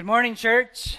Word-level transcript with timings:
Good 0.00 0.06
morning, 0.06 0.34
church. 0.34 0.96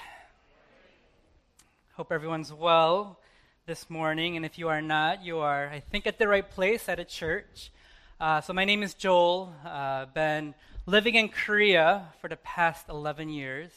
Hope 1.94 2.12
everyone's 2.12 2.54
well 2.54 3.18
this 3.66 3.90
morning. 3.90 4.36
And 4.36 4.46
if 4.46 4.60
you 4.60 4.68
are 4.68 4.80
not, 4.80 5.26
you 5.26 5.40
are, 5.40 5.68
I 5.70 5.80
think, 5.80 6.06
at 6.06 6.20
the 6.20 6.28
right 6.28 6.48
place 6.48 6.88
at 6.88 7.00
a 7.00 7.04
church. 7.04 7.72
Uh, 8.20 8.42
so, 8.42 8.54
my 8.54 8.64
name 8.64 8.84
is 8.84 8.94
Joel. 8.94 9.56
Uh, 9.66 10.06
been 10.06 10.54
living 10.86 11.16
in 11.16 11.30
Korea 11.30 12.10
for 12.22 12.28
the 12.28 12.36
past 12.36 12.90
11 12.90 13.30
years. 13.30 13.72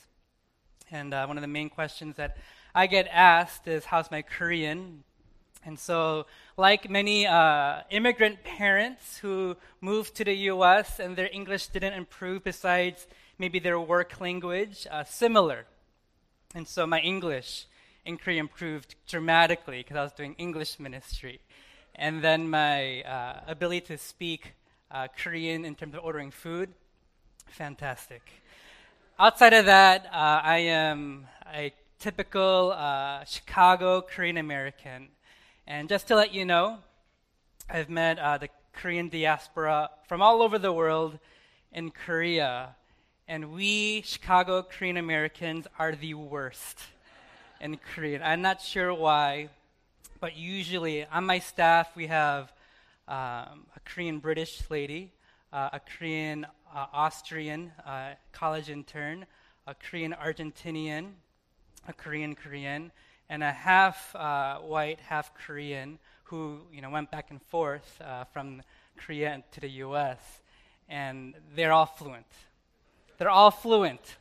And 0.91 1.15
uh, 1.15 1.25
one 1.25 1.39
of 1.39 1.41
the 1.41 1.49
main 1.49 1.71
questions 1.71 2.17
that 2.17 2.37
I 2.75 2.87
get 2.87 3.09
asked 3.11 3.67
is, 3.67 3.87
How's 3.87 4.11
my 4.11 4.21
Korean? 4.21 5.05
And 5.65 5.79
so, 5.79 6.27
like 6.59 6.91
many 6.91 7.27
uh, 7.27 7.81
immigrant 7.89 8.45
parents 8.45 9.17
who 9.17 9.57
moved 9.81 10.17
to 10.17 10.25
the 10.25 10.35
US 10.53 11.01
and 11.01 11.17
their 11.17 11.31
English 11.33 11.69
didn't 11.69 11.95
improve 11.95 12.45
besides 12.45 13.07
maybe 13.39 13.59
their 13.59 13.79
work 13.81 14.21
language, 14.21 14.87
uh, 14.91 15.05
similar. 15.05 15.67
And 16.55 16.67
so, 16.69 16.87
my 16.87 17.01
English 17.01 17.67
in 18.05 18.19
Korea 18.19 18.41
improved 18.41 18.95
dramatically 19.09 19.79
because 19.79 19.97
I 19.97 20.03
was 20.03 20.13
doing 20.13 20.35
English 20.39 20.79
ministry. 20.79 21.41
And 21.95 22.23
then 22.23 22.49
my 22.51 23.03
uh, 23.03 23.41
ability 23.47 23.87
to 23.87 23.99
speak 23.99 24.55
uh, 24.91 25.09
Korean 25.17 25.65
in 25.65 25.75
terms 25.75 25.95
of 25.95 26.05
ordering 26.05 26.31
food, 26.31 26.73
fantastic. 27.47 28.23
Outside 29.19 29.53
of 29.53 29.67
that, 29.67 30.07
uh, 30.07 30.41
I 30.43 30.59
am 30.59 31.27
a 31.53 31.73
typical 31.99 32.73
uh, 32.77 33.25
Chicago 33.25 34.01
Korean 34.03 34.37
American. 34.37 35.09
And 35.67 35.89
just 35.89 36.09
to 36.09 36.17
let 36.17 36.35
you 36.35 36.45
know, 36.45 36.79
I've 37.71 37.89
met 37.89 38.19
uh, 38.19 38.39
the 38.39 38.49
Korean 38.73 39.09
diaspora 39.09 39.91
from 40.09 40.21
all 40.21 40.43
over 40.43 40.59
the 40.59 40.73
world 40.73 41.19
in 41.73 41.91
Korea. 41.91 42.77
And 43.27 43.53
we, 43.53 44.03
Chicago 44.03 44.63
Korean 44.63 44.99
Americans, 44.99 45.67
are 45.79 45.93
the 45.95 46.13
worst 46.13 46.79
in 47.59 47.79
Korean. 47.79 48.23
I'm 48.23 48.43
not 48.43 48.61
sure 48.61 48.93
why, 48.93 49.49
but 50.21 50.37
usually 50.37 51.07
on 51.07 51.25
my 51.25 51.39
staff 51.39 51.97
we 51.97 52.09
have 52.09 52.53
um, 53.09 53.65
a 53.75 53.81
Korean 53.87 54.19
British 54.19 54.63
lady, 54.69 55.11
uh, 55.55 55.71
a 55.73 55.81
Korean 55.81 56.47
uh, 56.75 56.87
Austrian 56.93 57.73
uh, 57.87 58.11
college 58.33 58.69
intern, 58.69 59.25
a 59.67 59.75
Korean 59.75 60.15
Argentinian, 60.23 61.13
a 61.89 61.95
Korean 61.95 62.35
Korean, 62.35 62.93
and 63.31 63.43
a 63.43 63.53
half 63.53 64.15
uh, 64.15 64.59
white, 64.59 65.01
half 65.01 65.35
Korean 65.35 65.99
who 66.25 66.59
you 66.71 66.83
know 66.83 66.91
went 66.91 67.11
back 67.11 67.31
and 67.31 67.41
forth 67.41 68.03
uh, 68.05 68.25
from 68.25 68.61
Korea 68.99 69.43
to 69.53 69.61
the 69.61 69.71
U.S. 69.87 70.19
And 70.91 71.35
they're 71.57 71.73
all 71.73 71.87
fluent. 71.87 72.27
They're 73.17 73.31
all 73.31 73.53
fluent, 73.53 74.17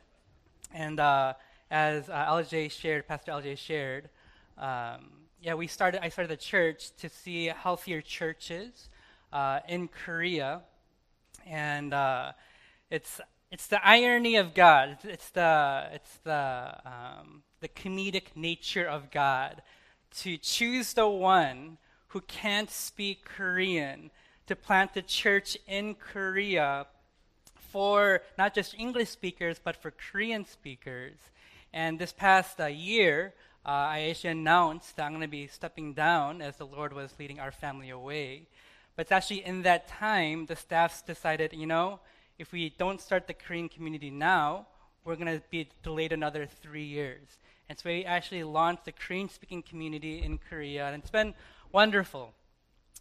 and 0.72 1.00
uh, 1.00 1.34
as 1.70 2.08
uh, 2.08 2.26
LJ 2.26 2.70
shared, 2.70 3.08
Pastor 3.08 3.32
LJ 3.32 3.58
shared, 3.58 4.08
um, 4.56 5.10
yeah, 5.40 5.54
we 5.54 5.66
started. 5.66 6.04
I 6.04 6.08
started 6.10 6.30
the 6.30 6.40
church 6.40 6.92
to 6.98 7.08
see 7.08 7.46
healthier 7.46 8.00
churches 8.00 8.88
uh, 9.32 9.60
in 9.68 9.88
Korea, 9.88 10.62
and 11.44 11.92
uh, 11.92 12.32
it's 12.88 13.20
it's 13.50 13.66
the 13.66 13.84
irony 13.84 14.36
of 14.36 14.54
God. 14.54 14.90
It's, 14.90 15.04
it's 15.04 15.30
the 15.30 15.88
it's 15.92 16.16
the 16.24 16.76
um, 16.86 17.42
the 17.60 17.68
comedic 17.68 18.36
nature 18.36 18.86
of 18.86 19.10
God 19.10 19.62
to 20.18 20.36
choose 20.36 20.92
the 20.92 21.08
one 21.08 21.78
who 22.08 22.20
can't 22.20 22.70
speak 22.70 23.24
Korean 23.24 24.12
to 24.46 24.54
plant 24.54 24.94
the 24.94 25.02
church 25.02 25.58
in 25.66 25.94
Korea 25.94 26.86
for 27.74 28.22
not 28.38 28.54
just 28.54 28.72
English 28.78 29.08
speakers 29.08 29.58
but 29.58 29.74
for 29.74 29.90
Korean 29.90 30.46
speakers. 30.46 31.16
And 31.72 31.98
this 31.98 32.12
past 32.12 32.60
uh, 32.60 32.66
year, 32.66 33.34
uh, 33.66 33.70
I 33.96 34.10
actually 34.10 34.30
announced 34.30 34.94
that 34.94 35.06
I'm 35.06 35.10
going 35.10 35.22
to 35.22 35.26
be 35.42 35.48
stepping 35.48 35.92
down 35.92 36.40
as 36.40 36.56
the 36.56 36.66
Lord 36.66 36.92
was 36.92 37.12
leading 37.18 37.40
our 37.40 37.50
family 37.50 37.90
away. 37.90 38.46
But 38.94 39.06
it's 39.06 39.10
actually 39.10 39.44
in 39.44 39.62
that 39.62 39.88
time, 39.88 40.46
the 40.46 40.54
staffs 40.54 41.02
decided, 41.02 41.52
you 41.52 41.66
know, 41.66 41.98
if 42.38 42.52
we 42.52 42.70
don't 42.78 43.00
start 43.00 43.26
the 43.26 43.34
Korean 43.34 43.68
community 43.68 44.08
now, 44.08 44.68
we're 45.04 45.16
going 45.16 45.36
to 45.36 45.42
be 45.50 45.68
delayed 45.82 46.12
another 46.12 46.46
three 46.46 46.84
years. 46.84 47.38
And 47.68 47.76
so 47.76 47.88
we 47.88 48.04
actually 48.04 48.44
launched 48.44 48.84
the 48.84 48.92
Korean 48.92 49.28
speaking 49.28 49.64
community 49.64 50.22
in 50.22 50.38
Korea, 50.38 50.86
and 50.86 51.02
it's 51.02 51.10
been 51.10 51.34
wonderful. 51.72 52.34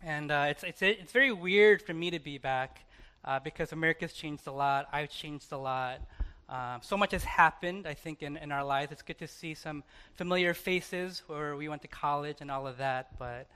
And 0.02 0.32
uh, 0.32 0.48
it's, 0.50 0.64
it's, 0.64 0.82
it's 0.82 1.12
very 1.12 1.32
weird 1.32 1.80
for 1.80 1.94
me 1.94 2.10
to 2.10 2.20
be 2.20 2.40
back 2.40 2.80
uh, 3.26 3.40
because 3.40 3.72
America's 3.72 4.14
changed 4.14 4.48
a 4.48 4.52
lot, 4.52 4.88
I've 4.92 5.10
changed 5.10 5.52
a 5.52 5.58
lot. 5.58 6.02
Um, 6.50 6.82
so 6.82 6.98
much 6.98 7.12
has 7.12 7.24
happened, 7.24 7.88
I 7.88 7.94
think, 7.94 8.22
in, 8.22 8.38
in 8.38 8.52
our 8.52 8.64
lives. 8.64 8.92
It's 8.92 9.02
good 9.02 9.18
to 9.20 9.28
see 9.28 9.54
some 9.54 9.84
familiar 10.16 10.54
faces 10.54 11.24
where 11.28 11.56
we 11.56 11.70
went 11.70 11.82
to 11.84 11.88
college 11.88 12.38
and 12.42 12.52
all 12.52 12.68
of 12.68 12.78
that. 12.78 13.18
But, 13.18 13.48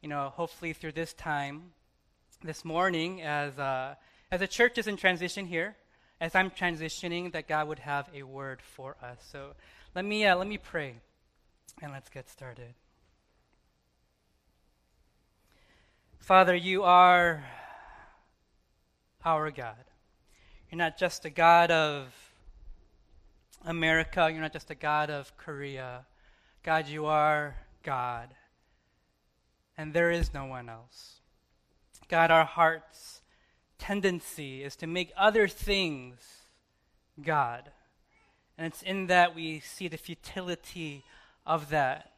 you 0.00 0.08
know, 0.08 0.32
hopefully 0.34 0.72
through 0.72 0.92
this 0.92 1.12
time, 1.12 1.72
this 2.42 2.64
morning, 2.64 3.22
as, 3.22 3.58
uh, 3.58 3.96
as 4.30 4.40
the 4.40 4.46
church 4.46 4.78
is 4.78 4.86
in 4.86 4.96
transition 4.96 5.46
here, 5.46 5.76
as 6.20 6.34
I'm 6.34 6.50
transitioning, 6.50 7.32
that 7.32 7.48
God 7.48 7.68
would 7.68 7.80
have 7.80 8.08
a 8.14 8.22
word 8.22 8.62
for 8.62 8.96
us. 9.02 9.18
So 9.30 9.52
let 9.94 10.04
me, 10.04 10.24
uh, 10.24 10.36
let 10.36 10.46
me 10.46 10.56
pray 10.56 10.94
and 11.82 11.92
let's 11.92 12.08
get 12.08 12.30
started. 12.30 12.74
Father, 16.20 16.54
you 16.54 16.84
are 16.84 17.44
our 19.26 19.50
God. 19.50 19.84
You're 20.70 20.78
not 20.78 20.96
just 20.96 21.24
a 21.24 21.30
God 21.30 21.70
of 21.70 22.06
America, 23.64 24.28
you're 24.30 24.40
not 24.40 24.52
just 24.52 24.70
a 24.70 24.74
God 24.76 25.10
of 25.10 25.36
Korea. 25.36 26.06
God, 26.62 26.86
you 26.86 27.06
are 27.06 27.56
God. 27.82 28.28
And 29.76 29.92
there 29.92 30.10
is 30.10 30.32
no 30.32 30.46
one 30.46 30.68
else. 30.68 31.16
God, 32.08 32.30
our 32.30 32.44
heart's 32.44 33.20
tendency 33.78 34.62
is 34.62 34.76
to 34.76 34.86
make 34.86 35.12
other 35.16 35.48
things 35.48 36.18
God. 37.20 37.70
And 38.56 38.66
it's 38.66 38.82
in 38.82 39.08
that 39.08 39.34
we 39.34 39.60
see 39.60 39.88
the 39.88 39.98
futility 39.98 41.04
of 41.44 41.70
that. 41.70 42.12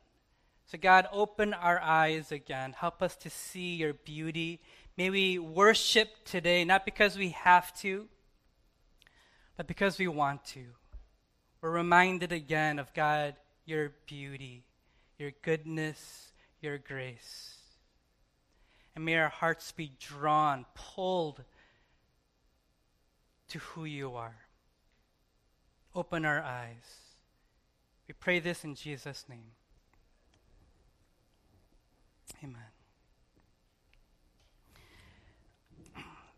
So, 0.67 0.77
God, 0.77 1.07
open 1.11 1.55
our 1.55 1.81
eyes 1.81 2.31
again. 2.31 2.75
Help 2.79 3.03
us 3.03 3.17
to 3.17 3.31
see 3.31 3.75
your 3.77 3.95
beauty. 3.95 4.61
May 4.99 5.11
we 5.11 5.39
worship 5.39 6.09
today, 6.25 6.65
not 6.65 6.85
because 6.85 7.17
we 7.17 7.29
have 7.31 7.73
to, 7.83 8.09
but 9.57 9.69
because 9.69 9.97
we 9.97 10.09
want 10.09 10.45
to. 10.47 10.65
We're 11.63 11.71
reminded 11.71 12.33
again 12.33 12.81
of 12.81 12.93
God, 12.93 13.37
your 13.65 13.93
beauty, 14.07 14.65
your 15.17 15.31
goodness, 15.43 16.33
your 16.61 16.79
grace. 16.79 17.55
And 18.97 19.05
may 19.05 19.17
our 19.19 19.29
hearts 19.29 19.71
be 19.71 19.93
drawn, 20.01 20.67
pulled 20.75 21.45
to 23.51 23.59
who 23.61 23.85
you 23.85 24.17
are 24.17 24.35
open 25.95 26.25
our 26.25 26.43
eyes. 26.43 27.01
We 28.09 28.15
pray 28.15 28.41
this 28.41 28.65
in 28.65 28.75
Jesus' 28.75 29.25
name. 29.29 29.53
Amen. 32.43 32.68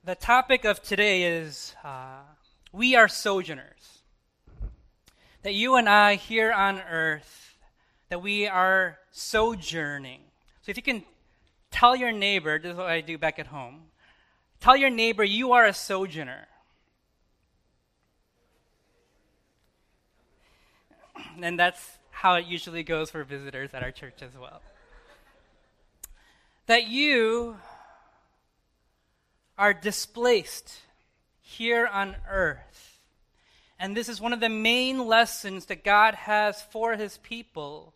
The 0.03 0.15
topic 0.15 0.65
of 0.65 0.83
today 0.83 1.25
is 1.25 1.75
uh, 1.84 2.21
we 2.72 2.97
are 2.97 3.06
sojourners. 3.06 4.00
That 5.43 5.53
you 5.53 5.77
and 5.77 5.91
I 5.91 6.15
here 6.15 6.50
on 6.53 6.81
earth, 6.81 7.59
that 8.09 8.22
we 8.22 8.47
are 8.47 8.99
sojourning. 9.11 10.21
So 10.62 10.71
if 10.71 10.78
you 10.78 10.83
can 10.83 11.05
tell 11.71 11.94
your 11.94 12.12
neighbor, 12.12 12.59
this 12.59 12.72
is 12.72 12.78
what 12.78 12.87
I 12.87 13.03
do 13.03 13.19
back 13.19 13.38
at 13.38 13.49
home. 13.49 13.88
Tell 14.59 14.75
your 14.75 14.88
neighbor 14.88 15.22
you 15.22 15.53
are 15.53 15.66
a 15.66 15.75
sojourner. 15.75 16.49
and 21.43 21.61
that's 21.61 21.99
how 22.11 22.37
it 22.37 22.46
usually 22.46 22.82
goes 22.82 23.11
for 23.11 23.23
visitors 23.23 23.75
at 23.75 23.82
our 23.82 23.93
church 23.93 24.23
as 24.23 24.32
well. 24.41 24.62
That 26.69 26.87
you 26.87 27.56
are 29.60 29.74
displaced 29.74 30.80
here 31.38 31.86
on 31.86 32.16
earth. 32.30 32.98
And 33.78 33.94
this 33.94 34.08
is 34.08 34.18
one 34.18 34.32
of 34.32 34.40
the 34.40 34.48
main 34.48 35.06
lessons 35.06 35.66
that 35.66 35.84
God 35.84 36.14
has 36.14 36.62
for 36.62 36.96
his 36.96 37.18
people 37.18 37.92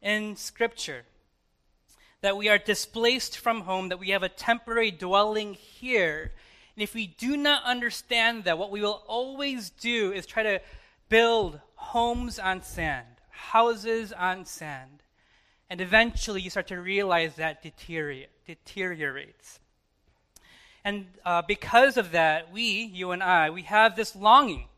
in 0.00 0.36
Scripture. 0.36 1.02
That 2.20 2.36
we 2.36 2.48
are 2.48 2.56
displaced 2.56 3.36
from 3.36 3.62
home, 3.62 3.88
that 3.88 3.98
we 3.98 4.10
have 4.10 4.22
a 4.22 4.28
temporary 4.28 4.92
dwelling 4.92 5.54
here. 5.54 6.30
And 6.76 6.84
if 6.84 6.94
we 6.94 7.08
do 7.08 7.36
not 7.36 7.64
understand 7.64 8.44
that, 8.44 8.56
what 8.56 8.70
we 8.70 8.80
will 8.80 9.02
always 9.08 9.70
do 9.70 10.12
is 10.12 10.24
try 10.24 10.44
to 10.44 10.60
build 11.08 11.60
homes 11.74 12.38
on 12.38 12.62
sand, 12.62 13.08
houses 13.30 14.12
on 14.12 14.44
sand. 14.44 15.02
And 15.68 15.80
eventually 15.80 16.42
you 16.42 16.50
start 16.50 16.68
to 16.68 16.80
realize 16.80 17.34
that 17.34 17.60
deteriorate, 17.60 18.30
deteriorates. 18.46 19.58
And 20.88 21.06
uh, 21.24 21.42
because 21.42 21.98
of 21.98 22.12
that, 22.12 22.50
we, 22.50 22.62
you 23.00 23.10
and 23.10 23.22
I, 23.22 23.50
we 23.50 23.62
have 23.62 23.94
this 23.94 24.16
longing 24.16 24.68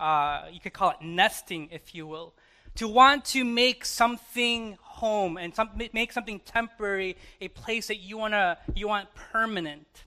uh, 0.00 0.46
you 0.52 0.60
could 0.60 0.72
call 0.72 0.90
it 0.90 0.96
nesting, 1.00 1.68
if 1.70 1.94
you 1.94 2.06
will. 2.06 2.34
To 2.76 2.88
want 2.88 3.24
to 3.26 3.44
make 3.44 3.84
something 3.84 4.76
home 4.82 5.36
and 5.36 5.54
some, 5.54 5.70
make 5.92 6.12
something 6.12 6.40
temporary 6.40 7.16
a 7.40 7.48
place 7.48 7.86
that 7.86 7.98
you, 7.98 8.18
wanna, 8.18 8.58
you 8.74 8.88
want 8.88 9.08
permanent. 9.14 10.04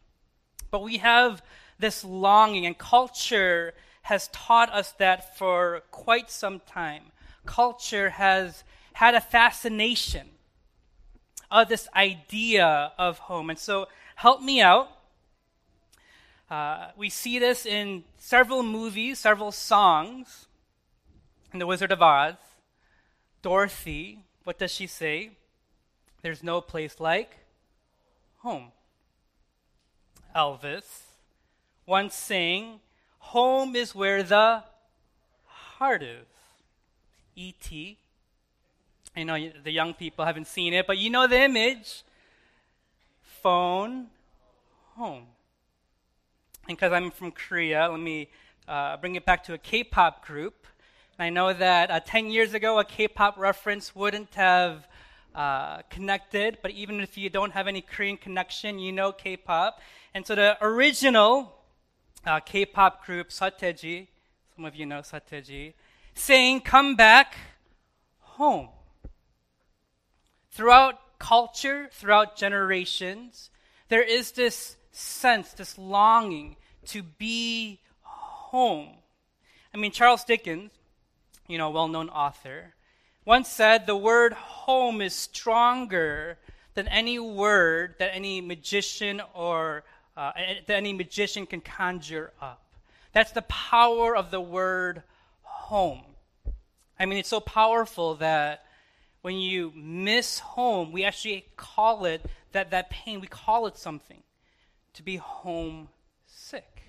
But 0.69 0.83
we 0.83 0.97
have 0.97 1.41
this 1.79 2.03
longing, 2.03 2.65
and 2.65 2.77
culture 2.77 3.73
has 4.01 4.27
taught 4.33 4.69
us 4.73 4.91
that 4.93 5.37
for 5.37 5.83
quite 5.91 6.29
some 6.29 6.59
time. 6.59 7.03
Culture 7.45 8.09
has 8.09 8.65
had 8.93 9.15
a 9.15 9.21
fascination 9.21 10.27
of 11.49 11.69
this 11.69 11.87
idea 11.95 12.91
of 12.97 13.19
home. 13.19 13.49
And 13.49 13.57
so, 13.57 13.87
help 14.15 14.41
me 14.41 14.59
out. 14.59 14.89
Uh, 16.49 16.89
we 16.95 17.09
see 17.09 17.39
this 17.39 17.65
in 17.65 18.03
several 18.17 18.63
movies, 18.63 19.19
several 19.19 19.51
songs. 19.51 20.47
In 21.53 21.59
The 21.59 21.67
Wizard 21.67 21.91
of 21.91 22.01
Oz, 22.01 22.35
Dorothy, 23.41 24.19
what 24.43 24.59
does 24.59 24.71
she 24.71 24.85
say? 24.85 25.31
There's 26.21 26.43
no 26.43 26.59
place 26.61 26.99
like 26.99 27.37
home. 28.37 28.71
Elvis 30.35 31.07
once 31.85 32.15
sang, 32.15 32.81
Home 33.19 33.75
is 33.75 33.95
where 33.95 34.23
the 34.23 34.63
heart 35.45 36.03
is. 36.03 36.27
E.T. 37.35 37.97
I 39.15 39.23
know 39.23 39.51
the 39.63 39.71
young 39.71 39.93
people 39.93 40.25
haven't 40.25 40.47
seen 40.47 40.73
it, 40.73 40.87
but 40.87 40.97
you 40.97 41.09
know 41.09 41.27
the 41.27 41.41
image. 41.41 42.03
Phone, 43.41 44.07
home. 44.95 45.25
And 46.67 46.77
because 46.77 46.91
I'm 46.91 47.11
from 47.11 47.31
Korea, 47.31 47.89
let 47.89 47.99
me 47.99 48.29
uh, 48.67 48.97
bring 48.97 49.15
it 49.15 49.25
back 49.25 49.43
to 49.45 49.53
a 49.53 49.57
K 49.57 49.83
pop 49.83 50.25
group. 50.25 50.67
And 51.17 51.25
I 51.25 51.29
know 51.29 51.53
that 51.53 51.89
uh, 51.89 51.99
10 51.99 52.27
years 52.27 52.53
ago, 52.53 52.79
a 52.79 52.83
K 52.83 53.07
pop 53.07 53.37
reference 53.37 53.95
wouldn't 53.95 54.35
have 54.35 54.87
uh, 55.33 55.83
connected, 55.89 56.57
but 56.61 56.71
even 56.71 56.99
if 56.99 57.17
you 57.17 57.29
don't 57.29 57.51
have 57.51 57.67
any 57.67 57.81
Korean 57.81 58.17
connection, 58.17 58.79
you 58.79 58.91
know 58.91 59.11
K 59.11 59.37
pop. 59.37 59.79
And 60.13 60.25
so 60.25 60.33
the 60.33 60.57
original 60.61 61.53
uh, 62.25 62.39
K-pop 62.39 63.05
group 63.05 63.29
Seo 63.29 64.07
some 64.55 64.65
of 64.65 64.75
you 64.75 64.85
know 64.85 64.99
Seo 64.99 65.73
saying, 66.13 66.61
"Come 66.61 66.95
back 66.95 67.37
home." 68.19 68.69
Throughout 70.49 71.19
culture, 71.19 71.89
throughout 71.91 72.35
generations, 72.35 73.51
there 73.89 74.01
is 74.01 74.31
this 74.31 74.75
sense, 74.97 75.53
this 75.53 75.77
longing 75.77 76.55
to 76.87 77.03
be 77.03 77.79
home. 78.01 78.89
I 79.73 79.77
mean, 79.77 79.91
Charles 79.91 80.23
Dickens, 80.23 80.71
you 81.47 81.57
know, 81.57 81.69
well-known 81.69 82.09
author, 82.09 82.73
once 83.25 83.49
said 83.49 83.85
the 83.85 83.95
word 83.95 84.33
home 84.33 85.01
is 85.01 85.13
stronger 85.13 86.37
than 86.73 86.87
any 86.87 87.19
word 87.19 87.95
that 87.99 88.13
any 88.13 88.41
magician 88.41 89.21
or 89.33 89.83
uh, 90.15 90.31
that 90.65 90.75
any 90.75 90.93
magician 90.93 91.45
can 91.45 91.61
conjure 91.61 92.31
up. 92.41 92.63
That's 93.13 93.31
the 93.31 93.43
power 93.43 94.15
of 94.15 94.31
the 94.31 94.41
word 94.41 95.03
home. 95.41 96.03
I 96.99 97.05
mean, 97.05 97.19
it's 97.19 97.29
so 97.29 97.39
powerful 97.39 98.15
that 98.15 98.65
when 99.21 99.35
you 99.35 99.71
miss 99.75 100.39
home, 100.39 100.91
we 100.91 101.03
actually 101.03 101.45
call 101.55 102.05
it 102.05 102.25
that, 102.53 102.71
that 102.71 102.89
pain, 102.89 103.21
we 103.21 103.27
call 103.27 103.67
it 103.67 103.77
something 103.77 104.23
to 104.97 105.03
be 105.03 105.17
homesick. 105.17 106.81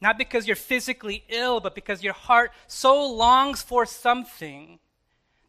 Not 0.00 0.16
because 0.16 0.46
you're 0.46 0.56
physically 0.56 1.24
ill, 1.28 1.60
but 1.60 1.74
because 1.74 2.02
your 2.02 2.12
heart 2.12 2.52
so 2.66 3.06
longs 3.06 3.62
for 3.62 3.84
something 3.84 4.78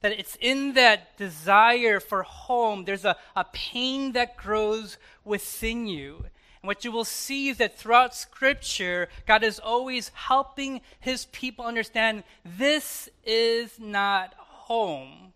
that 0.01 0.11
it's 0.13 0.37
in 0.41 0.73
that 0.73 1.17
desire 1.17 1.99
for 1.99 2.23
home, 2.23 2.85
there's 2.85 3.05
a, 3.05 3.15
a 3.35 3.45
pain 3.51 4.13
that 4.13 4.35
grows 4.35 4.97
within 5.23 5.87
you. 5.87 6.25
And 6.61 6.67
what 6.67 6.83
you 6.83 6.91
will 6.91 7.05
see 7.05 7.49
is 7.49 7.57
that 7.57 7.77
throughout 7.77 8.15
Scripture, 8.15 9.09
God 9.27 9.43
is 9.43 9.59
always 9.59 10.09
helping 10.09 10.81
His 10.99 11.25
people 11.27 11.65
understand 11.65 12.23
this 12.45 13.09
is 13.25 13.79
not 13.79 14.33
home. 14.37 15.33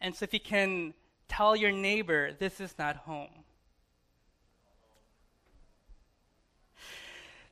And 0.00 0.14
so 0.14 0.24
if 0.24 0.32
you 0.32 0.40
can 0.40 0.94
tell 1.28 1.56
your 1.56 1.72
neighbor, 1.72 2.32
this 2.32 2.60
is 2.60 2.74
not 2.78 2.96
home. 2.96 3.43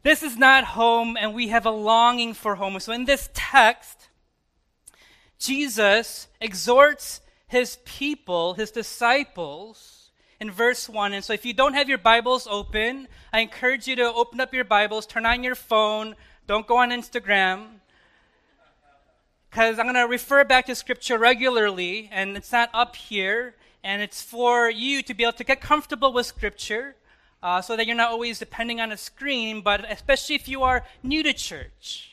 This 0.02 0.22
is 0.22 0.36
not 0.36 0.64
home, 0.64 1.16
and 1.16 1.32
we 1.32 1.48
have 1.48 1.64
a 1.64 1.70
longing 1.70 2.34
for 2.34 2.56
home. 2.56 2.78
So 2.80 2.92
in 2.92 3.04
this 3.04 3.30
text, 3.32 4.08
Jesus 5.38 6.28
exhorts 6.40 7.20
his 7.46 7.78
people, 7.84 8.54
his 8.54 8.70
disciples, 8.70 10.10
in 10.40 10.50
verse 10.50 10.88
1. 10.88 11.12
And 11.12 11.24
so 11.24 11.32
if 11.32 11.44
you 11.44 11.52
don't 11.52 11.74
have 11.74 11.88
your 11.88 11.98
Bibles 11.98 12.48
open, 12.50 13.06
I 13.32 13.40
encourage 13.40 13.86
you 13.86 13.94
to 13.94 14.12
open 14.12 14.40
up 14.40 14.52
your 14.52 14.64
Bibles, 14.64 15.06
turn 15.06 15.24
on 15.24 15.44
your 15.44 15.54
phone, 15.54 16.16
don't 16.48 16.66
go 16.66 16.78
on 16.78 16.90
Instagram. 16.90 17.80
Because 19.48 19.78
I'm 19.78 19.84
going 19.84 19.94
to 19.94 20.10
refer 20.10 20.42
back 20.42 20.66
to 20.66 20.74
Scripture 20.74 21.16
regularly, 21.16 22.08
and 22.10 22.36
it's 22.36 22.50
not 22.50 22.70
up 22.74 22.96
here, 22.96 23.54
and 23.84 24.02
it's 24.02 24.20
for 24.20 24.68
you 24.68 25.00
to 25.02 25.14
be 25.14 25.22
able 25.22 25.34
to 25.34 25.44
get 25.44 25.60
comfortable 25.60 26.12
with 26.12 26.26
Scripture. 26.26 26.96
Uh, 27.42 27.60
so 27.60 27.76
that 27.76 27.86
you're 27.86 27.96
not 27.96 28.10
always 28.10 28.38
depending 28.38 28.80
on 28.80 28.92
a 28.92 28.96
screen, 28.96 29.62
but 29.62 29.84
especially 29.90 30.36
if 30.36 30.46
you 30.46 30.62
are 30.62 30.84
new 31.02 31.22
to 31.22 31.32
church. 31.32 32.12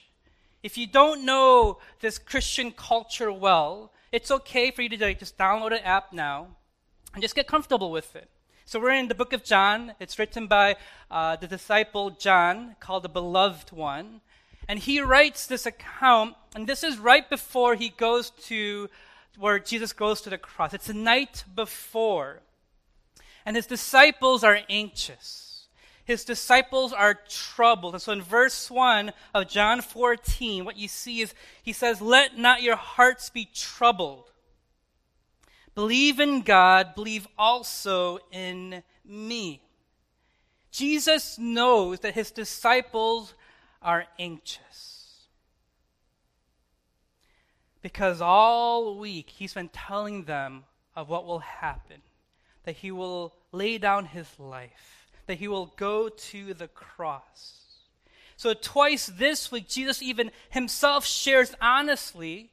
If 0.64 0.78
you 0.78 0.88
don't 0.88 1.24
know 1.24 1.78
this 2.02 2.18
Christian 2.18 2.72
culture 2.72 3.32
well, 3.32 3.92
it's 4.12 4.32
okay 4.32 4.72
for 4.72 4.82
you 4.82 4.90
to 4.90 5.14
just 5.14 5.38
download 5.38 5.72
an 5.72 5.84
app 5.84 6.12
now 6.12 6.48
and 7.14 7.22
just 7.22 7.36
get 7.36 7.48
comfortable 7.48 7.92
with 7.92 8.16
it. 8.16 8.30
So 8.66 8.80
we're 8.80 8.92
in 8.92 9.08
the 9.08 9.16
book 9.16 9.34
of 9.34 9.44
John. 9.44 9.94
It's 10.00 10.20
written 10.20 10.48
by 10.48 10.76
uh, 11.10 11.36
the 11.38 11.48
disciple 11.48 12.12
John, 12.12 12.76
called 12.80 13.04
the 13.04 13.10
Beloved 13.10 13.72
One. 13.72 14.22
And 14.68 14.78
he 14.78 15.02
writes 15.02 15.48
this 15.48 15.66
account, 15.66 16.36
and 16.54 16.68
this 16.68 16.84
is 16.84 17.00
right 17.00 17.28
before 17.28 17.76
he 17.76 17.90
goes 17.90 18.30
to 18.48 18.90
where 19.38 19.58
Jesus 19.58 19.94
goes 19.94 20.22
to 20.22 20.30
the 20.30 20.38
cross. 20.38 20.74
It's 20.74 20.88
the 20.88 20.94
night 20.94 21.44
before. 21.56 22.42
And 23.46 23.56
his 23.56 23.66
disciples 23.66 24.44
are 24.44 24.60
anxious 24.70 25.50
his 26.10 26.26
disciples 26.26 26.92
are 26.92 27.20
troubled. 27.30 27.94
And 27.94 28.02
so 28.02 28.14
in 28.14 28.24
verse 28.24 28.72
1 28.72 29.12
of 29.36 29.48
John 29.48 29.80
14, 29.80 30.66
what 30.66 30.76
you 30.76 30.88
see 30.88 31.22
is 31.22 31.36
he 31.62 31.72
says, 31.72 32.02
Let 32.02 32.36
not 32.36 32.64
your 32.64 32.78
hearts 32.78 33.30
be 33.30 33.48
troubled. 33.54 34.32
Believe 35.76 36.20
in 36.20 36.42
God, 36.42 36.96
believe 36.96 37.28
also 37.38 38.18
in 38.32 38.82
me. 39.06 39.62
Jesus 40.72 41.38
knows 41.38 42.00
that 42.00 42.16
his 42.16 42.32
disciples 42.32 43.36
are 43.80 44.08
anxious. 44.18 45.28
Because 47.84 48.20
all 48.20 48.98
week 48.98 49.30
he's 49.30 49.54
been 49.54 49.70
telling 49.70 50.24
them 50.24 50.64
of 50.96 51.08
what 51.08 51.28
will 51.28 51.38
happen, 51.38 52.02
that 52.70 52.76
he 52.76 52.92
will 52.92 53.34
lay 53.52 53.80
down 53.80 54.06
his 54.06 54.28
life 54.38 55.00
that 55.30 55.38
he 55.38 55.48
will 55.48 55.72
go 55.78 56.10
to 56.10 56.56
the 56.56 56.68
cross. 56.68 57.62
So, 58.36 58.56
twice 58.56 59.06
this 59.06 59.52
week, 59.52 59.68
Jesus 59.68 60.02
even 60.02 60.32
himself 60.50 61.06
shares 61.06 61.54
honestly 61.62 62.50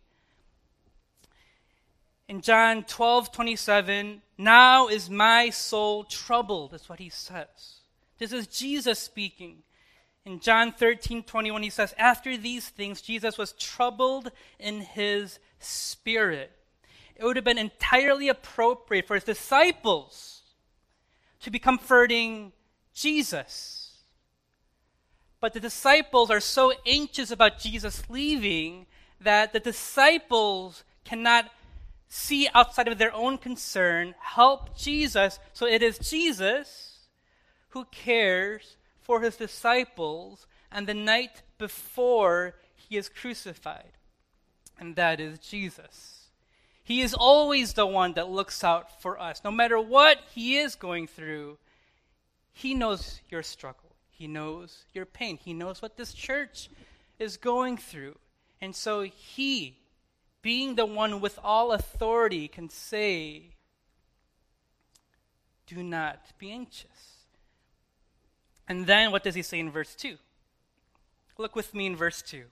in 2.28 2.42
John 2.42 2.84
12 2.84 3.32
27, 3.32 4.20
now 4.36 4.88
is 4.88 5.08
my 5.08 5.48
soul 5.48 6.04
troubled, 6.04 6.74
is 6.74 6.86
what 6.86 6.98
he 6.98 7.08
says. 7.08 7.80
This 8.18 8.32
is 8.32 8.46
Jesus 8.46 8.98
speaking. 8.98 9.62
In 10.26 10.40
John 10.40 10.70
13 10.70 11.22
21, 11.22 11.62
he 11.62 11.70
says, 11.70 11.94
After 11.96 12.36
these 12.36 12.68
things, 12.68 13.00
Jesus 13.00 13.38
was 13.38 13.52
troubled 13.52 14.30
in 14.58 14.82
his 14.82 15.38
spirit. 15.60 16.52
It 17.18 17.24
would 17.24 17.36
have 17.36 17.44
been 17.44 17.58
entirely 17.58 18.28
appropriate 18.28 19.06
for 19.06 19.14
his 19.14 19.24
disciples 19.24 20.42
to 21.40 21.50
be 21.50 21.58
comforting 21.58 22.52
Jesus. 22.92 23.98
But 25.40 25.52
the 25.52 25.60
disciples 25.60 26.30
are 26.30 26.40
so 26.40 26.72
anxious 26.86 27.30
about 27.30 27.58
Jesus 27.58 28.02
leaving 28.08 28.86
that 29.20 29.52
the 29.52 29.60
disciples 29.60 30.84
cannot 31.04 31.50
see 32.08 32.48
outside 32.54 32.88
of 32.88 32.98
their 32.98 33.14
own 33.14 33.38
concern, 33.38 34.14
help 34.20 34.76
Jesus. 34.76 35.38
So 35.52 35.66
it 35.66 35.82
is 35.82 35.98
Jesus 35.98 37.08
who 37.70 37.84
cares 37.86 38.76
for 39.00 39.20
his 39.20 39.36
disciples 39.36 40.46
and 40.70 40.86
the 40.86 40.94
night 40.94 41.42
before 41.58 42.54
he 42.74 42.96
is 42.96 43.08
crucified. 43.08 43.92
And 44.78 44.96
that 44.96 45.20
is 45.20 45.38
Jesus. 45.38 46.15
He 46.86 47.00
is 47.00 47.14
always 47.14 47.72
the 47.72 47.84
one 47.84 48.12
that 48.12 48.30
looks 48.30 48.62
out 48.62 49.02
for 49.02 49.20
us. 49.20 49.42
No 49.42 49.50
matter 49.50 49.76
what 49.80 50.20
he 50.32 50.56
is 50.56 50.76
going 50.76 51.08
through, 51.08 51.58
he 52.52 52.74
knows 52.74 53.20
your 53.28 53.42
struggle. 53.42 53.96
He 54.08 54.28
knows 54.28 54.84
your 54.94 55.04
pain. 55.04 55.36
He 55.36 55.52
knows 55.52 55.82
what 55.82 55.96
this 55.96 56.14
church 56.14 56.70
is 57.18 57.38
going 57.38 57.76
through. 57.76 58.16
And 58.60 58.72
so 58.74 59.02
he, 59.02 59.78
being 60.42 60.76
the 60.76 60.86
one 60.86 61.20
with 61.20 61.40
all 61.42 61.72
authority, 61.72 62.46
can 62.46 62.68
say, 62.68 63.50
Do 65.66 65.82
not 65.82 66.20
be 66.38 66.52
anxious. 66.52 67.24
And 68.68 68.86
then 68.86 69.10
what 69.10 69.24
does 69.24 69.34
he 69.34 69.42
say 69.42 69.58
in 69.58 69.72
verse 69.72 69.96
2? 69.96 70.18
Look 71.36 71.56
with 71.56 71.74
me 71.74 71.86
in 71.86 71.96
verse 71.96 72.22
2. 72.22 72.44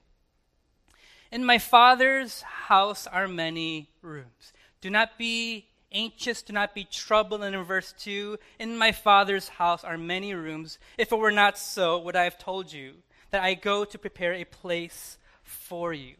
In 1.34 1.44
my 1.44 1.58
Father's 1.58 2.42
house 2.42 3.08
are 3.08 3.26
many 3.26 3.90
rooms. 4.02 4.52
Do 4.80 4.88
not 4.88 5.18
be 5.18 5.66
anxious, 5.90 6.42
do 6.42 6.52
not 6.52 6.76
be 6.76 6.84
troubled. 6.84 7.42
And 7.42 7.56
in 7.56 7.64
verse 7.64 7.92
2, 7.98 8.38
in 8.60 8.78
my 8.78 8.92
Father's 8.92 9.48
house 9.48 9.82
are 9.82 9.98
many 9.98 10.32
rooms. 10.32 10.78
If 10.96 11.10
it 11.10 11.18
were 11.18 11.32
not 11.32 11.58
so, 11.58 11.98
would 11.98 12.14
I 12.14 12.22
have 12.22 12.38
told 12.38 12.72
you 12.72 12.92
that 13.32 13.42
I 13.42 13.54
go 13.54 13.84
to 13.84 13.98
prepare 13.98 14.32
a 14.32 14.44
place 14.44 15.18
for 15.42 15.92
you? 15.92 16.14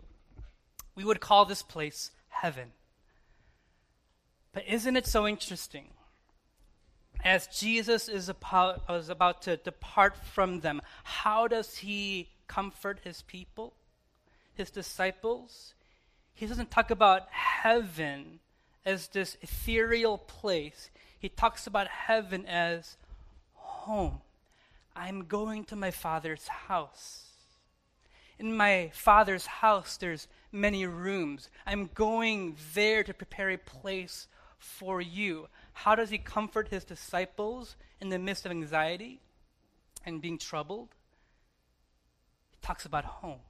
We 0.97 1.05
would 1.05 1.21
call 1.21 1.45
this 1.45 1.63
place 1.63 2.11
heaven. 2.29 2.73
But 4.53 4.65
isn't 4.67 4.97
it 4.97 5.07
so 5.07 5.29
interesting? 5.29 5.91
As 7.23 7.47
Jesus 7.47 8.09
is 8.09 8.29
about, 8.29 8.83
is 8.91 9.11
about 9.11 9.43
to 9.43 9.59
depart 9.59 10.17
from 10.17 10.59
them, 10.59 10.83
how 11.05 11.47
does 11.47 11.77
he 11.77 12.31
comfort 12.49 12.99
his 13.05 13.23
people, 13.23 13.75
his 14.55 14.71
disciples? 14.71 15.75
He 16.35 16.47
doesn't 16.47 16.71
talk 16.71 16.91
about 16.91 17.29
heaven 17.31 18.41
as 18.85 19.09
this 19.09 19.37
ethereal 19.41 20.19
place. 20.19 20.91
He 21.19 21.29
talks 21.29 21.67
about 21.67 21.89
heaven 21.89 22.45
as 22.47 22.97
home. 23.55 24.21
I'm 24.97 25.25
going 25.25 25.65
to 25.67 25.77
my 25.77 25.91
father's 25.91 26.49
house. 26.49 27.23
In 28.39 28.57
my 28.57 28.91
father's 28.93 29.47
house, 29.47 29.97
there's 29.97 30.29
many 30.51 30.87
rooms. 30.87 31.49
I'm 31.67 31.91
going 31.95 32.57
there 32.75 33.03
to 33.05 33.15
prepare 33.15 33.51
a 33.51 33.59
place 33.59 34.27
for 34.59 35.01
you. 35.01 35.49
How 35.73 35.95
does 35.95 36.11
he 36.11 36.19
comfort 36.19 36.69
his 36.69 36.85
disciples 36.85 37.77
in 38.01 38.09
the 38.09 38.19
midst 38.19 38.45
of 38.45 38.51
anxiety 38.51 39.21
and 40.05 40.21
being 40.21 40.39
troubled? 40.39 40.89
He 42.51 42.59
talks 42.61 42.85
about 42.85 43.05
home 43.05 43.41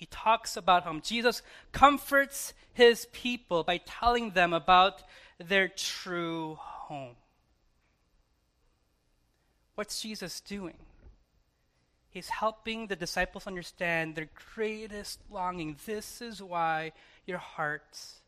he 0.00 0.06
talks 0.06 0.56
about 0.56 0.84
home. 0.84 1.02
Jesus 1.04 1.42
comforts 1.72 2.54
his 2.72 3.04
people 3.12 3.64
by 3.64 3.76
telling 3.76 4.30
them 4.30 4.54
about 4.54 5.02
their 5.36 5.68
true 5.68 6.56
home. 6.58 7.16
What's 9.74 10.00
Jesus 10.00 10.40
doing? 10.40 10.78
He's 12.08 12.30
helping 12.30 12.86
the 12.86 12.96
disciples 12.96 13.46
understand 13.46 14.14
their 14.14 14.30
greatest 14.54 15.20
longing. 15.30 15.76
This 15.84 16.22
is 16.22 16.42
why 16.42 16.92
your 17.26 17.36
hearts 17.36 18.22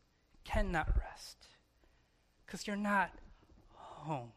cannot 0.45 0.95
rest, 0.95 1.47
because 2.45 2.67
you're 2.67 2.75
not 2.75 3.09
home. 3.71 4.31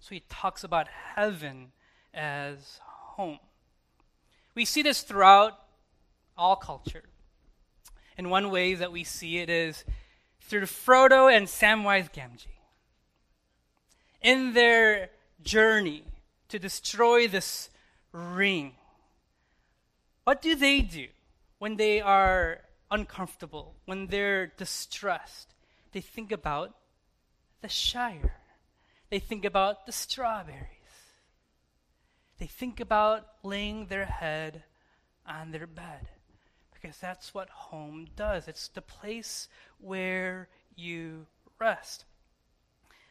So 0.00 0.14
he 0.14 0.22
talks 0.30 0.64
about 0.64 0.88
heaven 0.88 1.72
as 2.14 2.80
home. 2.82 3.40
We 4.54 4.64
see 4.64 4.80
this 4.80 5.02
throughout 5.02 5.58
all 6.38 6.56
culture. 6.56 7.02
And 8.16 8.30
one 8.30 8.50
way 8.50 8.74
that 8.74 8.92
we 8.92 9.04
see 9.04 9.38
it 9.38 9.50
is 9.50 9.84
through 10.40 10.62
Frodo 10.62 11.30
and 11.30 11.46
Samwise 11.46 12.10
Gamgee. 12.12 12.46
In 14.22 14.54
their 14.54 15.10
journey 15.42 16.04
to 16.48 16.58
destroy 16.58 17.28
this 17.28 17.68
ring, 18.12 18.72
what 20.24 20.40
do 20.40 20.54
they 20.54 20.80
do 20.80 21.08
when 21.58 21.76
they 21.76 22.00
are 22.00 22.60
uncomfortable, 22.90 23.74
when 23.84 24.06
they're 24.06 24.46
distressed? 24.46 25.54
They 25.92 26.00
think 26.00 26.32
about 26.32 26.74
the 27.60 27.68
Shire. 27.68 28.34
They 29.10 29.18
think 29.18 29.44
about 29.44 29.86
the 29.86 29.92
strawberries. 29.92 30.66
They 32.38 32.46
think 32.46 32.80
about 32.80 33.26
laying 33.42 33.86
their 33.86 34.04
head 34.04 34.64
on 35.26 35.50
their 35.50 35.66
bed 35.66 36.08
because 36.80 36.98
that's 36.98 37.34
what 37.34 37.48
home 37.48 38.06
does. 38.16 38.48
It's 38.48 38.68
the 38.68 38.82
place 38.82 39.48
where 39.80 40.48
you 40.76 41.26
rest. 41.58 42.04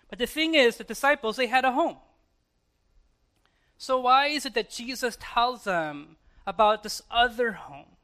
But 0.09 0.19
the 0.19 0.25
thing 0.25 0.55
is, 0.55 0.77
the 0.77 0.83
disciples, 0.83 1.35
they 1.35 1.47
had 1.47 1.65
a 1.65 1.71
home. 1.71 1.97
So 3.77 3.99
why 3.99 4.27
is 4.27 4.45
it 4.45 4.53
that 4.55 4.69
Jesus 4.69 5.17
tells 5.19 5.65
them 5.65 6.17
about 6.45 6.83
this 6.83 7.01
other 7.11 7.51
home? 7.53 7.97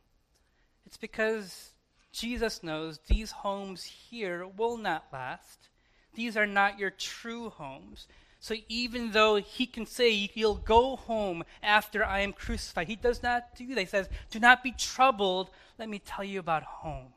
It's 0.86 0.98
because 0.98 1.72
Jesus 2.12 2.62
knows 2.62 3.00
these 3.08 3.32
homes 3.32 3.84
here 3.84 4.46
will 4.46 4.78
not 4.78 5.06
last. 5.12 5.70
These 6.14 6.38
are 6.38 6.46
not 6.46 6.78
your 6.78 6.92
true 6.92 7.50
homes. 7.50 8.08
So 8.44 8.56
even 8.68 9.12
though 9.12 9.38
he 9.38 9.66
can 9.66 9.86
say, 9.86 10.30
You'll 10.34 10.56
go 10.56 10.98
home 10.98 11.46
after 11.64 12.04
I 12.04 12.20
am 12.20 12.34
crucified, 12.34 12.90
he 12.90 12.98
does 12.98 13.24
not 13.24 13.56
do 13.56 13.74
that. 13.74 13.80
He 13.80 13.86
says, 13.86 14.10
Do 14.32 14.38
not 14.42 14.62
be 14.62 14.74
troubled. 14.74 15.50
Let 15.80 15.88
me 15.88 16.00
tell 16.00 16.26
you 16.26 16.42
about 16.42 16.64
home. 16.64 17.14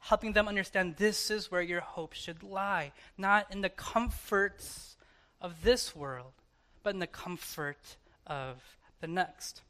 Helping 0.00 0.34
them 0.34 0.48
understand 0.48 0.96
this 0.96 1.30
is 1.30 1.50
where 1.50 1.62
your 1.62 1.80
hope 1.80 2.12
should 2.12 2.42
lie, 2.42 2.92
not 3.16 3.46
in 3.50 3.62
the 3.62 3.70
comforts 3.70 4.98
of 5.40 5.62
this 5.62 5.96
world, 5.96 6.34
but 6.82 6.92
in 6.92 7.00
the 7.00 7.06
comfort 7.06 7.96
of 8.26 8.58
the 9.00 9.08
next. 9.08 9.62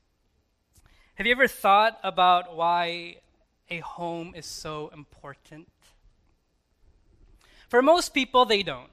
Have 1.14 1.26
you 1.28 1.30
ever 1.30 1.46
thought 1.46 2.00
about 2.02 2.56
why 2.56 3.18
a 3.68 3.78
home 3.78 4.32
is 4.34 4.46
so 4.46 4.90
important? 4.92 5.68
For 7.68 7.80
most 7.80 8.12
people, 8.12 8.44
they 8.44 8.64
don't. 8.64 8.90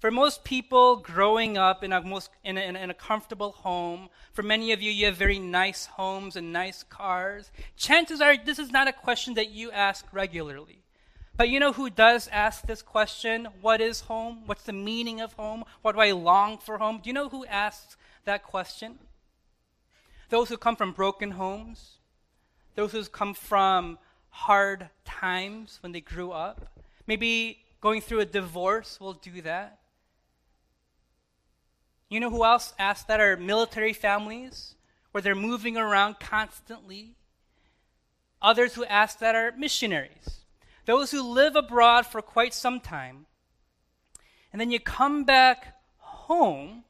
For 0.00 0.12
most 0.12 0.44
people 0.44 0.96
growing 0.96 1.58
up 1.58 1.82
in 1.82 1.92
a, 1.92 2.00
most, 2.00 2.30
in 2.44 2.56
a, 2.56 2.60
in 2.60 2.90
a 2.90 2.94
comfortable 2.94 3.50
home, 3.50 4.10
for 4.32 4.44
many 4.44 4.70
of 4.70 4.80
you, 4.80 4.92
you 4.92 5.06
have 5.06 5.16
very 5.16 5.40
nice 5.40 5.86
homes 5.86 6.36
and 6.36 6.52
nice 6.52 6.84
cars. 6.84 7.50
Chances 7.76 8.20
are 8.20 8.36
this 8.36 8.60
is 8.60 8.70
not 8.70 8.86
a 8.86 8.92
question 8.92 9.34
that 9.34 9.50
you 9.50 9.72
ask 9.72 10.06
regularly. 10.12 10.84
But 11.36 11.48
you 11.48 11.58
know 11.58 11.72
who 11.72 11.90
does 11.90 12.28
ask 12.28 12.66
this 12.66 12.82
question? 12.82 13.48
What 13.60 13.80
is 13.80 14.00
home? 14.00 14.42
What's 14.46 14.64
the 14.64 14.72
meaning 14.72 15.20
of 15.20 15.32
home? 15.32 15.64
What 15.82 15.92
do 15.96 16.00
I 16.00 16.12
long 16.12 16.58
for 16.58 16.78
home? 16.78 17.00
Do 17.02 17.08
you 17.08 17.14
know 17.14 17.28
who 17.28 17.44
asks 17.46 17.96
that 18.24 18.44
question? 18.44 18.98
Those 20.30 20.48
who 20.48 20.56
come 20.56 20.76
from 20.76 20.92
broken 20.92 21.32
homes, 21.32 21.98
those 22.76 22.92
who 22.92 23.04
come 23.04 23.34
from 23.34 23.98
hard 24.30 24.90
times 25.04 25.78
when 25.80 25.90
they 25.90 26.00
grew 26.00 26.30
up. 26.30 26.78
Maybe 27.06 27.58
going 27.80 28.00
through 28.00 28.20
a 28.20 28.26
divorce 28.26 29.00
will 29.00 29.14
do 29.14 29.42
that. 29.42 29.78
You 32.08 32.20
know 32.20 32.30
who 32.30 32.44
else 32.44 32.72
asked 32.78 33.08
that 33.08 33.20
are 33.20 33.36
military 33.36 33.92
families 33.92 34.74
where 35.12 35.20
they're 35.20 35.34
moving 35.34 35.76
around 35.76 36.18
constantly? 36.20 37.16
Others 38.40 38.74
who 38.74 38.84
ask 38.86 39.18
that 39.18 39.34
are 39.34 39.52
missionaries, 39.56 40.40
those 40.86 41.10
who 41.10 41.22
live 41.22 41.56
abroad 41.56 42.06
for 42.06 42.22
quite 42.22 42.54
some 42.54 42.80
time. 42.80 43.26
And 44.52 44.60
then 44.60 44.70
you 44.70 44.80
come 44.80 45.24
back 45.24 45.74
home 45.98 46.84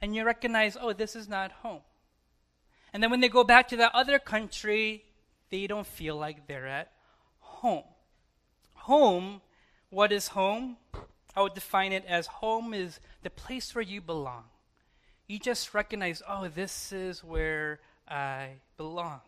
and 0.00 0.14
you 0.14 0.24
recognize, 0.24 0.76
oh, 0.80 0.92
this 0.92 1.16
is 1.16 1.28
not 1.28 1.50
home. 1.52 1.82
And 2.92 3.02
then 3.02 3.10
when 3.10 3.20
they 3.20 3.28
go 3.28 3.44
back 3.44 3.68
to 3.68 3.76
that 3.76 3.94
other 3.94 4.18
country, 4.18 5.04
they 5.50 5.66
don't 5.66 5.86
feel 5.86 6.16
like 6.16 6.46
they're 6.46 6.66
at 6.66 6.92
home. 7.40 7.84
Home, 8.74 9.42
what 9.90 10.12
is 10.12 10.28
home? 10.28 10.76
I 11.36 11.42
would 11.42 11.54
define 11.54 11.92
it 11.92 12.04
as 12.08 12.26
home 12.26 12.72
is 12.72 12.98
the 13.22 13.30
place 13.30 13.74
where 13.74 13.82
you 13.82 14.00
belong. 14.00 14.44
You 15.28 15.38
just 15.38 15.74
recognize, 15.74 16.22
oh, 16.26 16.48
this 16.48 16.92
is 16.92 17.22
where 17.22 17.80
I 18.08 18.54
belong. 18.78 19.20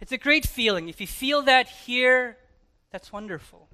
It's 0.00 0.12
a 0.12 0.18
great 0.18 0.46
feeling. 0.46 0.88
If 0.88 1.00
you 1.00 1.08
feel 1.08 1.42
that 1.42 1.68
here, 1.68 2.36
that's 2.92 3.12
wonderful. 3.12 3.68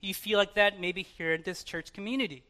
You 0.00 0.14
feel 0.14 0.38
like 0.38 0.54
that 0.54 0.80
maybe 0.80 1.02
here 1.02 1.34
in 1.34 1.42
this 1.42 1.64
church 1.64 1.92
community. 1.92 2.44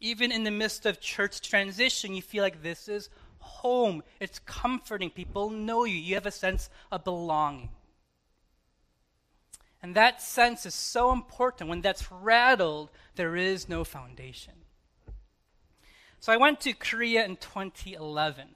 Even 0.00 0.30
in 0.30 0.44
the 0.44 0.50
midst 0.50 0.84
of 0.84 1.00
church 1.00 1.40
transition, 1.40 2.14
you 2.14 2.22
feel 2.22 2.42
like 2.42 2.62
this 2.62 2.88
is 2.88 3.08
home. 3.38 4.02
It's 4.20 4.40
comforting. 4.40 5.10
People 5.10 5.48
know 5.48 5.84
you. 5.84 5.96
You 5.96 6.14
have 6.14 6.26
a 6.26 6.30
sense 6.30 6.68
of 6.90 7.04
belonging. 7.04 7.70
And 9.82 9.96
that 9.96 10.22
sense 10.22 10.64
is 10.64 10.74
so 10.74 11.10
important. 11.12 11.68
When 11.68 11.80
that's 11.80 12.10
rattled, 12.10 12.90
there 13.16 13.34
is 13.34 13.68
no 13.68 13.82
foundation. 13.82 14.54
So 16.20 16.32
I 16.32 16.36
went 16.36 16.60
to 16.60 16.72
Korea 16.72 17.24
in 17.24 17.36
2011. 17.36 18.54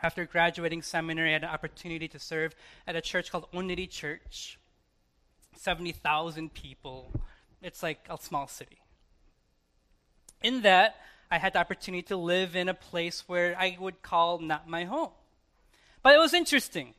After 0.00 0.24
graduating 0.24 0.82
seminary, 0.82 1.30
I 1.30 1.32
had 1.32 1.44
an 1.44 1.50
opportunity 1.50 2.06
to 2.08 2.18
serve 2.18 2.54
at 2.86 2.94
a 2.94 3.00
church 3.00 3.32
called 3.32 3.50
Onnuri 3.52 3.90
Church. 3.90 4.58
70,000 5.56 6.54
people. 6.54 7.10
It's 7.60 7.82
like 7.82 8.06
a 8.08 8.18
small 8.18 8.46
city. 8.46 8.78
In 10.42 10.62
that, 10.62 10.96
I 11.30 11.38
had 11.38 11.54
the 11.54 11.58
opportunity 11.58 12.02
to 12.02 12.16
live 12.16 12.54
in 12.54 12.68
a 12.68 12.74
place 12.74 13.24
where 13.26 13.56
I 13.58 13.76
would 13.80 14.02
call 14.02 14.38
not 14.38 14.68
my 14.68 14.84
home. 14.84 15.10
But 16.02 16.14
it 16.14 16.18
was 16.18 16.34
interesting. 16.34 16.94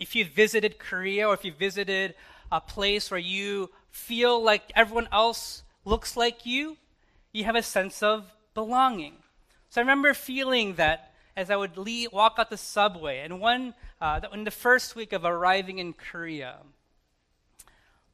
If 0.00 0.14
you 0.14 0.24
visited 0.24 0.78
Korea 0.78 1.28
or 1.28 1.34
if 1.34 1.44
you 1.44 1.52
visited 1.52 2.14
a 2.50 2.60
place 2.60 3.10
where 3.10 3.20
you 3.20 3.70
feel 3.90 4.42
like 4.42 4.70
everyone 4.74 5.08
else 5.10 5.62
looks 5.84 6.16
like 6.16 6.46
you, 6.46 6.76
you 7.32 7.44
have 7.44 7.56
a 7.56 7.62
sense 7.62 8.02
of 8.02 8.30
belonging. 8.54 9.16
So 9.70 9.80
I 9.80 9.82
remember 9.82 10.14
feeling 10.14 10.74
that 10.74 11.12
as 11.36 11.50
I 11.50 11.56
would 11.56 11.76
leave, 11.76 12.12
walk 12.12 12.36
out 12.38 12.48
the 12.48 12.56
subway. 12.56 13.20
And 13.20 13.40
one, 13.40 13.74
uh, 14.00 14.20
in 14.32 14.44
the 14.44 14.50
first 14.50 14.96
week 14.96 15.12
of 15.12 15.24
arriving 15.24 15.78
in 15.78 15.92
Korea, 15.92 16.56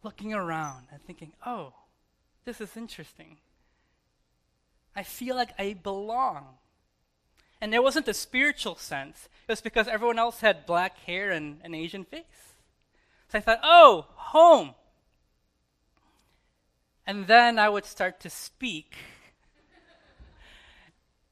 looking 0.02 0.34
around 0.34 0.88
and 0.90 1.00
thinking, 1.02 1.32
oh, 1.46 1.72
this 2.44 2.60
is 2.60 2.76
interesting. 2.76 3.38
I 4.96 5.04
feel 5.04 5.36
like 5.36 5.50
I 5.58 5.74
belong. 5.74 6.56
And 7.61 7.73
it 7.73 7.81
wasn't 7.81 8.07
a 8.07 8.13
spiritual 8.13 8.75
sense, 8.75 9.29
it 9.47 9.51
was 9.51 9.61
because 9.61 9.87
everyone 9.87 10.19
else 10.19 10.41
had 10.41 10.65
black 10.65 10.99
hair 10.99 11.31
and 11.31 11.59
an 11.63 11.73
Asian 11.73 12.03
face. 12.03 12.55
So 13.29 13.37
I 13.37 13.41
thought, 13.41 13.59
oh, 13.63 14.05
home. 14.15 14.75
And 17.05 17.27
then 17.27 17.57
I 17.57 17.69
would 17.69 17.85
start 17.85 18.19
to 18.21 18.29
speak. 18.29 18.95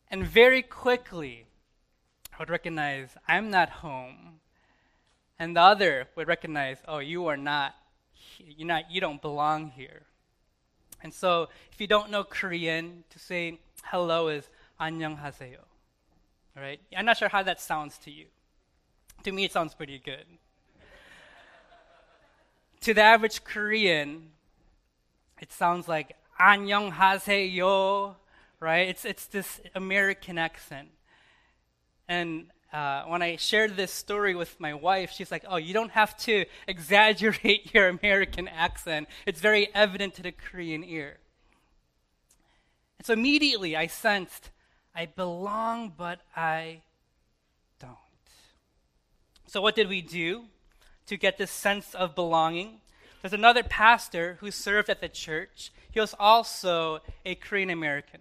and 0.10 0.25
very 0.25 0.62
quickly, 0.62 1.46
I 2.34 2.38
would 2.40 2.50
recognize 2.50 3.10
I'm 3.28 3.50
not 3.52 3.70
home. 3.70 4.40
And 5.38 5.56
the 5.56 5.62
other 5.62 6.08
would 6.16 6.28
recognize, 6.28 6.78
oh, 6.88 7.00
you 7.00 7.28
are 7.28 7.38
not, 7.38 7.75
you're 8.40 8.68
not, 8.68 8.90
you 8.90 9.02
don't 9.02 9.22
belong 9.22 9.72
here. 9.72 10.04
And 11.04 11.14
so, 11.14 11.50
if 11.72 11.80
you 11.80 11.88
don't 11.88 12.10
know 12.10 12.24
Korean, 12.24 13.04
to 13.10 13.20
say 13.20 13.60
hello 13.84 14.30
is 14.30 14.50
안녕하세요. 14.80 15.69
All 16.56 16.64
right? 16.64 16.80
I'm 16.96 17.06
not 17.06 17.18
sure 17.18 17.30
how 17.30 17.44
that 17.44 17.60
sounds 17.60 17.98
to 18.00 18.12
you. 18.12 18.25
To 19.24 19.32
me, 19.32 19.46
it 19.46 19.52
sounds 19.52 19.74
pretty 19.74 20.00
good. 20.00 20.25
to 22.86 22.94
the 22.94 23.02
average 23.02 23.44
Korean, 23.44 24.30
it 25.42 25.52
sounds 25.52 25.88
like 25.88 26.16
안녕하세요, 26.40 28.16
right? 28.60 28.88
It's, 28.88 29.06
it's 29.06 29.25
this 29.25 29.60
American 29.74 30.38
accent. 30.38 30.90
And 32.08 32.52
uh, 32.72 33.06
when 33.06 33.24
I 33.24 33.38
shared 33.38 33.75
this 33.75 33.92
story 33.92 34.36
with 34.36 34.60
my 34.60 34.75
wife, 34.75 35.10
she's 35.10 35.32
like, 35.32 35.44
Oh, 35.48 35.56
you 35.56 35.74
don't 35.74 35.92
have 35.92 36.16
to 36.25 36.46
exaggerate 36.68 37.74
your 37.74 37.88
American 37.88 38.48
accent. 38.48 39.08
It's 39.25 39.42
very 39.42 39.74
evident 39.74 40.14
to 40.16 40.22
the 40.22 40.32
Korean 40.32 40.84
ear. 40.84 41.18
And 43.00 43.06
so 43.08 43.14
immediately 43.14 43.75
I 43.75 43.88
sensed, 43.88 44.52
I 44.95 45.07
belong, 45.07 45.93
but 45.97 46.21
I 46.37 46.83
don't. 47.79 47.97
So, 49.47 49.61
what 49.61 49.75
did 49.75 49.89
we 49.89 50.01
do 50.03 50.45
to 51.07 51.17
get 51.17 51.39
this 51.39 51.51
sense 51.51 51.95
of 51.95 52.15
belonging? 52.15 52.81
There's 53.23 53.33
another 53.33 53.63
pastor 53.63 54.39
who 54.41 54.51
served 54.51 54.89
at 54.89 55.01
the 55.01 55.09
church. 55.09 55.73
He 55.91 56.01
was 56.01 56.15
also 56.19 57.01
a 57.25 57.35
Korean 57.35 57.71
American. 57.71 58.21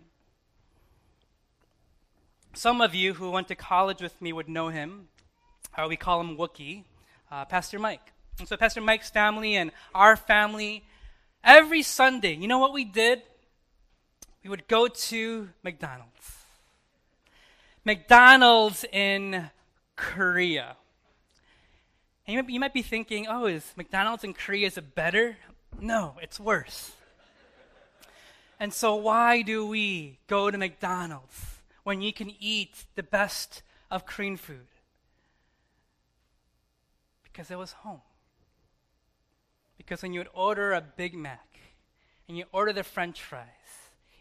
Some 2.54 2.82
of 2.82 2.94
you 2.94 3.14
who 3.14 3.32
went 3.32 3.48
to 3.48 3.56
college 3.56 4.02
with 4.02 4.22
me 4.22 4.34
would 4.34 4.50
know 4.50 4.70
him. 4.70 5.08
Uh, 5.78 5.86
we 5.88 5.96
call 5.96 6.20
him 6.20 6.36
Wookie, 6.36 6.84
uh, 7.32 7.46
Pastor 7.46 7.80
Mike. 7.80 8.12
And 8.40 8.48
so, 8.48 8.58
Pastor 8.58 8.82
Mike's 8.82 9.10
family 9.10 9.56
and 9.56 9.72
our 9.94 10.16
family, 10.16 10.84
every 11.44 11.82
Sunday, 11.82 12.36
you 12.36 12.48
know 12.48 12.60
what 12.60 12.74
we 12.74 12.86
did? 12.86 13.22
We 14.44 14.50
would 14.50 14.68
go 14.68 14.88
to 14.88 15.50
McDonald's. 15.64 16.38
McDonald's 17.89 18.86
in 18.91 19.50
Korea. 19.96 20.77
And 22.27 22.34
you 22.34 22.38
might, 22.38 22.48
be, 22.48 22.53
you 22.53 22.60
might 22.60 22.74
be 22.74 22.81
thinking, 22.84 23.25
oh, 23.27 23.48
is 23.48 23.74
McDonald's 23.75 24.24
in 24.24 24.34
Korea 24.34 24.67
is 24.67 24.77
it 24.77 24.93
better? 24.93 25.38
No, 25.81 26.16
it's 26.22 26.40
worse. 26.40 26.92
And 28.59 28.72
so, 28.72 28.94
why 28.94 29.42
do 29.42 29.66
we 29.66 30.20
go 30.27 30.51
to 30.51 30.57
McDonald's? 30.57 31.59
when 31.90 32.03
you 32.03 32.14
can 32.14 32.31
eat 32.40 32.85
the 32.94 33.01
best 33.01 33.64
of 33.90 34.05
Korean 34.05 34.37
food? 34.37 34.68
Because 37.24 37.50
it 37.50 37.57
was 37.57 37.72
home. 37.72 38.01
Because 39.75 40.03
when 40.03 40.14
you 40.14 40.20
would 40.20 40.29
order 40.35 40.74
a 40.74 40.81
Big 40.81 41.16
Mac 41.16 41.57
and 42.27 42.37
you 42.37 42.46
order 42.51 42.72
the 42.72 42.83
french 42.83 43.24
fries, 43.24 43.48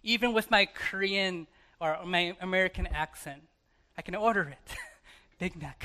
even 0.03 0.33
with 0.33 0.51
my 0.51 0.65
Korean 0.65 1.47
or 1.79 1.99
my 2.07 2.35
American 2.41 2.87
accent, 2.87 3.43
I 3.99 4.01
can 4.01 4.15
order 4.15 4.43
it 4.43 4.77
Big 5.41 5.61
Mac. 5.61 5.85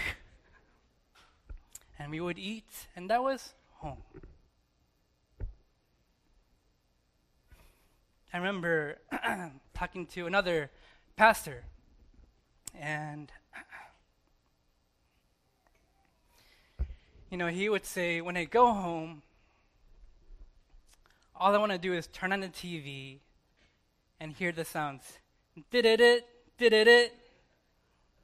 And 1.97 2.12
we 2.12 2.19
would 2.19 2.38
eat, 2.38 2.88
and 2.95 3.10
that 3.10 3.23
was 3.23 3.54
home. 3.78 4.04
I 8.32 8.38
remember 8.38 8.97
talking 9.73 10.06
to 10.08 10.28
another 10.28 10.69
pastor. 11.15 11.63
And, 12.80 13.32
you 17.32 17.38
know, 17.38 17.47
he 17.47 17.67
would 17.67 17.86
say, 17.86 18.21
when 18.21 18.38
I 18.38 18.45
go 18.45 18.73
home, 18.73 19.23
all 21.36 21.54
I 21.54 21.58
want 21.58 21.71
to 21.71 21.78
do 21.80 21.93
is 21.93 22.08
turn 22.08 22.32
on 22.32 22.41
the 22.41 22.47
TV 22.47 23.17
and 24.19 24.34
hear 24.34 24.52
the 24.52 24.65
sounds. 24.65 25.04
Did 25.71 25.86
it, 25.86 26.28
did 26.58 26.73
it. 26.73 27.22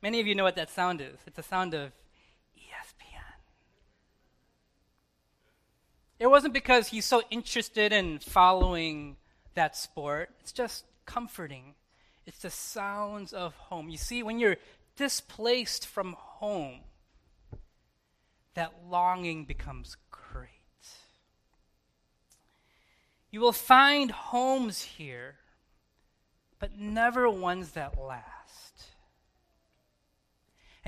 Many 0.01 0.19
of 0.19 0.27
you 0.27 0.35
know 0.35 0.43
what 0.43 0.55
that 0.55 0.69
sound 0.69 1.01
is. 1.01 1.17
It's 1.27 1.39
a 1.39 1.43
sound 1.43 1.73
of 1.73 1.91
ESPN. 2.57 3.35
It 6.19 6.27
wasn't 6.27 6.53
because 6.53 6.87
he's 6.87 7.05
so 7.05 7.21
interested 7.29 7.91
in 7.91 8.19
following 8.19 9.17
that 9.55 9.75
sport, 9.75 10.29
it's 10.39 10.51
just 10.53 10.85
comforting 11.05 11.75
it's 12.29 12.43
the 12.43 12.51
sounds 12.51 13.33
of 13.33 13.55
home. 13.55 13.89
You 13.89 13.97
see, 13.97 14.21
when 14.21 14.37
you're 14.37 14.57
displaced 14.95 15.87
from 15.87 16.13
home, 16.15 16.81
that 18.53 18.71
longing 18.87 19.45
becomes 19.45 19.97
great. 20.11 20.51
You 23.31 23.39
will 23.39 23.51
find 23.51 24.11
homes 24.11 24.83
here, 24.83 25.37
but 26.59 26.77
never 26.77 27.27
ones 27.27 27.71
that 27.71 27.99
last. 27.99 28.38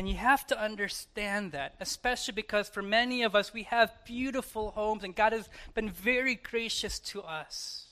And 0.01 0.09
you 0.09 0.15
have 0.15 0.47
to 0.47 0.59
understand 0.59 1.51
that, 1.51 1.75
especially 1.79 2.33
because 2.33 2.67
for 2.67 2.81
many 2.81 3.21
of 3.21 3.35
us, 3.35 3.53
we 3.53 3.61
have 3.61 3.93
beautiful 4.03 4.71
homes, 4.71 5.03
and 5.03 5.15
God 5.15 5.31
has 5.31 5.47
been 5.75 5.91
very 5.91 6.33
gracious 6.33 6.97
to 7.11 7.21
us 7.21 7.85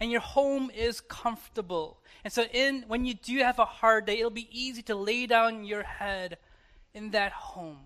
and 0.00 0.10
your 0.10 0.22
home 0.22 0.70
is 0.74 1.02
comfortable. 1.02 1.98
And 2.24 2.32
so 2.32 2.44
in 2.54 2.84
when 2.88 3.04
you 3.04 3.12
do 3.12 3.38
have 3.40 3.58
a 3.58 3.66
hard 3.66 4.06
day, 4.06 4.18
it'll 4.18 4.30
be 4.30 4.48
easy 4.50 4.80
to 4.84 4.94
lay 4.94 5.26
down 5.26 5.64
your 5.64 5.82
head 5.82 6.38
in 6.94 7.10
that 7.10 7.32
home. 7.32 7.80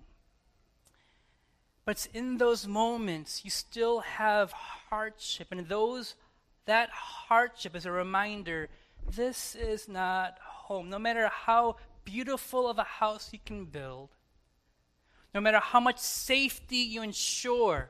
But 1.83 1.91
it's 1.91 2.05
in 2.07 2.37
those 2.37 2.65
moments 2.65 3.43
you 3.43 3.51
still 3.51 3.99
have 3.99 4.53
hardship 4.53 5.49
and 5.51 5.67
those 5.67 6.15
that 6.63 6.89
hardship 6.91 7.75
is 7.75 7.85
a 7.85 7.91
reminder 7.91 8.69
this 9.13 9.53
is 9.53 9.89
not 9.89 10.37
home. 10.39 10.89
No 10.89 10.97
matter 10.97 11.27
how 11.27 11.75
beautiful 12.05 12.69
of 12.69 12.77
a 12.77 12.83
house 12.83 13.31
you 13.33 13.39
can 13.43 13.65
build, 13.65 14.09
no 15.33 15.41
matter 15.41 15.59
how 15.59 15.79
much 15.79 15.99
safety 15.99 16.77
you 16.77 17.01
ensure, 17.01 17.89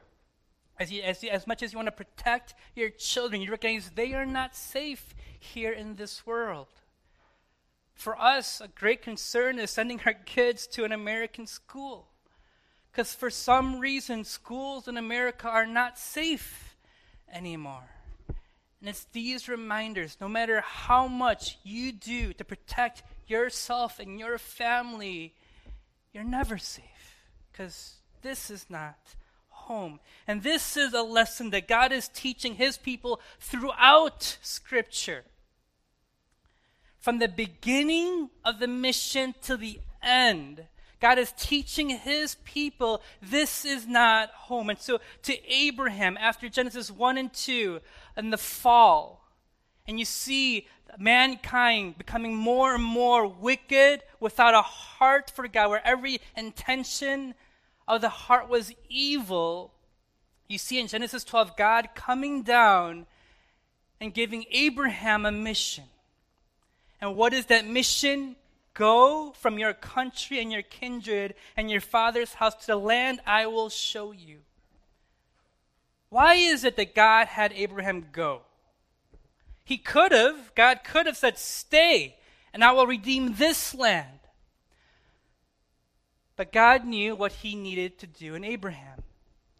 as, 0.80 0.92
you, 0.92 1.04
as, 1.04 1.24
as 1.24 1.46
much 1.46 1.62
as 1.62 1.72
you 1.72 1.78
want 1.78 1.88
to 1.88 1.92
protect 1.92 2.56
your 2.76 2.90
children, 2.90 3.42
you 3.42 3.52
recognize 3.52 3.92
they 3.94 4.14
are 4.14 4.26
not 4.26 4.56
safe 4.56 5.14
here 5.40 5.72
in 5.72 5.96
this 5.96 6.26
world. 6.26 6.68
For 7.94 8.20
us, 8.20 8.60
a 8.60 8.68
great 8.68 9.02
concern 9.02 9.60
is 9.60 9.72
sending 9.72 10.02
our 10.06 10.14
kids 10.14 10.68
to 10.68 10.84
an 10.84 10.92
American 10.92 11.48
school. 11.48 12.08
Because 12.92 13.14
for 13.14 13.30
some 13.30 13.80
reason, 13.80 14.24
schools 14.24 14.88
in 14.88 14.98
America 14.98 15.48
are 15.48 15.66
not 15.66 15.98
safe 15.98 16.76
anymore. 17.32 17.90
And 18.80 18.90
it's 18.90 19.06
these 19.14 19.48
reminders 19.48 20.18
no 20.20 20.28
matter 20.28 20.62
how 20.62 21.08
much 21.08 21.58
you 21.64 21.92
do 21.92 22.34
to 22.34 22.44
protect 22.44 23.04
yourself 23.28 24.00
and 24.00 24.20
your 24.20 24.38
family, 24.38 25.34
you're 26.14 26.24
never 26.24 26.58
safe. 26.58 26.84
Because 27.52 27.96
this 28.22 28.50
is 28.50 28.66
not 28.70 28.98
home. 29.50 30.00
And 30.28 30.44
this 30.44 30.78
is 30.78 30.94
a 30.94 31.02
lesson 31.02 31.50
that 31.52 31.68
God 31.68 31.92
is 31.92 32.08
teaching 32.08 32.56
his 32.56 32.78
people 32.78 33.20
throughout 33.40 34.38
Scripture. 34.42 35.24
From 37.00 37.20
the 37.20 37.28
beginning 37.28 38.30
of 38.44 38.60
the 38.60 38.68
mission 38.68 39.36
to 39.44 39.58
the 39.58 39.80
end, 40.02 40.66
God 41.00 41.20
is 41.20 41.34
teaching 41.38 41.90
his 41.90 42.36
people 42.46 43.02
this 43.22 43.66
is 43.66 43.86
not 43.88 44.30
home. 44.30 44.70
And 44.70 44.80
so 44.80 45.00
to 45.24 45.54
Abraham, 45.54 46.18
after 46.20 46.50
Genesis 46.50 46.90
1 46.90 47.18
and 47.18 47.34
2, 47.34 47.80
and 48.16 48.34
the 48.34 48.38
fall, 48.38 49.30
and 49.88 50.00
you 50.00 50.06
see 50.06 50.68
mankind 50.98 51.98
becoming 51.98 52.36
more 52.36 52.76
and 52.76 52.84
more 52.84 53.28
wicked 53.28 54.02
without 54.20 54.54
a 54.54 54.62
heart 54.62 55.32
for 55.34 55.48
God, 55.48 55.70
where 55.70 55.86
every 55.86 56.20
intention 56.36 57.34
of 57.88 58.02
the 58.02 58.10
heart 58.10 58.50
was 58.50 58.74
evil, 58.90 59.74
you 60.48 60.58
see 60.58 60.80
in 60.80 60.88
Genesis 60.88 61.24
12 61.24 61.56
God 61.58 61.90
coming 61.96 62.44
down 62.44 63.06
and 64.00 64.14
giving 64.14 64.46
Abraham 64.52 65.26
a 65.26 65.32
mission. 65.32 65.86
And 67.02 67.16
what 67.16 67.34
is 67.34 67.48
that 67.48 67.68
mission? 67.68 68.36
Go 68.74 69.32
from 69.38 69.58
your 69.58 69.74
country 69.74 70.40
and 70.40 70.52
your 70.52 70.62
kindred 70.62 71.36
and 71.56 71.72
your 71.72 71.82
father's 71.82 72.34
house 72.34 72.56
to 72.56 72.68
the 72.68 72.76
land 72.76 73.22
I 73.26 73.48
will 73.48 73.70
show 73.70 74.12
you. 74.12 74.40
Why 76.10 76.36
is 76.36 76.64
it 76.64 76.76
that 76.76 76.96
God 76.96 77.28
had 77.28 77.54
Abraham 77.54 78.08
go? 78.12 78.42
He 79.66 79.78
could 79.78 80.12
have, 80.12 80.54
God 80.56 80.82
could 80.84 81.08
have 81.08 81.18
said, 81.18 81.38
Stay, 81.38 82.16
and 82.54 82.64
I 82.64 82.72
will 82.72 82.88
redeem 82.88 83.34
this 83.34 83.74
land. 83.74 84.20
But 86.36 86.54
God 86.54 86.86
knew 86.86 87.16
what 87.16 87.32
he 87.32 87.56
needed 87.56 87.98
to 88.00 88.08
do 88.08 88.36
in 88.36 88.44
Abraham 88.44 89.04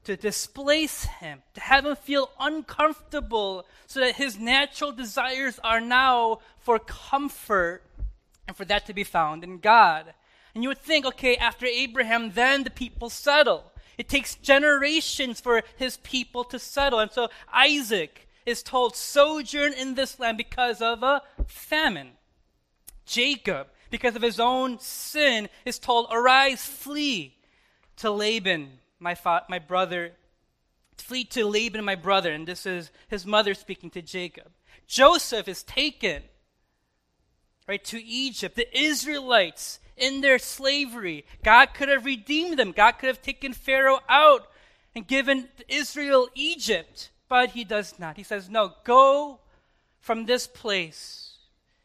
to 0.06 0.16
displace 0.16 1.06
him, 1.06 1.42
to 1.56 1.62
have 1.62 1.86
him 1.86 1.96
feel 1.96 2.30
uncomfortable, 2.40 3.66
so 3.88 4.00
that 4.00 4.16
his 4.16 4.38
natural 4.38 4.92
desires 4.92 5.60
are 5.64 5.82
now 5.82 6.40
for 6.60 6.78
comfort 6.78 7.82
and 8.48 8.56
for 8.56 8.66
that 8.66 8.86
to 8.86 8.94
be 8.94 9.04
found 9.04 9.44
in 9.44 9.58
God. 9.58 10.14
And 10.54 10.64
you 10.64 10.70
would 10.70 10.82
think, 10.82 11.06
okay, 11.06 11.36
after 11.36 11.66
Abraham, 11.66 12.32
then 12.32 12.64
the 12.64 12.70
people 12.70 13.10
settle. 13.10 13.72
It 13.98 14.08
takes 14.08 14.36
generations 14.36 15.42
for 15.42 15.64
his 15.76 15.98
people 15.98 16.44
to 16.46 16.60
settle. 16.60 17.00
And 17.00 17.12
so 17.12 17.30
Isaac 17.52 18.25
is 18.46 18.64
told, 18.64 18.96
sojourn 18.96 19.74
in 19.74 19.96
this 19.96 20.20
land 20.20 20.38
because 20.38 20.82
of 20.82 21.04
a 21.04 21.22
famine. 21.48 22.12
Jacob, 23.06 23.68
because 23.90 24.16
of 24.16 24.22
his 24.22 24.40
own 24.40 24.80
sin, 24.80 25.50
is 25.66 25.80
told, 25.80 26.08
arise, 26.12 26.64
flee 26.66 27.36
to 27.98 28.12
Laban, 28.12 28.80
my, 29.00 29.16
fa- 29.16 29.46
my 29.50 29.60
brother, 29.60 30.12
flee 30.98 31.24
to 31.26 31.46
Laban, 31.46 31.84
my 31.84 31.96
brother. 31.96 32.32
And 32.32 32.48
this 32.48 32.66
is 32.66 32.92
his 33.08 33.26
mother 33.26 33.54
speaking 33.54 33.90
to 33.92 34.02
Jacob. 34.02 34.52
Joseph 34.88 35.48
is 35.48 35.64
taken, 35.64 36.24
right, 37.68 37.84
to 37.86 38.04
Egypt. 38.04 38.56
The 38.56 38.78
Israelites 38.78 39.80
in 39.98 40.22
their 40.22 40.40
slavery, 40.40 41.26
God 41.44 41.74
could 41.74 41.90
have 41.90 42.06
redeemed 42.06 42.60
them. 42.60 42.72
God 42.72 42.94
could 42.94 43.08
have 43.08 43.22
taken 43.22 43.54
Pharaoh 43.54 44.02
out 44.10 44.48
and 44.94 45.08
given 45.08 45.50
Israel 45.68 46.28
Egypt, 46.36 47.12
but 47.36 47.50
he 47.50 47.66
does 47.66 48.00
not. 48.00 48.16
He 48.16 48.24
says, 48.24 48.50
No, 48.50 48.76
go 48.86 49.40
from 50.00 50.26
this 50.26 50.48
place 50.48 51.34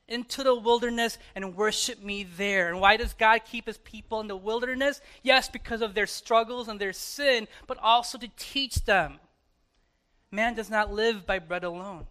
into 0.07 0.45
the 0.45 0.55
wilderness 0.55 1.19
and 1.35 1.57
worship 1.57 2.01
me 2.01 2.23
there. 2.23 2.69
And 2.69 2.81
why 2.81 2.97
does 2.97 3.15
God 3.15 3.41
keep 3.45 3.67
his 3.67 3.79
people 3.79 4.21
in 4.21 4.29
the 4.29 4.37
wilderness? 4.37 5.01
Yes, 5.25 5.49
because 5.49 5.83
of 5.83 5.95
their 5.95 6.07
struggles 6.07 6.69
and 6.69 6.81
their 6.81 6.93
sin, 6.93 7.49
but 7.67 7.79
also 7.79 8.17
to 8.19 8.29
teach 8.37 8.85
them. 8.85 9.19
Man 10.31 10.55
does 10.55 10.71
not 10.71 10.93
live 10.93 11.27
by 11.27 11.41
bread 11.41 11.65
alone, 11.65 12.07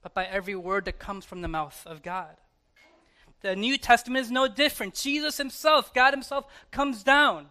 but 0.00 0.14
by 0.14 0.24
every 0.24 0.54
word 0.54 0.84
that 0.84 1.00
comes 1.00 1.24
from 1.24 1.42
the 1.42 1.48
mouth 1.48 1.84
of 1.84 2.00
God. 2.00 2.36
The 3.40 3.56
New 3.56 3.76
Testament 3.76 4.24
is 4.24 4.30
no 4.30 4.46
different. 4.46 4.94
Jesus 4.94 5.36
himself, 5.36 5.92
God 5.92 6.12
himself, 6.12 6.46
comes 6.70 7.02
down. 7.02 7.48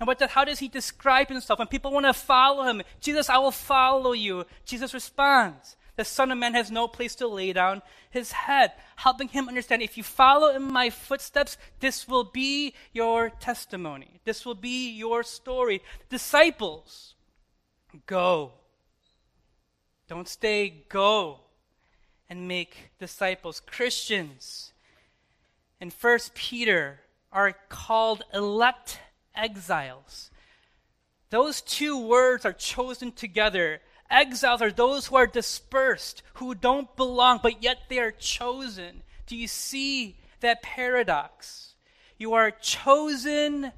And 0.00 0.06
what 0.06 0.18
the, 0.18 0.28
how 0.28 0.44
does 0.44 0.60
he 0.60 0.68
describe 0.68 1.28
himself? 1.28 1.58
When 1.58 1.68
people 1.68 1.90
want 1.90 2.06
to 2.06 2.12
follow 2.12 2.64
him, 2.64 2.82
Jesus, 3.00 3.28
I 3.28 3.38
will 3.38 3.50
follow 3.50 4.12
you. 4.12 4.44
Jesus 4.64 4.94
responds, 4.94 5.76
the 5.96 6.04
Son 6.04 6.30
of 6.30 6.38
Man 6.38 6.54
has 6.54 6.70
no 6.70 6.86
place 6.86 7.16
to 7.16 7.26
lay 7.26 7.52
down 7.52 7.82
his 8.08 8.30
head, 8.30 8.72
helping 8.94 9.26
him 9.26 9.48
understand 9.48 9.82
if 9.82 9.96
you 9.96 10.04
follow 10.04 10.54
in 10.54 10.62
my 10.62 10.90
footsteps, 10.90 11.58
this 11.80 12.06
will 12.06 12.22
be 12.22 12.74
your 12.92 13.30
testimony. 13.30 14.20
This 14.24 14.46
will 14.46 14.54
be 14.54 14.90
your 14.90 15.24
story. 15.24 15.82
Disciples, 16.08 17.16
go. 18.06 18.52
Don't 20.06 20.28
stay, 20.28 20.84
go 20.88 21.40
and 22.30 22.46
make 22.46 22.90
disciples. 23.00 23.58
Christians 23.58 24.72
in 25.80 25.90
First 25.90 26.32
Peter 26.34 27.00
are 27.32 27.56
called 27.68 28.22
elect 28.32 29.00
exiles. 29.38 30.30
Those 31.30 31.60
two 31.60 32.06
words 32.06 32.44
are 32.44 32.52
chosen 32.52 33.12
together 33.12 33.80
Exiles 34.10 34.62
are 34.62 34.70
those 34.70 35.06
who 35.06 35.16
are 35.16 35.26
dispersed, 35.26 36.22
who 36.34 36.54
don't 36.54 36.94
belong, 36.96 37.40
but 37.42 37.62
yet 37.62 37.78
they 37.88 37.98
are 37.98 38.10
chosen. 38.10 39.02
Do 39.26 39.36
you 39.36 39.46
see 39.46 40.16
that 40.40 40.62
paradox? 40.62 41.74
You 42.16 42.32
are 42.32 42.50
chosen 42.50 43.72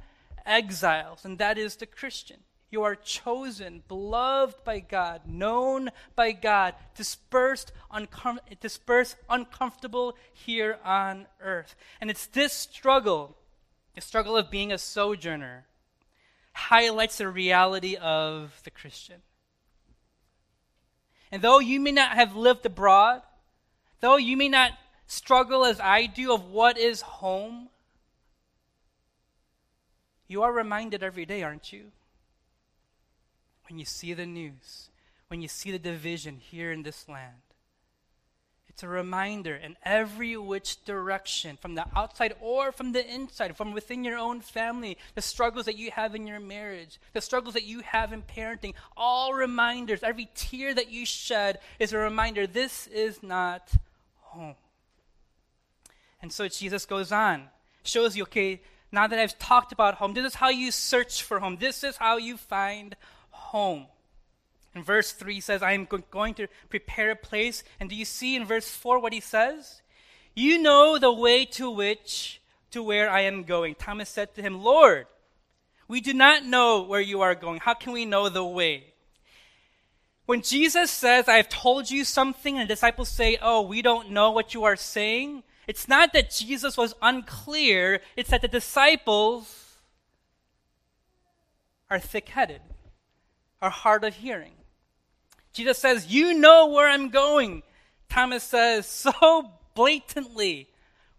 exiles, 0.47 1.25
and 1.25 1.39
that 1.39 1.59
is 1.59 1.77
the 1.77 1.87
Christian. 1.87 2.39
You 2.71 2.85
are 2.85 2.95
chosen, 2.95 3.83
beloved 3.89 4.63
by 4.63 4.79
God, 4.79 5.23
known 5.27 5.91
by 6.15 6.31
God, 6.31 6.77
dispersed, 6.95 7.73
uncom- 7.93 8.39
dispersed, 8.61 9.17
uncomfortable 9.29 10.17
here 10.33 10.79
on 10.85 11.27
earth. 11.41 11.75
And 12.01 12.09
it's 12.09 12.27
this 12.27 12.53
struggle, 12.53 13.37
the 13.95 14.01
struggle 14.01 14.37
of 14.37 14.51
being 14.51 14.73
a 14.73 14.79
sojourner, 14.79 15.67
highlights 16.53 17.19
the 17.19 17.29
reality 17.29 17.97
of 17.97 18.61
the 18.65 18.71
Christian. 18.71 19.23
And 21.33 21.43
though 21.43 21.59
you 21.59 21.81
may 21.81 21.93
not 21.93 22.13
have 22.13 22.35
lived 22.35 22.67
abroad, 22.67 23.23
though 24.01 24.17
you 24.17 24.37
may 24.37 24.49
not 24.49 24.73
struggle 25.07 25.65
as 25.65 25.81
I 25.81 26.07
do 26.07 26.33
of 26.33 26.51
what 26.51 26.77
is 26.77 27.01
home, 27.01 27.69
you 30.29 30.43
are 30.43 30.53
reminded 30.53 31.03
every 31.03 31.25
day, 31.27 31.43
aren't 31.43 31.73
you? 31.73 31.93
When 33.69 33.79
you 33.79 33.85
see 33.85 34.15
the 34.15 34.27
news, 34.27 34.91
when 35.29 35.41
you 35.41 35.49
see 35.49 35.71
the 35.71 35.79
division 35.79 36.39
here 36.39 36.73
in 36.73 36.83
this 36.83 37.09
land, 37.09 37.43
it's 38.81 38.85
a 38.85 38.89
reminder 38.89 39.55
in 39.55 39.77
every 39.83 40.39
which 40.39 40.83
direction, 40.87 41.59
from 41.61 41.75
the 41.75 41.85
outside 41.95 42.35
or 42.41 42.73
from 42.73 42.93
the 42.93 43.15
inside, 43.15 43.55
from 43.55 43.75
within 43.75 44.05
your 44.05 44.17
own 44.17 44.41
family, 44.41 44.97
the 45.15 45.21
struggles 45.21 45.67
that 45.67 45.77
you 45.77 45.91
have 45.91 46.15
in 46.15 46.27
your 46.27 46.41
marriage, 46.41 46.99
the 47.13 47.21
struggles 47.21 47.53
that 47.53 47.65
you 47.65 47.81
have 47.81 48.15
in 48.15 48.23
parenting, 48.23 48.73
all 48.97 49.35
reminders. 49.35 50.03
Every 50.03 50.31
tear 50.35 50.73
that 50.73 50.91
you 50.91 51.05
shed 51.05 51.59
is 51.79 51.93
a 51.93 51.99
reminder 51.99 52.47
this 52.47 52.87
is 52.87 53.23
not 53.23 53.71
home. 54.21 54.55
And 56.23 56.33
so 56.33 56.49
Jesus 56.49 56.87
goes 56.87 57.13
on, 57.13 57.49
shows 57.83 58.17
you, 58.17 58.23
okay, 58.23 58.63
now 58.91 59.07
that 59.07 59.19
I've 59.19 59.39
talked 59.39 59.73
about 59.73 59.97
home, 59.97 60.15
this 60.15 60.25
is 60.25 60.35
how 60.37 60.49
you 60.49 60.71
search 60.71 61.23
for 61.23 61.39
home, 61.39 61.59
this 61.61 61.85
is 61.85 61.99
how 61.99 62.17
you 62.17 62.39
find 62.39 62.97
home. 63.29 63.89
In 64.75 64.83
verse 64.83 65.13
3 65.13 65.41
says, 65.41 65.63
I 65.63 65.73
am 65.73 65.87
going 66.11 66.35
to 66.35 66.47
prepare 66.69 67.11
a 67.11 67.17
place. 67.17 67.65
And 67.81 67.91
do 67.91 67.97
you 67.97 68.05
see 68.05 68.37
in 68.37 68.45
verse 68.45 68.71
4 68.71 69.01
what 69.01 69.13
he 69.13 69.21
says? 69.21 69.83
You 70.35 70.63
know 70.63 70.99
the 70.99 71.13
way 71.13 71.45
to 71.47 71.71
which, 71.71 72.41
to 72.71 72.83
where 72.83 73.11
I 73.11 73.23
am 73.23 73.43
going. 73.43 73.75
Thomas 73.75 74.09
said 74.09 74.35
to 74.35 74.43
him, 74.43 74.63
Lord, 74.63 75.07
we 75.89 76.01
do 76.01 76.15
not 76.15 76.45
know 76.45 76.83
where 76.83 77.01
you 77.01 77.21
are 77.21 77.35
going. 77.35 77.59
How 77.61 77.75
can 77.75 77.93
we 77.93 78.05
know 78.05 78.29
the 78.29 78.45
way? 78.45 78.95
When 80.27 80.43
Jesus 80.43 80.93
says, 80.93 81.29
I 81.29 81.39
have 81.39 81.49
told 81.49 81.91
you 81.91 82.05
something, 82.05 82.57
and 82.57 82.69
the 82.69 82.75
disciples 82.75 83.09
say, 83.09 83.37
Oh, 83.43 83.63
we 83.63 83.83
don't 83.83 84.13
know 84.13 84.31
what 84.31 84.55
you 84.55 84.63
are 84.63 84.77
saying, 84.77 85.43
it's 85.67 85.89
not 85.89 86.13
that 86.13 86.31
Jesus 86.31 86.77
was 86.77 86.95
unclear, 87.03 88.01
it's 88.17 88.31
that 88.31 88.41
the 88.41 88.47
disciples 88.47 89.79
are 91.91 91.99
thick 91.99 92.29
headed, 92.29 92.61
are 93.61 93.71
hard 93.71 94.05
of 94.05 94.15
hearing. 94.15 94.53
Jesus 95.53 95.79
says, 95.79 96.07
You 96.07 96.35
know 96.35 96.67
where 96.67 96.89
I'm 96.89 97.11
going. 97.11 97.63
Thomas 98.09 98.43
says, 98.43 98.87
so 98.87 99.51
blatantly, 99.75 100.69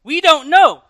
We 0.04 0.22
don't 0.22 0.50
know. 0.50 0.84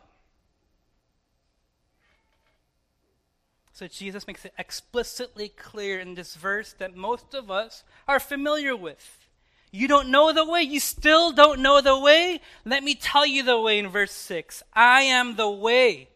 So 3.73 3.87
Jesus 3.87 4.27
makes 4.27 4.45
it 4.45 4.53
explicitly 4.59 5.49
clear 5.49 5.99
in 5.99 6.13
this 6.13 6.35
verse 6.35 6.73
that 6.73 6.95
most 6.95 7.33
of 7.33 7.49
us 7.49 7.83
are 8.07 8.19
familiar 8.19 8.75
with. 8.75 9.27
You 9.71 9.87
don't 9.87 10.09
know 10.09 10.31
the 10.31 10.45
way. 10.45 10.61
You 10.61 10.79
still 10.79 11.31
don't 11.31 11.61
know 11.61 11.81
the 11.81 11.97
way. 11.97 12.41
Let 12.63 12.83
me 12.83 12.93
tell 12.93 13.25
you 13.25 13.41
the 13.41 13.59
way 13.59 13.79
in 13.79 13.87
verse 13.87 14.11
6. 14.11 14.61
I 14.73 15.01
am 15.03 15.35
the 15.35 15.49
way. 15.49 16.09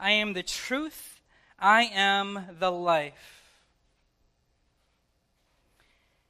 I 0.00 0.12
am 0.12 0.32
the 0.32 0.42
truth. 0.42 1.20
I 1.58 1.82
am 1.92 2.46
the 2.58 2.70
life. 2.70 3.41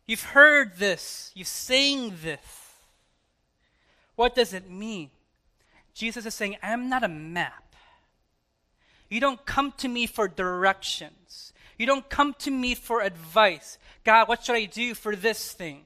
You've 0.07 0.23
heard 0.23 0.77
this, 0.79 1.31
you've 1.35 1.47
seen 1.47 2.15
this. 2.23 2.41
What 4.17 4.35
does 4.35 4.53
it 4.53 4.71
mean? 4.71 5.11
Jesus 5.95 6.27
is 6.27 6.35
saying, 6.35 6.57
I'm 6.62 6.88
not 6.88 7.05
a 7.05 7.09
map. 7.09 7.75
You 9.09 9.21
don't 9.21 9.45
come 9.45 9.73
to 9.79 9.88
me 9.88 10.07
for 10.07 10.27
directions. 10.27 11.53
You 11.79 11.87
don't 11.87 12.09
come 12.09 12.35
to 12.41 12.51
me 12.51 12.75
for 12.75 13.01
advice. 13.01 13.79
God, 14.05 14.29
what 14.29 14.45
should 14.45 14.57
I 14.57 14.65
do 14.65 14.95
for 14.95 15.15
this 15.15 15.53
thing? 15.53 15.85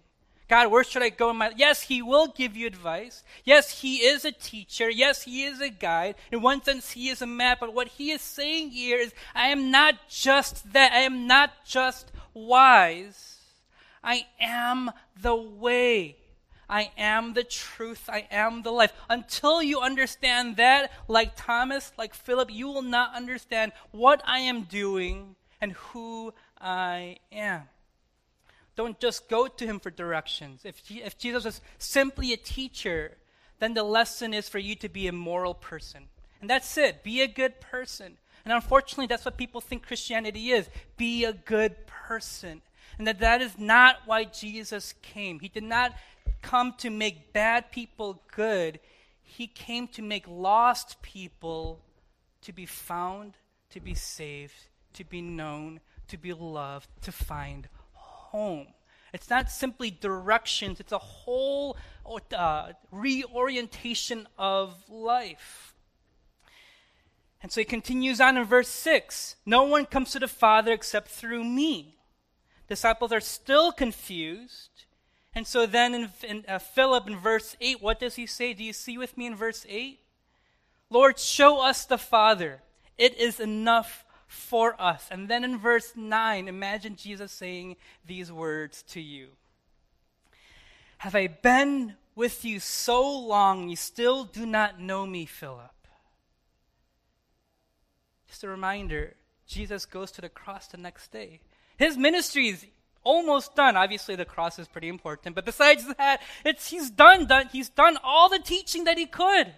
God, 0.49 0.71
where 0.71 0.85
should 0.85 1.03
I 1.03 1.09
go 1.09 1.31
in 1.31 1.37
my 1.37 1.53
Yes, 1.57 1.83
he 1.83 2.03
will 2.03 2.29
give 2.29 2.57
you 2.57 2.69
advice. 2.69 3.25
Yes, 3.45 3.81
he 3.81 3.97
is 3.97 4.25
a 4.25 4.31
teacher. 4.31 4.89
Yes, 4.89 5.23
he 5.23 5.43
is 5.43 5.61
a 5.61 5.71
guide. 5.71 6.15
In 6.31 6.41
one 6.41 6.63
sense, 6.63 6.93
he 6.93 7.09
is 7.09 7.21
a 7.21 7.27
map. 7.27 7.59
But 7.59 7.75
what 7.75 7.89
he 7.89 8.13
is 8.13 8.21
saying 8.21 8.71
here 8.71 8.99
is, 8.99 9.13
I 9.35 9.49
am 9.49 9.73
not 9.73 9.95
just 10.09 10.73
that. 10.73 10.93
I 10.93 11.01
am 11.01 11.27
not 11.27 11.65
just 11.65 12.13
wise. 12.33 13.36
I 14.07 14.27
am 14.41 14.93
the 15.21 15.35
way. 15.35 16.17
I 16.69 16.91
am 16.97 17.35
the 17.35 17.45
truth. 17.45 18.09
I 18.09 18.27
am 18.31 18.63
the 18.63 18.71
life. 18.71 18.93
Until 19.11 19.63
you 19.63 19.81
understand 19.81 20.57
that, 20.57 20.93
like 21.09 21.33
Thomas, 21.37 21.93
like 21.99 22.15
Philip, 22.15 22.53
you 22.53 22.69
will 22.69 22.83
not 22.83 23.15
understand 23.15 23.73
what 23.91 24.23
I 24.25 24.39
am 24.39 24.63
doing 24.63 25.35
and 25.61 25.73
who 25.73 26.33
I 26.61 27.19
am. 27.33 27.63
Don't 28.77 28.99
just 29.01 29.29
go 29.29 29.49
to 29.49 29.67
him 29.67 29.81
for 29.81 29.91
directions. 29.91 30.63
If, 30.65 30.83
if 30.91 31.19
Jesus 31.19 31.45
was 31.45 31.61
simply 31.79 32.33
a 32.33 32.37
teacher, 32.37 33.17
then 33.59 33.75
the 33.75 33.83
lesson 33.83 34.35
is 34.35 34.49
for 34.49 34.59
you 34.59 34.75
to 34.77 34.89
be 34.89 35.09
a 35.09 35.13
moral 35.13 35.55
person. 35.55 36.05
And 36.41 36.51
that's 36.51 36.77
it. 36.77 37.03
Be 37.03 37.23
a 37.23 37.29
good 37.29 37.61
person. 37.61 38.19
And 38.45 38.53
unfortunately, 38.53 39.07
that's 39.07 39.25
what 39.25 39.37
people 39.37 39.61
think 39.61 39.87
Christianity 39.87 40.51
is. 40.51 40.69
Be 40.97 41.25
a 41.25 41.33
good 41.33 41.87
person. 41.87 42.63
And 42.99 43.07
that 43.07 43.19
that 43.21 43.43
is 43.43 43.59
not 43.59 43.99
why 44.07 44.25
Jesus 44.25 44.95
came. 45.03 45.41
He 45.41 45.49
did 45.49 45.63
not 45.63 45.95
come 46.43 46.75
to 46.79 46.91
make 46.91 47.33
bad 47.33 47.71
people 47.71 48.23
good. 48.35 48.81
He 49.23 49.47
came 49.47 49.89
to 49.89 50.03
make 50.03 50.27
lost 50.29 51.03
people 51.03 51.81
to 52.43 52.53
be 52.53 52.67
found, 52.67 53.35
to 53.71 53.81
be 53.81 53.95
saved, 53.95 54.69
to 54.95 55.05
be 55.05 55.21
known, 55.21 55.81
to 56.09 56.17
be 56.17 56.33
loved, 56.33 56.89
to 57.03 57.13
find 57.13 57.69
home. 57.93 58.69
It's 59.13 59.31
not 59.31 59.51
simply 59.51 59.91
directions, 59.91 60.81
it's 60.81 60.93
a 60.93 60.99
whole 60.99 61.77
uh, 62.33 62.73
reorientation 62.93 64.29
of 64.39 64.75
life. 64.89 65.75
And 67.43 67.53
so 67.53 67.61
he 67.61 67.65
continues 67.65 68.21
on 68.21 68.37
in 68.37 68.45
verse 68.45 68.69
6 68.69 69.37
No 69.45 69.65
one 69.65 69.87
comes 69.87 70.13
to 70.13 70.19
the 70.19 70.29
Father 70.29 70.73
except 70.73 71.09
through 71.09 71.45
me. 71.45 71.96
Disciples 72.69 73.13
are 73.13 73.21
still 73.21 73.73
confused. 73.73 74.85
And 75.35 75.47
so 75.47 75.67
then 75.67 75.95
in, 75.95 76.09
in 76.27 76.45
uh, 76.49 76.59
Philip 76.59 77.07
in 77.07 77.17
verse 77.17 77.57
8, 77.61 77.83
what 77.83 78.01
does 78.01 78.17
he 78.17 78.27
say? 78.27 78.55
Do 78.55 78.65
you 78.65 78.73
see 78.73 78.99
with 78.99 79.17
me 79.17 79.27
in 79.27 79.37
verse 79.37 79.67
8? 79.69 80.01
Lord, 80.91 81.19
show 81.19 81.61
us 81.61 81.85
the 81.85 81.99
Father. 81.99 82.63
It 82.97 83.19
is 83.19 83.41
enough 83.41 84.05
for 84.27 84.81
us. 84.81 85.09
And 85.11 85.29
then 85.29 85.45
in 85.45 85.59
verse 85.59 85.93
9, 85.95 86.49
imagine 86.49 86.97
Jesus 86.97 87.33
saying 87.33 87.77
these 88.07 88.33
words 88.33 88.83
to 88.91 89.01
you 89.01 89.29
Have 90.99 91.15
I 91.15 91.27
been 91.27 91.95
with 92.15 92.45
you 92.45 92.59
so 92.61 93.19
long, 93.19 93.69
you 93.69 93.77
still 93.77 94.25
do 94.25 94.47
not 94.47 94.81
know 94.81 95.07
me, 95.07 95.27
Philip? 95.27 95.71
Just 98.29 98.43
a 98.45 98.49
reminder 98.49 99.15
Jesus 99.47 99.87
goes 99.87 100.11
to 100.13 100.21
the 100.21 100.29
cross 100.29 100.67
the 100.67 100.77
next 100.77 101.13
day. 101.13 101.41
His 101.77 101.97
ministry 101.97 102.49
is 102.49 102.67
almost 103.05 103.55
done. 103.55 103.77
Obviously, 103.77 104.17
the 104.17 104.25
cross 104.25 104.59
is 104.59 104.69
pretty 104.69 104.89
important, 104.89 105.35
but 105.35 105.45
besides 105.45 105.87
that, 105.97 106.21
it's, 106.45 106.69
he's 106.69 106.91
done, 106.91 107.27
done. 107.27 107.49
He's 107.53 107.69
done 107.69 107.99
all 108.03 108.29
the 108.29 108.39
teaching 108.39 108.85
that 108.85 108.99
he 108.99 109.07
could. 109.07 109.53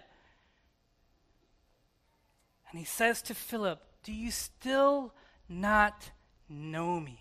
And 2.69 2.77
he 2.77 2.85
says 2.85 3.21
to 3.23 3.33
Philip, 3.33 3.81
do 4.03 4.13
you 4.13 4.31
still 4.31 5.13
not 5.47 6.11
know 6.47 6.99
me? 6.99 7.19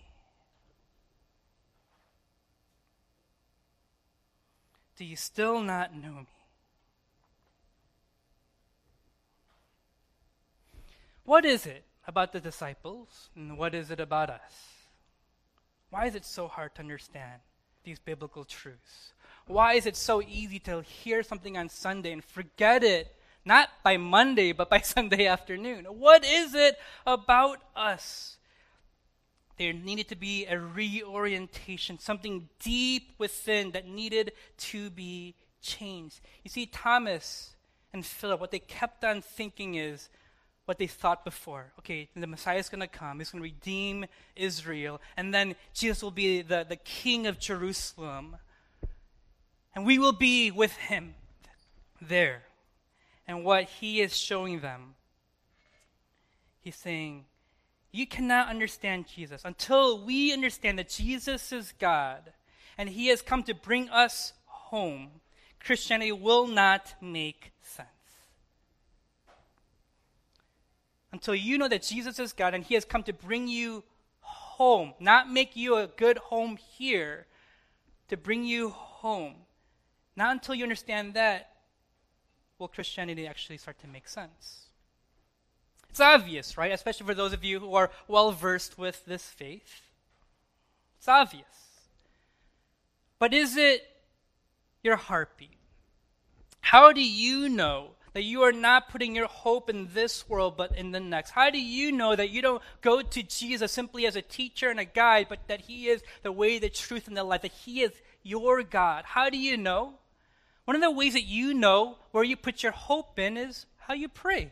Do 4.96 5.04
you 5.04 5.16
still 5.16 5.60
not 5.62 5.94
know 5.94 6.12
me? 6.12 6.26
What 11.24 11.44
is 11.44 11.66
it 11.66 11.84
about 12.06 12.32
the 12.32 12.40
disciples 12.40 13.30
and 13.36 13.56
what 13.56 13.74
is 13.74 13.90
it 13.90 14.00
about 14.00 14.30
us? 14.30 14.77
Why 15.90 16.06
is 16.06 16.14
it 16.14 16.24
so 16.24 16.48
hard 16.48 16.74
to 16.74 16.80
understand 16.80 17.40
these 17.84 17.98
biblical 17.98 18.44
truths? 18.44 19.12
Why 19.46 19.74
is 19.74 19.86
it 19.86 19.96
so 19.96 20.20
easy 20.22 20.58
to 20.60 20.82
hear 20.82 21.22
something 21.22 21.56
on 21.56 21.68
Sunday 21.68 22.12
and 22.12 22.22
forget 22.22 22.84
it 22.84 23.14
not 23.48 23.70
by 23.82 23.96
Monday, 23.96 24.52
but 24.52 24.70
by 24.70 24.80
Sunday 24.96 25.26
afternoon. 25.26 25.86
What 25.86 26.24
is 26.24 26.54
it 26.54 26.78
about 27.06 27.60
us? 27.74 28.36
There 29.56 29.72
needed 29.72 30.06
to 30.08 30.16
be 30.16 30.46
a 30.46 30.60
reorientation, 30.60 31.98
something 31.98 32.48
deep 32.60 33.14
within 33.18 33.72
that 33.72 33.88
needed 33.88 34.32
to 34.58 34.90
be 34.90 35.34
changed. 35.60 36.20
You 36.44 36.50
see, 36.50 36.66
Thomas 36.66 37.56
and 37.92 38.06
Philip, 38.06 38.38
what 38.38 38.52
they 38.52 38.60
kept 38.60 39.02
on 39.02 39.20
thinking 39.20 39.74
is 39.74 40.10
what 40.68 40.78
they 40.78 40.86
thought 40.86 41.24
before. 41.24 41.72
Okay, 41.78 42.10
the 42.14 42.26
Messiah 42.26 42.58
is 42.58 42.68
going 42.68 42.82
to 42.82 42.86
come, 42.86 43.20
he's 43.20 43.30
going 43.30 43.42
to 43.42 43.50
redeem 43.50 44.04
Israel, 44.36 45.00
and 45.16 45.32
then 45.32 45.56
Jesus 45.72 46.02
will 46.02 46.10
be 46.10 46.42
the, 46.42 46.66
the 46.68 46.76
king 46.76 47.26
of 47.26 47.38
Jerusalem. 47.38 48.36
And 49.74 49.86
we 49.86 49.98
will 49.98 50.12
be 50.12 50.50
with 50.50 50.72
him 50.76 51.14
there 52.02 52.42
and 53.26 53.44
what 53.44 53.64
he 53.64 54.02
is 54.02 54.14
showing 54.14 54.60
them. 54.60 54.94
He's 56.60 56.76
saying, 56.76 57.24
You 57.90 58.06
cannot 58.06 58.48
understand 58.48 59.06
Jesus 59.06 59.42
until 59.46 60.04
we 60.04 60.34
understand 60.34 60.78
that 60.78 60.90
Jesus 60.90 61.50
is 61.50 61.72
God 61.78 62.32
and 62.76 62.90
he 62.90 63.06
has 63.06 63.22
come 63.22 63.42
to 63.44 63.54
bring 63.54 63.88
us 63.88 64.34
home. 64.44 65.12
Christianity 65.60 66.12
will 66.12 66.46
not 66.46 66.94
make 67.00 67.52
sense. 67.62 67.88
Until 71.12 71.34
you 71.34 71.56
know 71.58 71.68
that 71.68 71.82
Jesus 71.82 72.18
is 72.18 72.32
God 72.32 72.54
and 72.54 72.64
he 72.64 72.74
has 72.74 72.84
come 72.84 73.02
to 73.04 73.12
bring 73.12 73.48
you 73.48 73.84
home, 74.20 74.92
not 75.00 75.30
make 75.30 75.56
you 75.56 75.76
a 75.76 75.86
good 75.86 76.18
home 76.18 76.56
here, 76.56 77.26
to 78.08 78.16
bring 78.16 78.44
you 78.44 78.70
home. 78.70 79.34
Not 80.16 80.32
until 80.32 80.54
you 80.54 80.64
understand 80.64 81.14
that 81.14 81.50
will 82.58 82.68
Christianity 82.68 83.26
actually 83.26 83.58
start 83.58 83.78
to 83.80 83.86
make 83.86 84.08
sense? 84.08 84.66
It's 85.88 86.00
obvious, 86.00 86.58
right? 86.58 86.72
Especially 86.72 87.06
for 87.06 87.14
those 87.14 87.32
of 87.32 87.44
you 87.44 87.60
who 87.60 87.74
are 87.74 87.90
well 88.06 88.32
versed 88.32 88.78
with 88.78 89.04
this 89.06 89.24
faith. 89.24 89.80
It's 90.98 91.08
obvious. 91.08 91.44
But 93.18 93.32
is 93.32 93.56
it 93.56 93.82
your 94.82 94.96
heartbeat? 94.96 95.56
How 96.60 96.92
do 96.92 97.02
you 97.02 97.48
know 97.48 97.90
that 98.18 98.24
you 98.24 98.42
are 98.42 98.50
not 98.50 98.88
putting 98.88 99.14
your 99.14 99.28
hope 99.28 99.70
in 99.70 99.90
this 99.94 100.28
world 100.28 100.56
but 100.56 100.76
in 100.76 100.90
the 100.90 100.98
next? 100.98 101.30
How 101.30 101.50
do 101.50 101.60
you 101.60 101.92
know 101.92 102.16
that 102.16 102.30
you 102.30 102.42
don't 102.42 102.60
go 102.80 103.00
to 103.00 103.22
Jesus 103.22 103.70
simply 103.70 104.06
as 104.06 104.16
a 104.16 104.22
teacher 104.22 104.70
and 104.70 104.80
a 104.80 104.84
guide, 104.84 105.26
but 105.28 105.46
that 105.46 105.60
He 105.60 105.86
is 105.86 106.02
the 106.24 106.32
way, 106.32 106.58
the 106.58 106.68
truth, 106.68 107.06
and 107.06 107.16
the 107.16 107.22
life, 107.22 107.42
that 107.42 107.52
He 107.52 107.82
is 107.82 107.92
your 108.24 108.64
God? 108.64 109.04
How 109.04 109.30
do 109.30 109.38
you 109.38 109.56
know? 109.56 110.00
One 110.64 110.74
of 110.74 110.82
the 110.82 110.90
ways 110.90 111.12
that 111.12 111.26
you 111.26 111.54
know 111.54 111.98
where 112.10 112.24
you 112.24 112.34
put 112.34 112.64
your 112.64 112.72
hope 112.72 113.20
in 113.20 113.36
is 113.36 113.66
how 113.76 113.94
you 113.94 114.08
pray. 114.08 114.50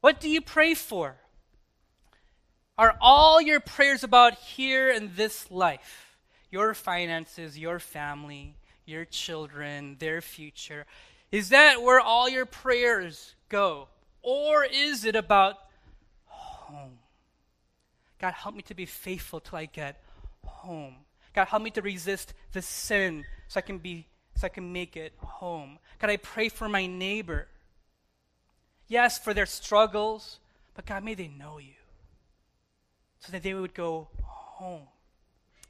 What 0.00 0.18
do 0.18 0.30
you 0.30 0.40
pray 0.40 0.72
for? 0.72 1.16
Are 2.78 2.96
all 3.02 3.42
your 3.42 3.60
prayers 3.60 4.02
about 4.02 4.32
here 4.32 4.90
in 4.90 5.10
this 5.14 5.50
life? 5.50 6.16
Your 6.50 6.72
finances, 6.72 7.58
your 7.58 7.78
family, 7.78 8.54
your 8.86 9.04
children, 9.04 9.96
their 9.98 10.22
future? 10.22 10.86
Is 11.32 11.50
that 11.50 11.82
where 11.82 12.00
all 12.00 12.28
your 12.28 12.46
prayers 12.46 13.34
go? 13.48 13.88
Or 14.22 14.64
is 14.64 15.04
it 15.04 15.16
about 15.16 15.58
home? 16.26 16.98
God, 18.20 18.34
help 18.34 18.54
me 18.54 18.62
to 18.62 18.74
be 18.74 18.86
faithful 18.86 19.40
till 19.40 19.58
I 19.58 19.66
get 19.66 20.02
home. 20.44 20.96
God, 21.34 21.46
help 21.46 21.62
me 21.62 21.70
to 21.70 21.82
resist 21.82 22.34
the 22.52 22.62
sin 22.62 23.24
so 23.48 23.58
I 23.58 23.62
can 23.62 23.78
be 23.78 24.06
so 24.36 24.46
I 24.46 24.48
can 24.48 24.72
make 24.72 24.96
it 24.96 25.12
home. 25.18 25.78
God, 25.98 26.10
I 26.10 26.16
pray 26.16 26.48
for 26.48 26.68
my 26.68 26.86
neighbor. 26.86 27.48
Yes, 28.88 29.18
for 29.18 29.34
their 29.34 29.46
struggles, 29.46 30.38
but 30.74 30.86
God, 30.86 31.04
may 31.04 31.14
they 31.14 31.28
know 31.28 31.58
you 31.58 31.74
so 33.18 33.32
that 33.32 33.42
they 33.42 33.54
would 33.54 33.74
go 33.74 34.08
home. 34.22 34.88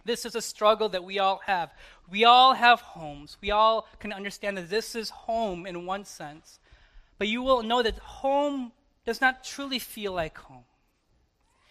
This 0.04 0.24
is 0.24 0.34
a 0.34 0.42
struggle 0.42 0.88
that 0.90 1.04
we 1.04 1.18
all 1.18 1.40
have. 1.46 1.70
We 2.10 2.24
all 2.24 2.54
have 2.54 2.80
homes. 2.80 3.36
We 3.40 3.50
all 3.50 3.88
can 3.98 4.12
understand 4.12 4.56
that 4.56 4.70
this 4.70 4.94
is 4.94 5.10
home 5.10 5.66
in 5.66 5.86
one 5.86 6.04
sense. 6.04 6.58
But 7.18 7.28
you 7.28 7.42
will 7.42 7.62
know 7.62 7.82
that 7.82 7.98
home 7.98 8.72
does 9.04 9.20
not 9.20 9.44
truly 9.44 9.78
feel 9.78 10.12
like 10.12 10.38
home. 10.38 10.64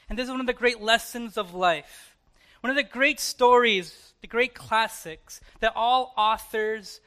And 0.07 0.17
this 0.17 0.25
is 0.25 0.31
one 0.31 0.39
of 0.39 0.47
the 0.47 0.53
great 0.53 0.81
lessons 0.81 1.37
of 1.37 1.53
life. 1.53 2.15
One 2.61 2.69
of 2.69 2.75
the 2.75 2.83
great 2.83 3.19
stories 3.19 4.09
the 4.21 4.27
great 4.27 4.53
classics 4.53 5.41
that 5.59 5.73
all 5.75 6.13
authors 6.17 6.99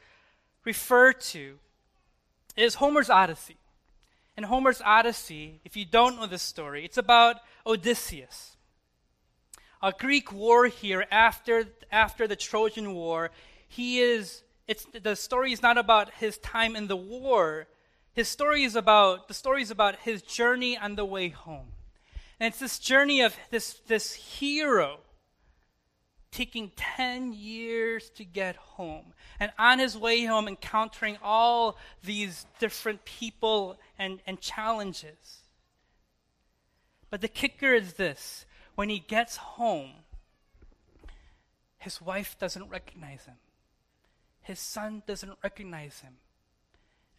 refer 0.65 1.13
to 1.13 1.59
is 2.55 2.75
Homer's 2.75 3.09
Odyssey. 3.09 3.57
In 4.37 4.45
Homer's 4.45 4.81
Odyssey, 4.83 5.59
if 5.63 5.77
you 5.77 5.85
don't 5.85 6.19
know 6.19 6.25
this 6.25 6.41
story, 6.41 6.83
it's 6.83 6.97
about 6.97 7.37
Odysseus. 7.65 8.52
A 9.83 9.91
Greek 9.91 10.31
war 10.31 10.67
here 10.67 11.05
after, 11.11 11.65
after 11.91 12.25
the 12.25 12.37
Trojan 12.37 12.93
War. 12.95 13.31
He 13.67 13.99
is, 13.99 14.41
it's, 14.65 14.87
the 15.03 15.15
story 15.15 15.51
is 15.51 15.61
not 15.61 15.77
about 15.77 16.13
his 16.13 16.37
time 16.37 16.77
in 16.77 16.87
the 16.87 16.95
war. 16.95 17.67
His 18.13 18.29
story 18.29 18.63
is 18.63 18.77
about, 18.77 19.27
the 19.27 19.33
story 19.33 19.61
is 19.61 19.71
about 19.71 19.97
his 19.97 20.21
journey 20.21 20.77
on 20.77 20.95
the 20.95 21.03
way 21.03 21.29
home. 21.29 21.67
And 22.39 22.47
it's 22.47 22.59
this 22.59 22.79
journey 22.79 23.21
of 23.21 23.35
this, 23.51 23.73
this 23.87 24.13
hero 24.13 24.99
taking 26.31 26.71
10 26.77 27.33
years 27.33 28.09
to 28.11 28.23
get 28.23 28.55
home. 28.55 29.13
And 29.39 29.51
on 29.59 29.79
his 29.79 29.97
way 29.97 30.23
home, 30.23 30.47
encountering 30.47 31.17
all 31.21 31.77
these 32.03 32.45
different 32.57 33.03
people 33.03 33.77
and, 33.99 34.21
and 34.25 34.39
challenges. 34.39 35.41
But 37.09 37.21
the 37.21 37.27
kicker 37.27 37.73
is 37.73 37.93
this 37.93 38.45
when 38.75 38.89
he 38.89 38.99
gets 38.99 39.37
home, 39.37 39.91
his 41.77 42.01
wife 42.01 42.35
doesn't 42.39 42.69
recognize 42.69 43.25
him, 43.25 43.37
his 44.41 44.59
son 44.59 45.03
doesn't 45.05 45.37
recognize 45.43 45.99
him. 45.99 46.13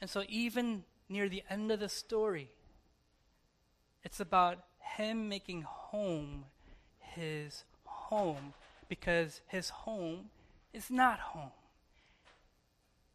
And 0.01 0.11
so, 0.11 0.25
even 0.29 0.85
near 1.09 1.29
the 1.29 1.43
end 1.49 1.71
of 1.71 1.81
the 1.81 1.89
story, 1.89 2.51
it's 4.03 4.21
about 4.21 4.59
him 4.97 5.29
making 5.29 5.63
home 5.63 6.45
his 6.99 7.65
home 7.85 8.55
because 8.89 9.41
his 9.47 9.71
home 9.71 10.31
is 10.73 10.91
not 10.91 11.19
home. 11.19 11.53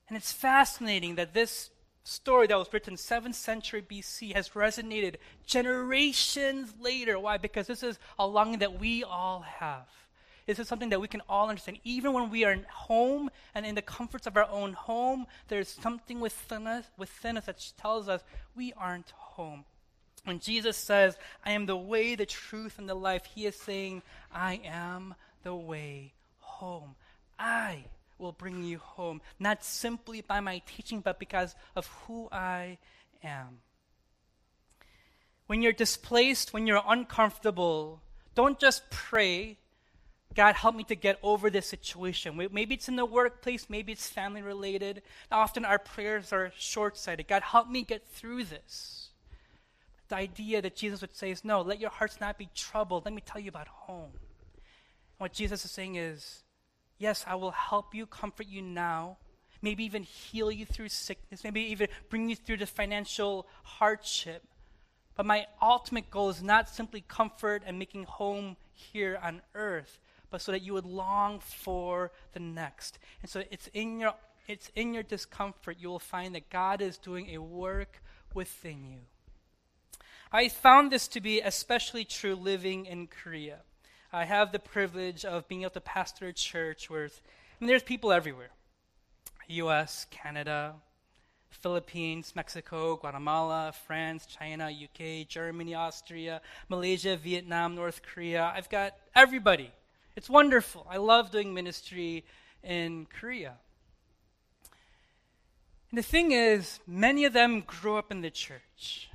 And 0.08 0.18
it's 0.18 0.32
fascinating 0.32 1.16
that 1.16 1.34
this 1.34 1.70
story 2.10 2.48
that 2.48 2.58
was 2.58 2.72
written 2.74 2.96
7th 2.96 3.36
century 3.36 3.82
BC 3.82 4.34
has 4.34 4.50
resonated 4.50 5.16
generations 5.46 6.74
later. 6.80 7.20
Why? 7.20 7.38
Because 7.38 7.68
this 7.68 7.84
is 7.84 8.00
a 8.18 8.26
longing 8.26 8.60
that 8.60 8.80
we 8.80 9.04
all 9.04 9.42
have. 9.42 9.88
This 10.46 10.58
is 10.58 10.68
something 10.68 10.90
that 10.90 11.00
we 11.00 11.08
can 11.08 11.22
all 11.30 11.48
understand. 11.48 11.78
Even 11.84 12.12
when 12.12 12.32
we 12.32 12.44
are 12.44 12.58
home 12.72 13.30
and 13.54 13.66
in 13.66 13.76
the 13.76 13.84
comforts 13.84 14.26
of 14.26 14.36
our 14.36 14.50
own 14.50 14.74
home, 14.74 15.28
there's 15.48 15.70
something 15.70 16.20
within 16.20 16.66
us, 16.66 16.86
within 16.98 17.38
us 17.38 17.46
that 17.46 17.64
tells 17.80 18.10
us 18.10 18.24
we 18.56 18.74
aren't 18.74 19.12
home. 19.12 19.64
When 20.24 20.40
Jesus 20.40 20.76
says, 20.76 21.18
I 21.46 21.52
am 21.52 21.68
the 21.68 21.78
way, 21.78 22.16
the 22.16 22.26
truth, 22.26 22.80
and 22.80 22.90
the 22.90 22.96
life, 22.96 23.26
he 23.26 23.46
is 23.46 23.56
saying, 23.56 24.02
I 24.34 24.60
am 24.66 25.14
the 25.44 25.56
way 25.56 26.14
home. 26.40 26.96
I 27.38 27.86
will 28.20 28.32
bring 28.32 28.64
you 28.64 28.80
home, 28.80 29.22
not 29.40 29.64
simply 29.64 30.22
by 30.22 30.40
my 30.40 30.62
teaching, 30.66 31.02
but 31.02 31.20
because 31.20 31.56
of 31.76 31.88
who 31.88 32.28
I 32.32 32.78
am. 33.24 33.60
When 35.48 35.62
you're 35.62 35.74
displaced, 35.74 36.54
when 36.54 36.68
you're 36.68 36.84
uncomfortable, 36.88 38.02
don't 38.36 38.60
just 38.60 38.90
pray, 38.92 39.58
God, 40.36 40.56
help 40.56 40.76
me 40.76 40.84
to 40.86 40.96
get 40.96 41.18
over 41.24 41.50
this 41.50 41.68
situation. 41.68 42.38
Maybe 42.52 42.76
it's 42.76 42.88
in 42.88 42.96
the 42.96 43.06
workplace, 43.06 43.68
maybe 43.70 43.92
it's 43.92 44.08
family 44.08 44.42
related. 44.42 45.02
Often 45.32 45.66
our 45.66 45.80
prayers 45.80 46.32
are 46.32 46.52
short 46.58 46.98
sighted. 46.98 47.28
God, 47.28 47.42
help 47.42 47.68
me 47.68 47.84
get 47.84 48.08
through 48.08 48.44
this. 48.44 49.10
The 50.10 50.16
idea 50.16 50.62
that 50.62 50.76
Jesus 50.76 51.02
would 51.02 51.16
say 51.16 51.32
is 51.32 51.44
no, 51.44 51.62
let 51.62 51.80
your 51.80 51.90
hearts 51.90 52.20
not 52.20 52.38
be 52.38 52.50
troubled. 52.56 53.06
Let 53.06 53.14
me 53.14 53.22
tell 53.26 53.42
you 53.42 53.50
about 53.50 53.68
home. 53.68 54.12
What 55.18 55.34
Jesus 55.34 55.66
is 55.66 55.72
saying 55.72 55.96
is, 55.96 56.44
yes, 57.00 57.26
I 57.26 57.36
will 57.36 57.52
help 57.52 57.96
you, 57.96 58.06
comfort 58.06 58.48
you 58.48 58.62
now, 58.62 59.18
maybe 59.62 59.84
even 59.84 60.04
heal 60.04 60.52
you 60.52 60.66
through 60.66 60.90
sickness, 60.90 61.44
maybe 61.44 61.62
even 61.62 61.88
bring 62.10 62.30
you 62.30 62.36
through 62.36 62.58
the 62.58 62.68
financial 62.68 63.48
hardship. 63.64 64.44
But 65.16 65.26
my 65.26 65.48
ultimate 65.62 66.12
goal 66.12 66.30
is 66.30 66.44
not 66.44 66.70
simply 66.70 67.02
comfort 67.02 67.64
and 67.66 67.80
making 67.80 68.04
home 68.04 68.56
here 68.72 69.20
on 69.22 69.42
earth, 69.56 70.00
but 70.30 70.42
so 70.42 70.52
that 70.52 70.62
you 70.62 70.74
would 70.74 70.86
long 70.86 71.40
for 71.40 72.12
the 72.34 72.40
next. 72.40 73.00
And 73.22 73.30
so 73.30 73.44
it's 73.50 73.68
in 73.74 74.00
your 74.00 74.14
it's 74.48 74.72
in 74.76 74.96
your 74.96 75.04
discomfort 75.04 75.78
you 75.80 75.90
will 75.90 76.00
find 76.00 76.34
that 76.34 76.50
God 76.50 76.82
is 76.82 76.98
doing 76.98 77.30
a 77.30 77.38
work 77.38 78.02
within 78.34 78.84
you. 78.84 79.00
I 80.32 80.50
found 80.50 80.92
this 80.92 81.08
to 81.10 81.22
be 81.22 81.40
especially 81.40 82.04
true 82.04 82.36
living 82.36 82.86
in 82.86 83.08
Korea. 83.08 83.60
I 84.12 84.26
have 84.26 84.52
the 84.52 84.60
privilege 84.60 85.24
of 85.24 85.48
being 85.48 85.62
able 85.62 85.72
to 85.72 85.82
pastor 85.82 86.28
a 86.28 86.34
church 86.34 86.90
where 86.90 87.06
I 87.06 87.10
mean, 87.60 87.68
there's 87.68 87.84
people 87.84 88.12
everywhere 88.12 88.50
US, 89.48 90.08
Canada, 90.10 90.76
Philippines, 91.50 92.34
Mexico, 92.36 92.96
Guatemala, 92.96 93.74
France, 93.86 94.26
China, 94.26 94.70
UK, 94.70 95.28
Germany, 95.28 95.76
Austria, 95.76 96.42
Malaysia, 96.70 97.18
Vietnam, 97.18 97.76
North 97.76 98.02
Korea. 98.02 98.52
I've 98.56 98.70
got 98.70 98.96
everybody. 99.16 99.72
It's 100.16 100.30
wonderful. 100.30 100.88
I 100.90 100.98
love 100.98 101.32
doing 101.32 101.54
ministry 101.54 102.26
in 102.64 103.08
Korea. 103.08 103.58
And 105.92 105.98
the 105.98 106.04
thing 106.04 106.32
is, 106.32 106.80
many 106.88 107.26
of 107.26 107.34
them 107.34 107.62
grew 107.62 107.98
up 107.98 108.12
in 108.12 108.22
the 108.22 108.30
church. 108.30 109.10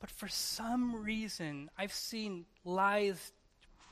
But 0.00 0.10
for 0.10 0.28
some 0.28 1.02
reason, 1.02 1.70
I've 1.78 1.92
seen 1.92 2.44
lives 2.64 3.32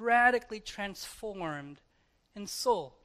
radically 0.03 0.61
transformed 0.61 1.81
in 2.35 2.47
Seoul. 2.47 2.97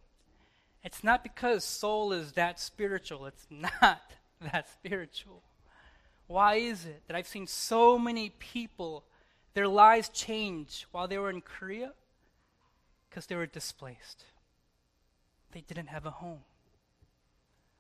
It's 0.83 1.03
not 1.03 1.23
because 1.23 1.63
Seoul 1.63 2.13
is 2.13 2.33
that 2.33 2.59
spiritual, 2.59 3.25
it's 3.25 3.45
not 3.49 4.11
that 4.41 4.69
spiritual. 4.71 5.43
Why 6.27 6.55
is 6.55 6.85
it 6.85 7.03
that 7.07 7.15
I've 7.15 7.27
seen 7.27 7.47
so 7.47 7.97
many 7.97 8.31
people, 8.31 9.05
their 9.53 9.67
lives 9.67 10.09
change 10.09 10.85
while 10.91 11.07
they 11.07 11.17
were 11.17 11.29
in 11.29 11.41
Korea? 11.41 11.93
Because 13.09 13.27
they 13.27 13.35
were 13.35 13.45
displaced. 13.45 14.25
They 15.53 15.61
didn't 15.61 15.87
have 15.87 16.05
a 16.05 16.11
home. 16.11 16.41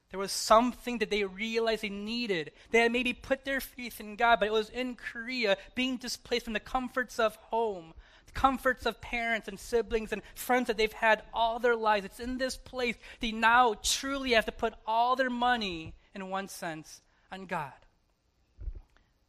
There 0.09 0.19
was 0.19 0.31
something 0.31 0.99
that 0.99 1.09
they 1.09 1.25
realized 1.25 1.83
they 1.83 1.89
needed. 1.89 2.51
They 2.71 2.79
had 2.79 2.91
maybe 2.91 3.11
put 3.11 3.43
their 3.43 3.59
faith 3.59 3.99
in 3.99 4.15
God, 4.15 4.39
but 4.39 4.47
it 4.47 4.53
was 4.53 4.69
in 4.69 4.95
Korea, 4.95 5.57
being 5.75 5.97
displaced 5.97 6.45
from 6.45 6.53
the 6.53 6.61
comforts 6.61 7.19
of 7.19 7.35
home, 7.35 7.93
the 8.25 8.31
comforts 8.31 8.85
of 8.85 9.01
parents 9.01 9.49
and 9.49 9.59
siblings 9.59 10.13
and 10.13 10.21
friends 10.33 10.67
that 10.67 10.77
they've 10.77 10.93
had 10.93 11.23
all 11.33 11.59
their 11.59 11.75
lives. 11.75 12.05
It's 12.05 12.21
in 12.21 12.37
this 12.37 12.55
place 12.55 12.95
they 13.19 13.33
now 13.33 13.75
truly 13.83 14.31
have 14.31 14.45
to 14.45 14.51
put 14.51 14.75
all 14.85 15.17
their 15.17 15.29
money, 15.29 15.93
in 16.15 16.29
one 16.29 16.47
sense, 16.47 17.01
on 17.29 17.45
God. 17.45 17.73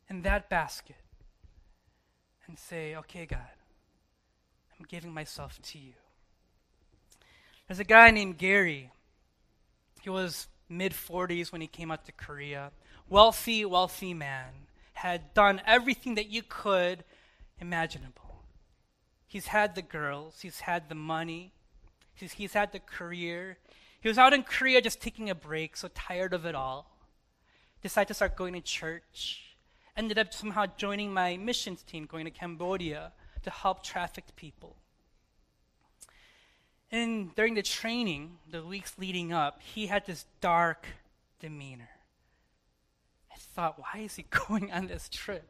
In 0.09 0.23
that 0.23 0.49
basket. 0.49 0.97
And 2.47 2.59
say, 2.59 2.95
okay, 2.97 3.27
God, 3.27 3.41
I'm 4.79 4.87
giving 4.89 5.13
myself 5.13 5.61
to 5.61 5.79
you. 5.79 5.93
There's 7.67 7.81
a 7.81 7.85
guy 7.85 8.11
named 8.11 8.39
Gary. 8.39 8.91
He 10.01 10.09
was 10.09 10.47
mid 10.69 10.93
40s 10.93 11.53
when 11.53 11.61
he 11.61 11.67
came 11.67 11.91
out 11.91 12.05
to 12.07 12.13
Korea. 12.13 12.71
Wealthy, 13.09 13.65
wealthy 13.65 14.15
man. 14.15 14.67
Had 14.95 15.33
done 15.35 15.63
everything 15.67 16.15
that 16.17 16.29
you 16.29 16.43
could 16.43 17.05
imaginable. 17.61 18.43
He's 19.27 19.49
had 19.49 19.75
the 19.75 19.83
girls, 19.83 20.41
he's 20.41 20.61
had 20.61 20.89
the 20.89 20.95
money, 20.95 21.53
he's, 22.15 22.33
he's 22.33 22.55
had 22.55 22.73
the 22.73 22.81
career. 22.81 23.59
He 24.01 24.09
was 24.09 24.19
out 24.19 24.33
in 24.33 24.43
Korea 24.43 24.81
just 24.81 25.01
taking 25.01 25.29
a 25.29 25.35
break, 25.35 25.77
so 25.77 25.89
tired 25.95 26.33
of 26.33 26.47
it 26.47 26.55
all. 26.55 26.91
Decided 27.83 28.09
to 28.09 28.15
start 28.15 28.37
going 28.37 28.55
to 28.55 28.61
church. 28.61 29.57
Ended 29.97 30.19
up 30.19 30.33
somehow 30.33 30.67
joining 30.77 31.13
my 31.13 31.37
missions 31.37 31.83
team, 31.83 32.07
going 32.07 32.25
to 32.25 32.31
Cambodia 32.31 33.13
to 33.43 33.51
help 33.51 33.83
trafficked 33.83 34.35
people. 34.37 34.77
And 36.91 37.35
during 37.35 37.55
the 37.55 37.63
training, 37.63 38.39
the 38.51 38.65
weeks 38.65 38.95
leading 38.99 39.33
up, 39.33 39.61
he 39.63 39.87
had 39.87 40.07
this 40.07 40.25
dark 40.41 40.87
demeanor. 41.39 41.91
I 43.31 43.37
thought, 43.37 43.79
why 43.79 44.01
is 44.01 44.17
he 44.17 44.25
going 44.49 44.73
on 44.73 44.87
this 44.87 45.09
trip? 45.09 45.49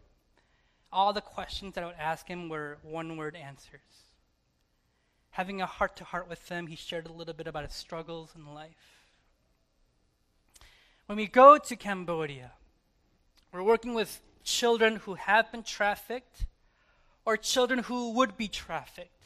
all 0.92 1.12
the 1.12 1.20
questions 1.20 1.74
that 1.74 1.85
I 1.85 1.87
would 1.87 1.96
ask 1.98 2.27
him 2.27 2.48
were 2.48 2.79
one 2.83 3.16
word 3.16 3.37
answers. 3.37 3.81
Having 5.31 5.61
a 5.61 5.66
heart 5.66 5.96
to 5.96 6.05
heart 6.05 6.29
with 6.29 6.48
him, 6.48 6.66
he 6.66 6.77
shared 6.77 7.07
a 7.07 7.12
little 7.12 7.35
bit 7.35 7.46
about 7.46 7.64
his 7.64 7.74
struggles 7.74 8.33
in 8.35 8.55
life. 8.55 9.05
When 11.06 11.17
we 11.17 11.27
go 11.27 11.58
to 11.58 11.77
Cambodia, 11.77 12.52
we're 13.52 13.62
working 13.62 13.94
with 13.94 14.21
children 14.44 14.96
who 14.96 15.15
have 15.15 15.52
been 15.52 15.62
trafficked 15.62 16.46
or 17.25 17.37
children 17.37 17.81
who 17.81 18.12
would 18.12 18.37
be 18.37 18.48
trafficked. 18.48 19.17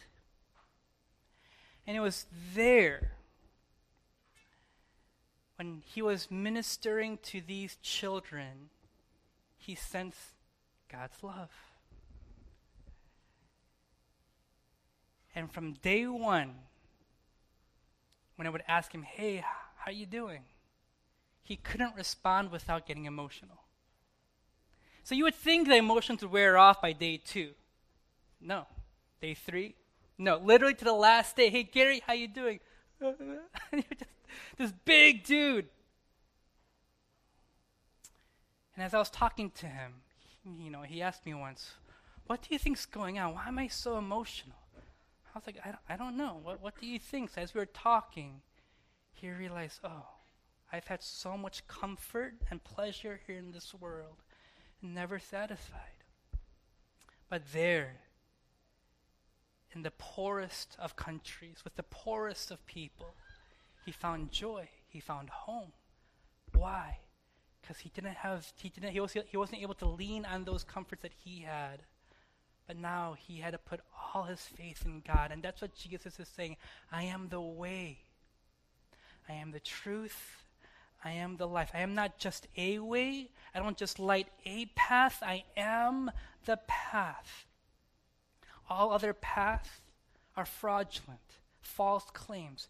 And 1.86 1.96
it 1.96 2.00
was 2.00 2.26
there 2.54 3.12
when 5.62 5.82
he 5.86 6.02
was 6.02 6.28
ministering 6.28 7.18
to 7.22 7.40
these 7.40 7.76
children, 7.82 8.70
he 9.56 9.76
sensed 9.76 10.18
God's 10.90 11.22
love. 11.22 11.50
And 15.36 15.50
from 15.52 15.74
day 15.74 16.04
one, 16.06 16.54
when 18.34 18.48
I 18.48 18.50
would 18.50 18.64
ask 18.66 18.92
him, 18.92 19.02
hey, 19.02 19.36
how 19.36 19.86
are 19.86 19.92
you 19.92 20.04
doing? 20.04 20.42
He 21.44 21.54
couldn't 21.54 21.94
respond 21.94 22.50
without 22.50 22.84
getting 22.84 23.04
emotional. 23.04 23.62
So 25.04 25.14
you 25.14 25.22
would 25.22 25.34
think 25.36 25.68
the 25.68 25.76
emotions 25.76 26.22
would 26.22 26.32
wear 26.32 26.58
off 26.58 26.82
by 26.82 26.92
day 26.92 27.20
two. 27.24 27.50
No. 28.40 28.66
Day 29.20 29.34
three, 29.34 29.76
No, 30.22 30.36
literally 30.36 30.74
to 30.74 30.84
the 30.84 30.92
last 30.92 31.34
day. 31.34 31.50
Hey, 31.50 31.64
Gary, 31.64 32.00
how 32.06 32.12
you 32.12 32.28
doing? 32.28 32.60
just, 33.00 34.04
this 34.56 34.72
big 34.84 35.24
dude. 35.24 35.66
And 38.76 38.84
as 38.84 38.94
I 38.94 38.98
was 38.98 39.10
talking 39.10 39.50
to 39.50 39.66
him, 39.66 39.94
you 40.44 40.70
know, 40.70 40.82
he 40.82 41.02
asked 41.02 41.26
me 41.26 41.34
once, 41.34 41.72
"What 42.28 42.40
do 42.40 42.48
you 42.50 42.58
think's 42.60 42.86
going 42.86 43.18
on? 43.18 43.34
Why 43.34 43.48
am 43.48 43.58
I 43.58 43.66
so 43.66 43.98
emotional?" 43.98 44.54
I 45.34 45.38
was 45.38 45.44
like, 45.44 45.58
"I 45.64 45.70
don't, 45.70 45.84
I 45.88 45.96
don't 45.96 46.16
know. 46.16 46.38
What, 46.40 46.62
what 46.62 46.80
do 46.80 46.86
you 46.86 47.00
think?" 47.00 47.30
So 47.30 47.40
as 47.40 47.52
we 47.52 47.58
were 47.58 47.66
talking, 47.66 48.42
he 49.12 49.28
realized, 49.28 49.80
"Oh, 49.82 50.06
I've 50.72 50.86
had 50.86 51.02
so 51.02 51.36
much 51.36 51.66
comfort 51.66 52.34
and 52.48 52.62
pleasure 52.62 53.18
here 53.26 53.38
in 53.38 53.50
this 53.50 53.74
world, 53.74 54.22
and 54.80 54.94
never 54.94 55.18
satisfied. 55.18 56.04
But 57.28 57.52
there, 57.52 57.96
in 59.74 59.82
the 59.82 59.92
poorest 59.92 60.76
of 60.78 60.96
countries, 60.96 61.58
with 61.64 61.76
the 61.76 61.82
poorest 61.84 62.50
of 62.50 62.64
people, 62.66 63.14
he 63.84 63.92
found 63.92 64.30
joy. 64.30 64.68
He 64.88 65.00
found 65.00 65.30
home. 65.30 65.72
Why? 66.54 66.98
Because 67.60 67.78
he 67.78 67.90
didn't 67.94 68.16
have, 68.16 68.52
he 68.56 68.68
didn't, 68.68 68.90
he, 68.90 69.00
was, 69.00 69.12
he 69.12 69.36
wasn't 69.36 69.62
able 69.62 69.74
to 69.74 69.86
lean 69.86 70.24
on 70.24 70.44
those 70.44 70.64
comforts 70.64 71.02
that 71.02 71.12
he 71.24 71.40
had. 71.40 71.82
But 72.66 72.76
now 72.76 73.16
he 73.18 73.38
had 73.38 73.52
to 73.52 73.58
put 73.58 73.80
all 74.14 74.24
his 74.24 74.40
faith 74.40 74.82
in 74.84 75.02
God. 75.06 75.30
And 75.32 75.42
that's 75.42 75.60
what 75.60 75.74
Jesus 75.74 76.20
is 76.20 76.28
saying. 76.28 76.56
I 76.90 77.04
am 77.04 77.28
the 77.28 77.40
way. 77.40 77.98
I 79.28 79.34
am 79.34 79.50
the 79.52 79.60
truth. 79.60 80.44
I 81.04 81.12
am 81.12 81.36
the 81.36 81.48
life. 81.48 81.70
I 81.74 81.80
am 81.80 81.94
not 81.94 82.18
just 82.18 82.46
a 82.56 82.78
way. 82.78 83.30
I 83.54 83.58
don't 83.58 83.76
just 83.76 83.98
light 83.98 84.28
a 84.46 84.66
path. 84.76 85.22
I 85.22 85.44
am 85.56 86.10
the 86.44 86.58
path. 86.68 87.46
All 88.72 88.90
other 88.90 89.12
paths 89.12 89.68
are 90.34 90.46
fraudulent, 90.46 91.20
false 91.60 92.06
claims, 92.14 92.68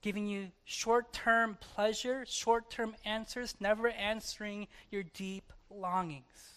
giving 0.00 0.28
you 0.28 0.52
short 0.64 1.12
term 1.12 1.58
pleasure, 1.60 2.24
short 2.24 2.70
term 2.70 2.94
answers, 3.04 3.56
never 3.58 3.88
answering 3.88 4.68
your 4.92 5.02
deep 5.02 5.52
longings. 5.68 6.52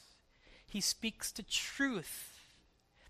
He 0.67 0.79
speaks 0.79 1.31
the 1.31 1.41
truth. 1.41 2.39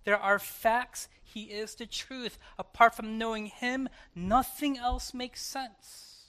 There 0.05 0.17
are 0.17 0.39
facts. 0.39 1.09
He 1.21 1.43
is 1.43 1.75
the 1.75 1.85
truth. 1.85 2.39
Apart 2.57 2.95
from 2.95 3.17
knowing 3.17 3.47
Him, 3.47 3.89
nothing 4.15 4.77
else 4.77 5.13
makes 5.13 5.41
sense. 5.41 6.23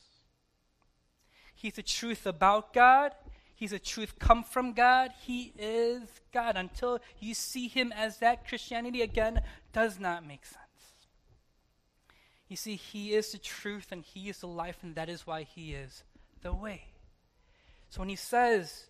He's 1.54 1.74
the 1.74 1.82
truth 1.84 2.26
about 2.26 2.72
God. 2.72 3.12
He's 3.58 3.72
a 3.72 3.80
truth 3.80 4.20
come 4.20 4.44
from 4.44 4.72
God. 4.72 5.10
He 5.20 5.52
is 5.58 6.02
God. 6.32 6.56
Until 6.56 7.00
you 7.18 7.34
see 7.34 7.66
him 7.66 7.92
as 7.92 8.18
that, 8.18 8.46
Christianity 8.46 9.02
again 9.02 9.42
does 9.72 9.98
not 9.98 10.24
make 10.24 10.46
sense. 10.46 10.62
You 12.46 12.54
see, 12.54 12.76
he 12.76 13.14
is 13.14 13.32
the 13.32 13.38
truth 13.38 13.88
and 13.90 14.04
he 14.04 14.28
is 14.28 14.38
the 14.38 14.46
life, 14.46 14.76
and 14.82 14.94
that 14.94 15.08
is 15.08 15.26
why 15.26 15.42
he 15.42 15.74
is 15.74 16.04
the 16.40 16.54
way. 16.54 16.84
So 17.90 17.98
when 17.98 18.08
he 18.08 18.14
says, 18.14 18.86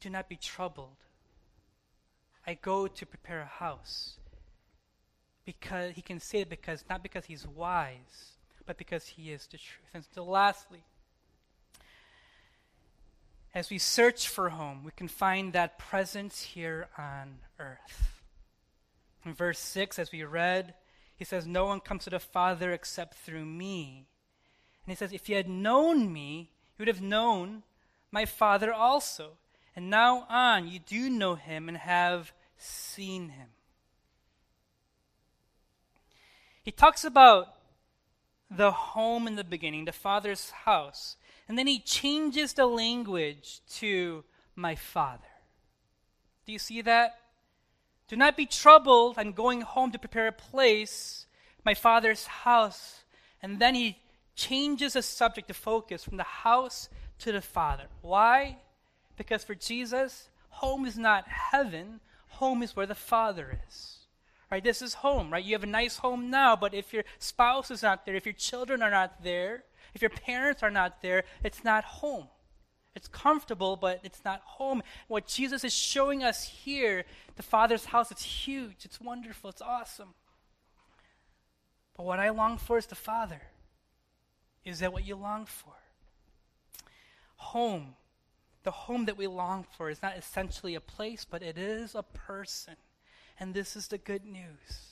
Do 0.00 0.08
not 0.08 0.30
be 0.30 0.36
troubled, 0.36 0.96
I 2.46 2.54
go 2.54 2.86
to 2.86 3.04
prepare 3.04 3.42
a 3.42 3.44
house. 3.44 4.16
Because 5.44 5.92
he 5.94 6.00
can 6.00 6.20
say 6.20 6.38
it 6.38 6.48
because 6.48 6.84
not 6.88 7.02
because 7.02 7.26
he's 7.26 7.46
wise, 7.46 8.38
but 8.64 8.78
because 8.78 9.08
he 9.08 9.30
is 9.30 9.46
the 9.46 9.58
truth. 9.58 9.90
And 9.92 10.04
so 10.14 10.24
lastly, 10.24 10.84
as 13.54 13.70
we 13.70 13.78
search 13.78 14.28
for 14.28 14.50
home, 14.50 14.82
we 14.84 14.92
can 14.92 15.08
find 15.08 15.52
that 15.52 15.78
presence 15.78 16.42
here 16.42 16.88
on 16.96 17.38
earth. 17.58 18.22
In 19.24 19.34
verse 19.34 19.58
6, 19.58 19.98
as 19.98 20.10
we 20.10 20.24
read, 20.24 20.74
he 21.16 21.24
says, 21.24 21.46
No 21.46 21.66
one 21.66 21.80
comes 21.80 22.04
to 22.04 22.10
the 22.10 22.18
Father 22.18 22.72
except 22.72 23.14
through 23.14 23.44
me. 23.44 24.06
And 24.84 24.92
he 24.92 24.96
says, 24.96 25.12
If 25.12 25.28
you 25.28 25.36
had 25.36 25.48
known 25.48 26.12
me, 26.12 26.50
you 26.76 26.82
would 26.82 26.88
have 26.88 27.02
known 27.02 27.62
my 28.10 28.24
Father 28.24 28.72
also. 28.72 29.32
And 29.76 29.88
now 29.88 30.26
on, 30.28 30.68
you 30.68 30.78
do 30.78 31.08
know 31.08 31.34
him 31.34 31.68
and 31.68 31.78
have 31.78 32.32
seen 32.56 33.30
him. 33.30 33.48
He 36.62 36.70
talks 36.70 37.04
about 37.04 37.54
the 38.50 38.70
home 38.70 39.26
in 39.26 39.36
the 39.36 39.44
beginning, 39.44 39.84
the 39.84 39.92
Father's 39.92 40.50
house. 40.50 41.16
And 41.48 41.58
then 41.58 41.66
he 41.66 41.78
changes 41.80 42.52
the 42.54 42.66
language 42.66 43.60
to 43.76 44.24
my 44.54 44.74
father. 44.74 45.22
Do 46.46 46.52
you 46.52 46.58
see 46.58 46.82
that? 46.82 47.18
Do 48.08 48.16
not 48.16 48.36
be 48.36 48.46
troubled. 48.46 49.14
I'm 49.16 49.32
going 49.32 49.62
home 49.62 49.92
to 49.92 49.98
prepare 49.98 50.28
a 50.28 50.32
place, 50.32 51.26
my 51.64 51.74
father's 51.74 52.26
house. 52.26 53.00
And 53.42 53.58
then 53.58 53.74
he 53.74 53.98
changes 54.34 54.94
the 54.94 55.02
subject 55.02 55.48
to 55.48 55.54
focus 55.54 56.04
from 56.04 56.16
the 56.16 56.22
house 56.22 56.88
to 57.20 57.32
the 57.32 57.40
father. 57.40 57.84
Why? 58.00 58.58
Because 59.16 59.44
for 59.44 59.54
Jesus, 59.54 60.28
home 60.48 60.84
is 60.84 60.98
not 60.98 61.28
heaven, 61.28 62.00
home 62.28 62.62
is 62.62 62.76
where 62.76 62.86
the 62.86 62.94
father 62.94 63.58
is. 63.68 63.98
Right? 64.50 64.62
This 64.62 64.82
is 64.82 64.94
home, 64.94 65.32
right? 65.32 65.44
You 65.44 65.54
have 65.54 65.62
a 65.62 65.66
nice 65.66 65.96
home 65.96 66.28
now, 66.28 66.56
but 66.56 66.74
if 66.74 66.92
your 66.92 67.04
spouse 67.18 67.70
is 67.70 67.82
not 67.82 68.04
there, 68.04 68.14
if 68.14 68.26
your 68.26 68.34
children 68.34 68.82
are 68.82 68.90
not 68.90 69.22
there, 69.24 69.64
if 69.94 70.02
your 70.02 70.10
parents 70.10 70.62
are 70.62 70.70
not 70.70 71.02
there, 71.02 71.24
it's 71.42 71.64
not 71.64 71.84
home. 71.84 72.28
It's 72.94 73.08
comfortable, 73.08 73.76
but 73.76 74.00
it's 74.04 74.22
not 74.24 74.42
home. 74.44 74.82
What 75.08 75.26
Jesus 75.26 75.64
is 75.64 75.72
showing 75.72 76.22
us 76.22 76.44
here, 76.44 77.04
the 77.36 77.42
Father's 77.42 77.86
house, 77.86 78.10
it's 78.10 78.24
huge, 78.24 78.84
it's 78.84 79.00
wonderful, 79.00 79.50
it's 79.50 79.62
awesome. 79.62 80.14
But 81.96 82.04
what 82.04 82.18
I 82.18 82.30
long 82.30 82.58
for 82.58 82.78
is 82.78 82.86
the 82.86 82.94
Father. 82.94 83.40
Is 84.64 84.80
that 84.80 84.92
what 84.92 85.06
you 85.06 85.16
long 85.16 85.46
for? 85.46 85.72
Home. 87.36 87.94
The 88.62 88.70
home 88.70 89.06
that 89.06 89.16
we 89.16 89.26
long 89.26 89.64
for 89.76 89.90
is 89.90 90.02
not 90.02 90.16
essentially 90.16 90.74
a 90.74 90.80
place, 90.80 91.26
but 91.28 91.42
it 91.42 91.58
is 91.58 91.94
a 91.94 92.02
person. 92.02 92.76
And 93.40 93.54
this 93.54 93.74
is 93.74 93.88
the 93.88 93.98
good 93.98 94.24
news. 94.24 94.86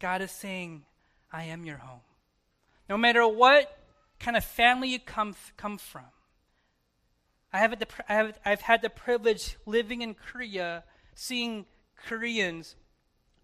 God 0.00 0.20
is 0.20 0.30
saying, 0.30 0.82
I 1.32 1.44
am 1.44 1.64
your 1.64 1.78
home. 1.78 2.00
No 2.88 2.98
matter 2.98 3.26
what 3.26 3.79
kind 4.20 4.36
of 4.36 4.44
family 4.44 4.90
you 4.90 5.00
come, 5.00 5.34
come 5.56 5.78
from. 5.78 6.04
I 7.52 7.58
have, 7.58 7.74
have 8.06 8.38
I've 8.44 8.60
had 8.60 8.82
the 8.82 8.90
privilege 8.90 9.56
living 9.66 10.02
in 10.02 10.14
Korea, 10.14 10.84
seeing 11.14 11.66
Koreans 12.06 12.76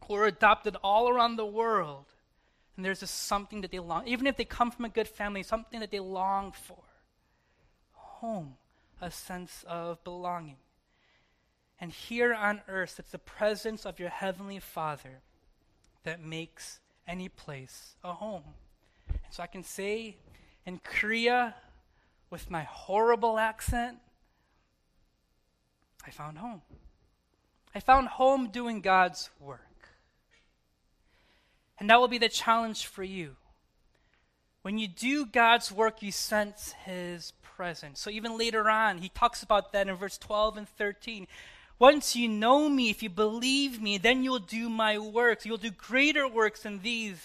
who 0.06 0.14
are 0.14 0.26
adopted 0.26 0.76
all 0.84 1.08
around 1.08 1.36
the 1.36 1.46
world. 1.46 2.04
And 2.76 2.84
there's 2.84 3.00
just 3.00 3.24
something 3.24 3.62
that 3.62 3.72
they 3.72 3.78
long, 3.78 4.06
even 4.06 4.26
if 4.26 4.36
they 4.36 4.44
come 4.44 4.70
from 4.70 4.84
a 4.84 4.90
good 4.90 5.08
family, 5.08 5.42
something 5.42 5.80
that 5.80 5.90
they 5.90 5.98
long 5.98 6.52
for. 6.52 6.78
Home, 7.92 8.54
a 9.00 9.10
sense 9.10 9.64
of 9.66 10.04
belonging. 10.04 10.58
And 11.80 11.90
here 11.90 12.32
on 12.34 12.60
earth, 12.68 12.98
it's 12.98 13.12
the 13.12 13.18
presence 13.18 13.84
of 13.84 13.98
your 13.98 14.08
heavenly 14.08 14.60
Father 14.60 15.20
that 16.04 16.22
makes 16.22 16.80
any 17.08 17.28
place 17.28 17.96
a 18.04 18.12
home. 18.12 18.54
And 19.08 19.32
so 19.32 19.42
I 19.42 19.46
can 19.46 19.62
say 19.62 20.16
in 20.66 20.80
Korea 20.82 21.54
with 22.28 22.50
my 22.50 22.64
horrible 22.64 23.38
accent, 23.38 23.98
I 26.04 26.10
found 26.10 26.38
home. 26.38 26.62
I 27.74 27.80
found 27.80 28.08
home 28.08 28.48
doing 28.48 28.80
God's 28.80 29.30
work. 29.40 29.60
And 31.78 31.88
that 31.88 32.00
will 32.00 32.08
be 32.08 32.18
the 32.18 32.28
challenge 32.28 32.86
for 32.86 33.04
you. 33.04 33.36
When 34.62 34.78
you 34.78 34.88
do 34.88 35.24
God's 35.24 35.70
work, 35.70 36.02
you 36.02 36.10
sense 36.10 36.74
His 36.84 37.32
presence. 37.42 38.00
So 38.00 38.10
even 38.10 38.36
later 38.36 38.68
on, 38.68 38.98
he 38.98 39.08
talks 39.08 39.42
about 39.42 39.72
that 39.72 39.88
in 39.88 39.94
verse 39.94 40.18
12 40.18 40.56
and 40.56 40.68
13. 40.68 41.26
Once 41.78 42.16
you 42.16 42.28
know 42.28 42.68
me, 42.68 42.90
if 42.90 43.02
you 43.02 43.10
believe 43.10 43.80
me, 43.80 43.98
then 43.98 44.24
you'll 44.24 44.38
do 44.38 44.68
my 44.68 44.98
works. 44.98 45.46
You'll 45.46 45.56
do 45.56 45.70
greater 45.70 46.26
works 46.26 46.62
than 46.62 46.80
these 46.80 47.20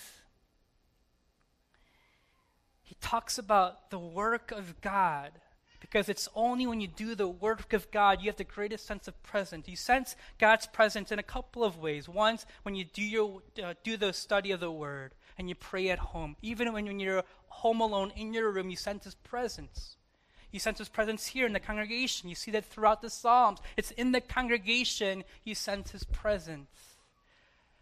talks 2.99 3.37
about 3.37 3.89
the 3.89 3.99
work 3.99 4.51
of 4.51 4.81
God 4.81 5.31
because 5.79 6.07
it's 6.07 6.29
only 6.35 6.65
when 6.65 6.79
you 6.79 6.87
do 6.87 7.15
the 7.15 7.27
work 7.27 7.73
of 7.73 7.91
God 7.91 8.21
you 8.21 8.27
have 8.27 8.37
the 8.37 8.43
greatest 8.43 8.85
sense 8.85 9.07
of 9.07 9.21
presence. 9.23 9.67
You 9.67 9.75
sense 9.75 10.15
God's 10.39 10.67
presence 10.67 11.11
in 11.11 11.19
a 11.19 11.23
couple 11.23 11.63
of 11.63 11.77
ways. 11.77 12.07
Once 12.07 12.45
when 12.63 12.75
you 12.75 12.85
do 12.85 13.01
your 13.01 13.41
uh, 13.61 13.73
do 13.83 13.97
the 13.97 14.13
study 14.13 14.51
of 14.51 14.59
the 14.59 14.71
Word 14.71 15.13
and 15.37 15.49
you 15.49 15.55
pray 15.55 15.89
at 15.89 15.99
home, 15.99 16.37
even 16.41 16.71
when, 16.71 16.85
when 16.85 16.99
you're 16.99 17.23
home 17.47 17.81
alone 17.81 18.13
in 18.15 18.33
your 18.33 18.49
room, 18.51 18.69
you 18.69 18.77
sense 18.77 19.03
His 19.03 19.15
presence. 19.15 19.97
You 20.51 20.59
sense 20.59 20.77
His 20.79 20.89
presence 20.89 21.27
here 21.27 21.45
in 21.45 21.53
the 21.53 21.59
congregation. 21.59 22.29
You 22.29 22.35
see 22.35 22.51
that 22.51 22.65
throughout 22.65 23.01
the 23.01 23.09
Psalms. 23.09 23.59
It's 23.75 23.91
in 23.91 24.11
the 24.11 24.21
congregation 24.21 25.23
you 25.43 25.55
sense 25.55 25.91
His 25.91 26.03
presence. 26.03 26.69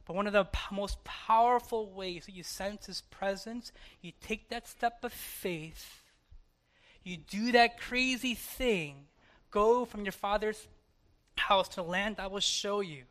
But 0.10 0.16
one 0.16 0.26
of 0.26 0.34
the 0.34 0.45
p- 0.45 0.76
most 0.76 1.03
powerful 1.03 1.88
ways 1.91 2.26
that 2.26 2.34
you 2.34 2.41
sense 2.41 2.88
His 2.88 3.01
presence, 3.12 3.72
you 4.01 4.12
take 4.20 4.49
that 4.49 4.68
step 4.68 5.03
of 5.03 5.14
faith, 5.14 6.01
you 7.03 7.16
do 7.16 7.51
that 7.51 7.80
crazy 7.80 8.34
thing, 8.34 9.05
go 9.51 9.86
from 9.86 10.05
your 10.05 10.12
father's 10.12 10.68
house 11.36 11.70
to 11.70 11.84
land 11.84 12.16
I 12.18 12.26
will 12.26 12.39
show 12.39 12.80
you. 12.80 13.03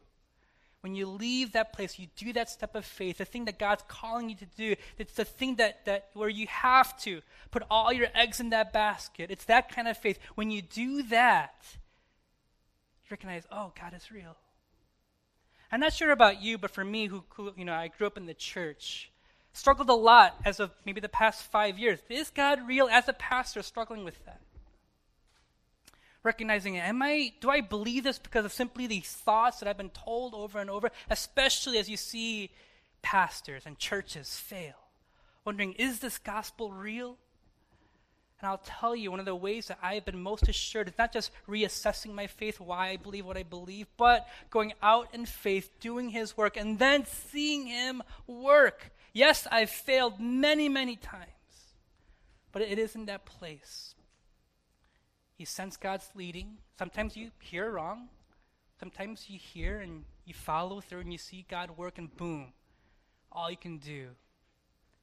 when 0.80 0.96
you 0.96 1.06
leave 1.06 1.52
that 1.52 1.72
place, 1.72 2.00
you 2.00 2.08
do 2.16 2.32
that 2.32 2.50
step 2.50 2.74
of 2.74 2.84
faith, 2.84 3.18
the 3.18 3.24
thing 3.24 3.44
that 3.44 3.60
God's 3.60 3.84
calling 3.86 4.28
you 4.28 4.34
to 4.34 4.46
do, 4.56 4.74
it's 4.98 5.12
the 5.12 5.24
thing 5.24 5.54
that, 5.56 5.84
that 5.84 6.08
where 6.14 6.28
you 6.28 6.48
have 6.48 6.98
to 7.02 7.20
put 7.52 7.62
all 7.70 7.92
your 7.92 8.08
eggs 8.12 8.40
in 8.40 8.50
that 8.50 8.72
basket. 8.72 9.30
It's 9.30 9.44
that 9.44 9.72
kind 9.72 9.86
of 9.86 9.96
faith. 9.96 10.18
When 10.34 10.50
you 10.50 10.62
do 10.62 11.04
that, 11.04 11.64
you 13.04 13.08
recognize, 13.08 13.44
oh, 13.52 13.72
God 13.80 13.94
is 13.94 14.10
real. 14.10 14.36
I'm 15.70 15.80
not 15.80 15.92
sure 15.92 16.10
about 16.10 16.40
you, 16.42 16.56
but 16.58 16.70
for 16.70 16.84
me, 16.84 17.06
who, 17.06 17.24
who 17.30 17.52
you 17.56 17.64
know, 17.64 17.74
I 17.74 17.88
grew 17.88 18.06
up 18.06 18.16
in 18.16 18.26
the 18.26 18.34
church, 18.34 19.10
struggled 19.52 19.90
a 19.90 19.94
lot 19.94 20.36
as 20.44 20.60
of 20.60 20.70
maybe 20.86 21.00
the 21.00 21.08
past 21.08 21.42
five 21.42 21.78
years. 21.78 22.00
Is 22.08 22.30
God 22.30 22.66
real? 22.66 22.88
As 22.88 23.08
a 23.08 23.12
pastor, 23.12 23.62
struggling 23.62 24.04
with 24.04 24.24
that 24.24 24.40
recognizing 26.24 26.76
am 26.76 27.00
i 27.00 27.32
do 27.40 27.48
i 27.48 27.60
believe 27.60 28.04
this 28.04 28.18
because 28.18 28.44
of 28.44 28.52
simply 28.52 28.86
these 28.86 29.08
thoughts 29.08 29.60
that 29.60 29.68
i've 29.68 29.76
been 29.76 29.90
told 29.90 30.34
over 30.34 30.58
and 30.58 30.68
over 30.68 30.90
especially 31.08 31.78
as 31.78 31.88
you 31.88 31.96
see 31.96 32.50
pastors 33.02 33.62
and 33.64 33.78
churches 33.78 34.36
fail 34.36 34.74
wondering 35.44 35.72
is 35.74 36.00
this 36.00 36.18
gospel 36.18 36.72
real 36.72 37.16
and 38.40 38.48
i'll 38.48 38.62
tell 38.64 38.94
you 38.94 39.10
one 39.10 39.20
of 39.20 39.26
the 39.26 39.34
ways 39.34 39.66
that 39.66 39.78
i've 39.82 40.04
been 40.04 40.20
most 40.20 40.48
assured 40.48 40.88
is 40.88 40.94
not 40.98 41.12
just 41.12 41.30
reassessing 41.48 42.12
my 42.12 42.26
faith 42.26 42.60
why 42.60 42.88
i 42.88 42.96
believe 42.96 43.26
what 43.26 43.36
i 43.36 43.42
believe 43.42 43.86
but 43.96 44.26
going 44.50 44.72
out 44.82 45.08
in 45.12 45.26
faith 45.26 45.70
doing 45.80 46.10
his 46.10 46.36
work 46.36 46.56
and 46.56 46.78
then 46.78 47.04
seeing 47.06 47.66
him 47.66 48.02
work 48.26 48.90
yes 49.12 49.46
i've 49.50 49.70
failed 49.70 50.20
many 50.20 50.68
many 50.68 50.96
times 50.96 51.28
but 52.52 52.62
it 52.62 52.78
is 52.78 52.94
in 52.94 53.06
that 53.06 53.24
place 53.24 53.94
you 55.38 55.46
sense 55.46 55.76
God's 55.76 56.10
leading. 56.16 56.58
Sometimes 56.76 57.16
you 57.16 57.30
hear 57.40 57.70
wrong. 57.70 58.08
Sometimes 58.80 59.30
you 59.30 59.38
hear 59.38 59.78
and 59.78 60.04
you 60.24 60.34
follow 60.34 60.80
through 60.80 61.00
and 61.00 61.12
you 61.12 61.18
see 61.18 61.46
God 61.48 61.76
work, 61.76 61.96
and 61.96 62.14
boom, 62.16 62.52
all 63.32 63.50
you 63.50 63.56
can 63.56 63.78
do 63.78 64.08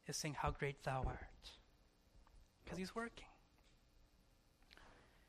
is 0.08 0.18
sing, 0.18 0.36
How 0.38 0.52
Great 0.52 0.84
Thou 0.84 1.04
Art. 1.06 1.52
Because 2.66 2.78
He's 2.78 2.94
working. 2.96 3.26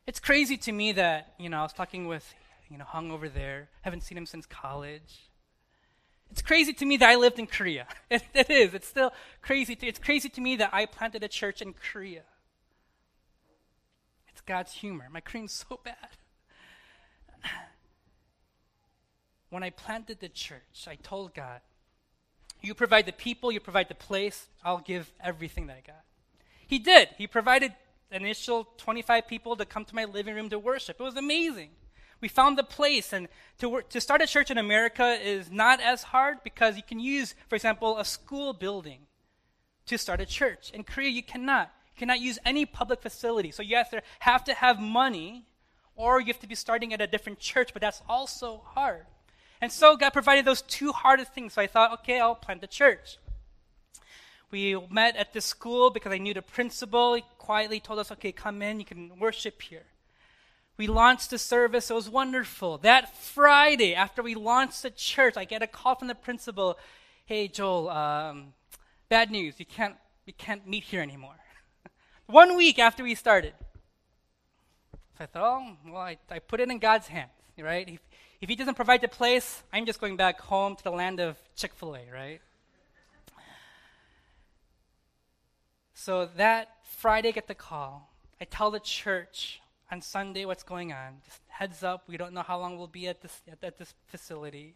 It's 0.06 0.20
crazy 0.20 0.56
to 0.58 0.72
me 0.72 0.92
that, 0.92 1.34
you 1.38 1.48
know, 1.48 1.58
I 1.58 1.62
was 1.62 1.72
talking 1.72 2.06
with, 2.06 2.32
you 2.70 2.78
know, 2.78 2.84
Hung 2.84 3.10
over 3.10 3.28
there, 3.28 3.68
haven't 3.82 4.02
seen 4.02 4.16
him 4.16 4.26
since 4.26 4.46
college. 4.46 5.28
It's 6.30 6.42
crazy 6.42 6.72
to 6.74 6.84
me 6.84 6.96
that 6.98 7.08
I 7.08 7.16
lived 7.16 7.38
in 7.38 7.46
Korea. 7.46 7.86
It, 8.10 8.22
it 8.34 8.50
is. 8.50 8.74
It's 8.74 8.86
still 8.86 9.12
crazy. 9.42 9.74
To, 9.74 9.86
it's 9.86 9.98
crazy 9.98 10.28
to 10.28 10.40
me 10.40 10.56
that 10.56 10.70
I 10.72 10.86
planted 10.86 11.24
a 11.24 11.28
church 11.28 11.60
in 11.60 11.74
Korea. 11.74 12.22
It's 14.28 14.40
God's 14.40 14.72
humor. 14.72 15.06
My 15.10 15.20
Korean's 15.20 15.64
so 15.68 15.80
bad. 15.84 15.96
when 19.50 19.64
I 19.64 19.70
planted 19.70 20.20
the 20.20 20.28
church, 20.28 20.86
I 20.86 20.94
told 20.96 21.34
God, 21.34 21.60
You 22.62 22.74
provide 22.74 23.06
the 23.06 23.12
people, 23.12 23.50
you 23.50 23.58
provide 23.58 23.88
the 23.88 23.94
place, 23.96 24.46
I'll 24.64 24.78
give 24.78 25.10
everything 25.20 25.66
that 25.66 25.78
I 25.78 25.82
got. 25.84 26.04
He 26.66 26.78
did. 26.78 27.08
He 27.16 27.26
provided 27.26 27.74
initial 28.10 28.68
25 28.76 29.26
people 29.26 29.56
to 29.56 29.64
come 29.64 29.84
to 29.84 29.94
my 29.94 30.04
living 30.04 30.34
room 30.34 30.48
to 30.50 30.58
worship. 30.58 30.96
It 31.00 31.02
was 31.02 31.16
amazing. 31.16 31.70
We 32.20 32.28
found 32.28 32.56
the 32.56 32.64
place, 32.64 33.12
and 33.12 33.28
to, 33.58 33.82
to 33.90 34.00
start 34.00 34.22
a 34.22 34.26
church 34.26 34.50
in 34.50 34.58
America 34.58 35.18
is 35.22 35.50
not 35.50 35.80
as 35.80 36.02
hard 36.04 36.38
because 36.42 36.76
you 36.76 36.82
can 36.82 36.98
use, 36.98 37.34
for 37.48 37.56
example, 37.56 37.98
a 37.98 38.04
school 38.04 38.52
building 38.52 39.00
to 39.86 39.98
start 39.98 40.20
a 40.20 40.26
church. 40.26 40.70
In 40.72 40.82
Korea, 40.82 41.10
you 41.10 41.22
cannot 41.22 41.70
You 41.94 41.98
cannot 42.00 42.20
use 42.20 42.38
any 42.44 42.66
public 42.66 43.00
facility. 43.02 43.50
So 43.52 43.62
you 43.62 43.76
either 43.76 44.02
have 44.20 44.44
to 44.44 44.54
have 44.54 44.80
money 44.80 45.46
or 45.94 46.20
you 46.20 46.26
have 46.26 46.40
to 46.40 46.46
be 46.46 46.54
starting 46.54 46.92
at 46.92 47.00
a 47.00 47.06
different 47.06 47.38
church, 47.38 47.72
but 47.72 47.80
that's 47.80 48.02
also 48.08 48.62
hard. 48.64 49.06
And 49.60 49.72
so 49.72 49.96
God 49.96 50.12
provided 50.12 50.44
those 50.44 50.62
two 50.62 50.92
hardest 50.92 51.32
things. 51.32 51.54
So 51.54 51.62
I 51.62 51.66
thought, 51.66 51.92
okay, 52.00 52.20
I'll 52.20 52.34
plant 52.34 52.62
a 52.62 52.66
church. 52.66 53.18
We 54.50 54.78
met 54.90 55.16
at 55.16 55.32
the 55.32 55.40
school 55.40 55.90
because 55.90 56.12
I 56.12 56.18
knew 56.18 56.34
the 56.34 56.42
principal. 56.42 57.14
He 57.14 57.24
quietly 57.38 57.80
told 57.80 57.98
us, 57.98 58.12
okay, 58.12 58.32
come 58.32 58.62
in, 58.62 58.78
you 58.78 58.86
can 58.86 59.18
worship 59.18 59.60
here. 59.60 59.84
We 60.76 60.86
launched 60.86 61.30
the 61.30 61.38
service. 61.38 61.90
It 61.90 61.94
was 61.94 62.08
wonderful. 62.08 62.78
That 62.78 63.16
Friday, 63.16 63.94
after 63.94 64.22
we 64.22 64.34
launched 64.34 64.82
the 64.82 64.90
church, 64.90 65.36
I 65.36 65.44
get 65.44 65.62
a 65.62 65.66
call 65.66 65.94
from 65.94 66.08
the 66.08 66.14
principal. 66.14 66.78
Hey, 67.24 67.48
Joel, 67.48 67.88
um, 67.88 68.52
bad 69.08 69.30
news. 69.30 69.54
You 69.58 69.66
can't, 69.66 69.96
you 70.26 70.34
can't 70.34 70.66
meet 70.66 70.84
here 70.84 71.00
anymore. 71.00 71.36
One 72.26 72.56
week 72.56 72.78
after 72.78 73.02
we 73.02 73.14
started. 73.14 73.54
So 75.16 75.24
I 75.24 75.26
thought, 75.26 75.42
oh, 75.42 75.76
well, 75.90 76.02
I, 76.02 76.18
I 76.30 76.40
put 76.40 76.60
it 76.60 76.70
in 76.70 76.78
God's 76.78 77.06
hands, 77.06 77.30
right? 77.58 77.88
If, 77.88 78.00
if 78.42 78.48
He 78.50 78.54
doesn't 78.54 78.74
provide 78.74 79.00
the 79.00 79.08
place, 79.08 79.62
I'm 79.72 79.86
just 79.86 79.98
going 79.98 80.16
back 80.16 80.40
home 80.40 80.76
to 80.76 80.84
the 80.84 80.90
land 80.90 81.20
of 81.20 81.38
Chick 81.56 81.72
fil 81.74 81.96
A, 81.96 82.02
right? 82.12 82.40
So 85.98 86.28
that 86.36 86.68
Friday, 86.82 87.28
I 87.28 87.32
get 87.32 87.48
the 87.48 87.54
call. 87.54 88.10
I 88.38 88.44
tell 88.44 88.70
the 88.70 88.78
church 88.78 89.62
on 89.90 90.02
Sunday 90.02 90.44
what's 90.44 90.62
going 90.62 90.92
on. 90.92 91.22
Just 91.24 91.40
heads 91.48 91.82
up, 91.82 92.04
we 92.06 92.18
don't 92.18 92.34
know 92.34 92.42
how 92.42 92.60
long 92.60 92.76
we'll 92.76 92.86
be 92.86 93.08
at 93.08 93.22
this, 93.22 93.40
at, 93.50 93.64
at 93.64 93.78
this 93.78 93.94
facility. 94.06 94.74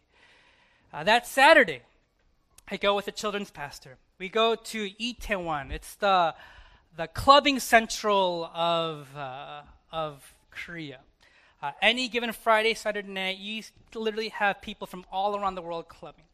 Uh, 0.91 1.03
that 1.03 1.27
Saturday, 1.27 1.83
I 2.71 2.77
go 2.77 2.95
with 2.95 3.05
the 3.05 3.11
children's 3.11 3.51
pastor. 3.51 3.97
We 4.17 4.29
go 4.29 4.55
to 4.55 4.89
Itaewon. 4.99 5.71
It's 5.71 5.93
the 5.93 6.33
the 6.97 7.05
clubbing 7.05 7.59
central 7.59 8.45
of, 8.53 9.15
uh, 9.15 9.61
of 9.91 10.33
Korea. 10.49 11.01
Uh, 11.61 11.71
any 11.83 12.07
given 12.07 12.33
Friday, 12.33 12.73
Saturday 12.73 13.07
night, 13.07 13.37
you 13.37 13.61
literally 13.93 14.29
have 14.29 14.59
people 14.59 14.87
from 14.87 15.05
all 15.11 15.37
around 15.37 15.53
the 15.53 15.61
world 15.61 15.87
clubbing. 15.87 16.25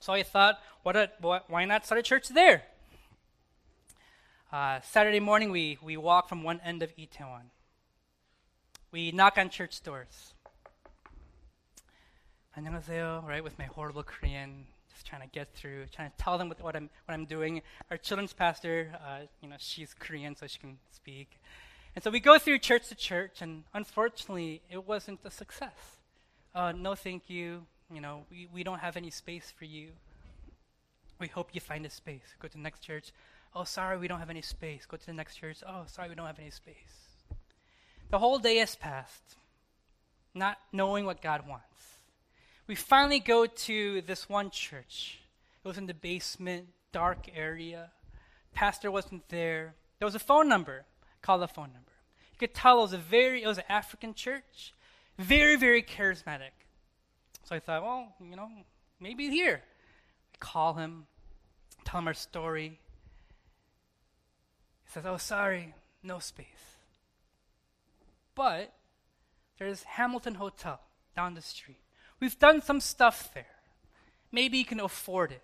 So 0.00 0.12
I 0.12 0.22
thought, 0.22 0.60
what 0.82 0.96
a, 0.96 1.10
why 1.48 1.64
not 1.64 1.86
start 1.86 1.98
a 1.98 2.02
church 2.02 2.28
there? 2.28 2.64
Uh, 4.51 4.79
Saturday 4.81 5.19
morning, 5.19 5.51
we, 5.51 5.77
we 5.81 5.97
walk 5.97 6.29
from 6.29 6.43
one 6.43 6.59
end 6.63 6.81
of 6.83 6.95
Itaewon. 6.95 7.49
We 8.91 9.11
knock 9.11 9.37
on 9.37 9.49
church 9.49 9.81
doors. 9.83 10.33
안녕하세요, 12.57 13.27
right, 13.27 13.43
with 13.43 13.59
my 13.59 13.65
horrible 13.65 14.03
Korean 14.03 14.65
just 14.97 15.05
trying 15.05 15.21
to 15.21 15.27
get 15.27 15.53
through, 15.53 15.85
trying 15.93 16.09
to 16.09 16.17
tell 16.17 16.39
them 16.39 16.49
what, 16.49 16.59
what 16.61 16.75
I'm 16.75 16.89
what 17.05 17.13
I'm 17.13 17.25
doing. 17.25 17.61
Our 17.91 17.97
children's 17.97 18.33
pastor, 18.33 18.93
uh, 18.95 19.27
you 19.41 19.49
know, 19.49 19.55
she's 19.59 19.93
Korean, 19.93 20.35
so 20.35 20.47
she 20.47 20.57
can 20.57 20.79
speak. 20.91 21.39
And 21.95 22.03
so 22.03 22.09
we 22.09 22.19
go 22.19 22.39
through 22.39 22.59
church 22.59 22.87
to 22.89 22.95
church, 22.95 23.41
and 23.41 23.63
unfortunately, 23.73 24.61
it 24.71 24.87
wasn't 24.87 25.19
a 25.23 25.31
success. 25.31 25.97
Uh, 26.55 26.71
no, 26.71 26.95
thank 26.95 27.29
you. 27.29 27.65
You 27.93 28.01
know, 28.01 28.25
we, 28.31 28.47
we 28.51 28.63
don't 28.63 28.79
have 28.79 28.97
any 28.97 29.11
space 29.11 29.53
for 29.55 29.65
you. 29.65 29.89
We 31.19 31.27
hope 31.27 31.49
you 31.53 31.61
find 31.61 31.85
a 31.85 31.89
space. 31.89 32.35
Go 32.39 32.47
to 32.47 32.53
the 32.53 32.63
next 32.63 32.81
church. 32.81 33.11
Oh, 33.54 33.64
sorry, 33.64 33.98
we 33.98 34.08
don't 34.08 34.18
have 34.18 34.30
any 34.30 34.42
space. 34.42 34.86
Go 34.86 34.96
to 34.96 35.06
the 35.06 35.12
next 35.12 35.36
church. 35.36 35.58
Oh, 35.66 35.84
sorry, 35.86 36.08
we 36.08 36.14
don't 36.14 36.26
have 36.26 36.38
any 36.38 36.50
space. 36.50 36.74
The 38.10 38.18
whole 38.18 38.38
day 38.38 38.56
has 38.56 38.76
passed, 38.76 39.36
not 40.34 40.58
knowing 40.72 41.04
what 41.04 41.22
God 41.22 41.46
wants 41.48 41.72
we 42.66 42.74
finally 42.74 43.20
go 43.20 43.46
to 43.46 44.00
this 44.02 44.28
one 44.28 44.50
church. 44.50 45.20
It 45.64 45.68
was 45.68 45.78
in 45.78 45.86
the 45.86 45.94
basement, 45.94 46.68
dark 46.92 47.28
area. 47.34 47.90
Pastor 48.54 48.90
wasn't 48.90 49.28
there. 49.28 49.74
There 49.98 50.06
was 50.06 50.14
a 50.14 50.20
phone 50.20 50.48
number. 50.48 50.84
Call 51.20 51.38
the 51.38 51.48
phone 51.48 51.72
number. 51.72 51.92
You 52.32 52.38
could 52.38 52.54
tell 52.54 52.78
it 52.78 52.82
was 52.82 52.92
a 52.92 52.98
very, 52.98 53.42
it 53.42 53.46
was 53.46 53.58
an 53.58 53.64
African 53.68 54.14
church, 54.14 54.72
very, 55.18 55.56
very 55.56 55.82
charismatic. 55.82 56.52
So 57.44 57.54
I 57.54 57.60
thought, 57.60 57.82
well, 57.82 58.14
you 58.20 58.36
know, 58.36 58.48
maybe 59.00 59.28
here. 59.28 59.62
I 60.34 60.36
call 60.38 60.74
him, 60.74 61.06
tell 61.84 62.00
him 62.00 62.06
our 62.06 62.14
story. 62.14 62.80
Says, 64.92 65.04
oh, 65.06 65.16
sorry, 65.16 65.74
no 66.02 66.18
space. 66.18 66.46
But 68.34 68.74
there's 69.58 69.84
Hamilton 69.84 70.34
Hotel 70.34 70.80
down 71.16 71.32
the 71.32 71.40
street. 71.40 71.80
We've 72.20 72.38
done 72.38 72.60
some 72.60 72.78
stuff 72.78 73.32
there. 73.32 73.46
Maybe 74.30 74.58
you 74.58 74.66
can 74.66 74.80
afford 74.80 75.32
it. 75.32 75.42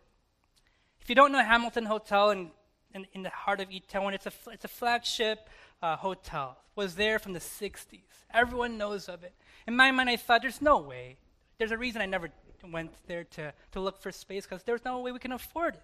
If 1.00 1.08
you 1.08 1.14
don't 1.14 1.32
know 1.32 1.42
Hamilton 1.42 1.86
Hotel 1.86 2.30
in, 2.30 2.50
in, 2.94 3.06
in 3.14 3.22
the 3.22 3.30
heart 3.30 3.60
of 3.60 3.70
Itaewon, 3.70 4.12
it's 4.12 4.26
a, 4.26 4.32
it's 4.52 4.66
a 4.66 4.68
flagship 4.68 5.48
uh, 5.82 5.96
hotel. 5.96 6.58
It 6.76 6.80
was 6.80 6.96
there 6.96 7.18
from 7.18 7.32
the 7.32 7.40
60s. 7.40 8.02
Everyone 8.34 8.76
knows 8.76 9.08
of 9.08 9.24
it. 9.24 9.32
In 9.66 9.74
my 9.74 9.90
mind, 9.90 10.10
I 10.10 10.16
thought, 10.16 10.42
there's 10.42 10.60
no 10.60 10.78
way. 10.78 11.16
There's 11.56 11.72
a 11.72 11.78
reason 11.78 12.02
I 12.02 12.06
never 12.06 12.28
went 12.70 12.92
there 13.06 13.24
to, 13.24 13.54
to 13.72 13.80
look 13.80 13.98
for 14.02 14.12
space 14.12 14.44
because 14.44 14.62
there's 14.64 14.84
no 14.84 15.00
way 15.00 15.10
we 15.10 15.18
can 15.18 15.32
afford 15.32 15.76
it. 15.76 15.82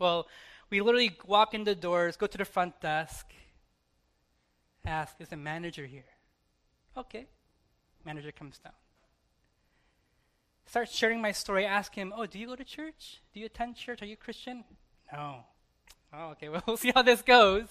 Well, 0.00 0.26
we 0.72 0.80
literally 0.80 1.16
walk 1.24 1.54
in 1.54 1.62
the 1.62 1.76
doors, 1.76 2.16
go 2.16 2.26
to 2.26 2.38
the 2.38 2.44
front 2.44 2.80
desk, 2.80 3.26
ask, 4.84 5.14
is 5.20 5.28
the 5.28 5.36
manager 5.36 5.86
here? 5.86 6.10
Okay. 6.96 7.26
Manager 8.04 8.32
comes 8.32 8.58
down 8.58 8.72
start 10.72 10.88
sharing 10.88 11.20
my 11.20 11.32
story, 11.32 11.66
ask 11.66 11.94
him, 11.94 12.14
Oh, 12.16 12.24
do 12.24 12.38
you 12.38 12.46
go 12.46 12.56
to 12.56 12.64
church? 12.64 13.20
Do 13.34 13.40
you 13.40 13.44
attend 13.44 13.76
church? 13.76 14.00
Are 14.00 14.06
you 14.06 14.16
Christian? 14.16 14.64
No. 15.12 15.44
Oh, 16.14 16.30
okay, 16.30 16.48
well, 16.52 16.62
we'll 16.66 16.78
see 16.78 16.92
how 16.94 17.02
this 17.02 17.20
goes. 17.20 17.68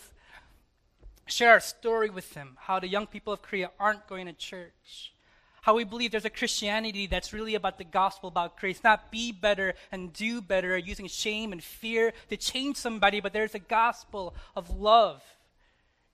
Share 1.25 1.53
our 1.53 1.59
story 1.59 2.11
with 2.11 2.31
him, 2.35 2.57
how 2.59 2.79
the 2.79 2.87
young 2.87 3.07
people 3.07 3.33
of 3.33 3.41
Korea 3.41 3.71
aren't 3.79 4.07
going 4.07 4.27
to 4.27 4.33
church, 4.33 5.13
How 5.61 5.75
we 5.75 5.83
believe 5.83 6.11
there's 6.11 6.25
a 6.25 6.29
Christianity 6.29 7.05
that's 7.05 7.33
really 7.33 7.53
about 7.53 7.77
the 7.77 7.83
gospel, 7.83 8.29
about 8.29 8.59
grace, 8.59 8.83
not 8.83 9.11
be 9.11 9.31
better 9.31 9.75
and 9.91 10.11
do 10.11 10.41
better, 10.41 10.75
using 10.75 11.07
shame 11.07 11.51
and 11.51 11.63
fear 11.63 12.13
to 12.29 12.37
change 12.37 12.77
somebody, 12.77 13.19
but 13.19 13.31
there's 13.31 13.53
a 13.53 13.59
gospel 13.59 14.33
of 14.55 14.71
love. 14.71 15.21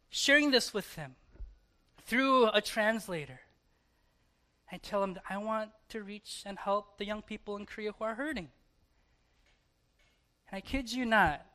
Sharing 0.10 0.52
this 0.52 0.74
with 0.74 0.96
them 0.96 1.16
through 2.06 2.50
a 2.50 2.62
translator. 2.62 3.40
I 4.70 4.78
tell 4.78 5.00
them 5.00 5.18
I 5.30 5.38
want 5.38 5.70
to 5.90 6.04
reach 6.04 6.44
and 6.46 6.60
help 6.60 6.98
the 6.98 7.06
young 7.06 7.22
people 7.22 7.56
in 7.56 7.66
Korea 7.66 7.94
who 7.98 8.04
are 8.04 8.16
hurting. 8.16 8.50
And 10.50 10.58
I 10.58 10.62
kid 10.62 10.92
you 10.92 11.06
not, 11.06 11.46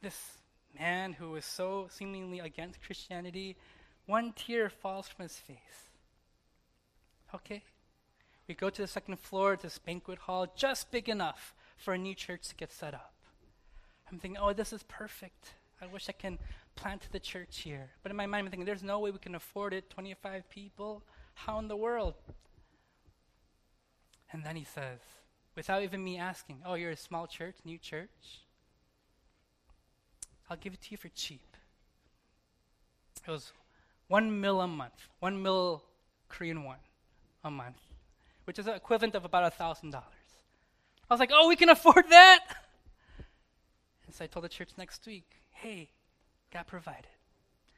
this 0.00 0.38
man 0.78 1.12
who 1.12 1.36
is 1.36 1.44
so 1.44 1.88
seemingly 1.90 2.38
against 2.38 2.82
Christianity, 2.82 3.56
one 4.06 4.32
tear 4.32 4.70
falls 4.70 5.08
from 5.08 5.24
his 5.24 5.36
face. 5.36 5.87
Okay? 7.34 7.62
We 8.46 8.54
go 8.54 8.70
to 8.70 8.82
the 8.82 8.88
second 8.88 9.18
floor, 9.18 9.52
of 9.52 9.62
this 9.62 9.78
banquet 9.78 10.20
hall, 10.20 10.46
just 10.56 10.90
big 10.90 11.08
enough 11.08 11.54
for 11.76 11.94
a 11.94 11.98
new 11.98 12.14
church 12.14 12.48
to 12.48 12.54
get 12.54 12.72
set 12.72 12.94
up. 12.94 13.12
I'm 14.10 14.18
thinking, 14.18 14.40
oh, 14.40 14.54
this 14.54 14.72
is 14.72 14.82
perfect. 14.84 15.54
I 15.82 15.86
wish 15.86 16.08
I 16.08 16.12
can 16.12 16.38
plant 16.74 17.08
the 17.12 17.20
church 17.20 17.60
here. 17.60 17.90
But 18.02 18.10
in 18.10 18.16
my 18.16 18.26
mind, 18.26 18.46
I'm 18.46 18.50
thinking, 18.50 18.64
there's 18.64 18.82
no 18.82 18.98
way 19.00 19.10
we 19.10 19.18
can 19.18 19.34
afford 19.34 19.74
it. 19.74 19.90
25 19.90 20.48
people? 20.48 21.02
How 21.34 21.58
in 21.58 21.68
the 21.68 21.76
world? 21.76 22.14
And 24.32 24.44
then 24.44 24.56
he 24.56 24.64
says, 24.64 24.98
without 25.54 25.82
even 25.82 26.02
me 26.02 26.18
asking, 26.18 26.62
oh, 26.64 26.74
you're 26.74 26.90
a 26.90 26.96
small 26.96 27.26
church, 27.26 27.56
new 27.64 27.78
church? 27.78 28.44
I'll 30.48 30.56
give 30.56 30.72
it 30.72 30.80
to 30.82 30.90
you 30.92 30.96
for 30.96 31.08
cheap. 31.08 31.56
It 33.26 33.30
was 33.30 33.52
one 34.06 34.40
mil 34.40 34.62
a 34.62 34.66
month, 34.66 35.08
one 35.20 35.42
mil 35.42 35.84
Korean 36.28 36.64
won 36.64 36.78
a 37.44 37.50
month, 37.50 37.80
which 38.44 38.58
is 38.58 38.66
equivalent 38.66 39.14
of 39.14 39.24
about 39.24 39.44
a 39.44 39.50
thousand 39.50 39.90
dollars. 39.90 40.06
I 41.08 41.14
was 41.14 41.20
like, 41.20 41.30
oh, 41.32 41.48
we 41.48 41.56
can 41.56 41.68
afford 41.68 42.04
that. 42.10 42.44
And 44.06 44.14
so 44.14 44.24
I 44.24 44.26
told 44.26 44.44
the 44.44 44.48
church 44.48 44.70
next 44.76 45.06
week, 45.06 45.24
hey, 45.50 45.90
God 46.52 46.66
provided. 46.66 47.06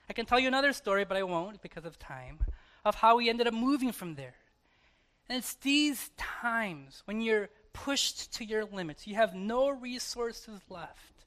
I 0.08 0.12
can 0.12 0.26
tell 0.26 0.40
you 0.40 0.48
another 0.48 0.72
story, 0.72 1.04
but 1.04 1.16
I 1.16 1.22
won't 1.22 1.62
because 1.62 1.84
of 1.84 1.98
time, 1.98 2.40
of 2.84 2.96
how 2.96 3.16
we 3.16 3.28
ended 3.28 3.46
up 3.46 3.54
moving 3.54 3.92
from 3.92 4.16
there. 4.16 4.34
And 5.28 5.38
it's 5.38 5.54
these 5.54 6.10
times 6.16 7.02
when 7.04 7.20
you're 7.20 7.48
pushed 7.72 8.32
to 8.34 8.44
your 8.44 8.64
limits, 8.64 9.06
you 9.06 9.14
have 9.14 9.34
no 9.34 9.70
resources 9.70 10.60
left. 10.68 11.24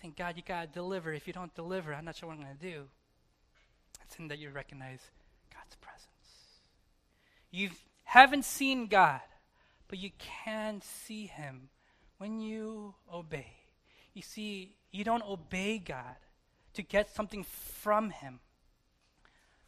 Thank 0.00 0.16
God, 0.16 0.36
you 0.36 0.42
got 0.46 0.60
to 0.62 0.66
deliver. 0.68 1.12
If 1.12 1.26
you 1.26 1.32
don't 1.32 1.54
deliver, 1.54 1.92
I'm 1.92 2.04
not 2.04 2.14
sure 2.14 2.28
what 2.28 2.36
I'm 2.36 2.44
going 2.44 2.56
to 2.56 2.70
do. 2.70 2.84
It's 4.04 4.16
in 4.18 4.28
that 4.28 4.38
you 4.38 4.50
recognize 4.50 5.00
God's 5.52 5.74
presence. 5.76 6.13
You 7.54 7.70
haven't 8.02 8.44
seen 8.44 8.88
God, 8.88 9.20
but 9.86 10.00
you 10.00 10.10
can 10.18 10.82
see 10.82 11.26
Him 11.26 11.68
when 12.18 12.40
you 12.40 12.96
obey. 13.12 13.52
You 14.12 14.22
see, 14.22 14.74
you 14.90 15.04
don't 15.04 15.22
obey 15.22 15.78
God 15.78 16.16
to 16.72 16.82
get 16.82 17.14
something 17.14 17.44
from 17.44 18.10
Him, 18.10 18.40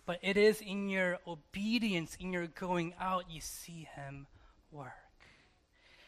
but 0.04 0.18
it 0.20 0.36
is 0.36 0.60
in 0.60 0.88
your 0.88 1.18
obedience, 1.28 2.16
in 2.18 2.32
your 2.32 2.48
going 2.48 2.92
out, 2.98 3.30
you 3.30 3.40
see 3.40 3.86
Him 3.94 4.26
work. 4.72 4.90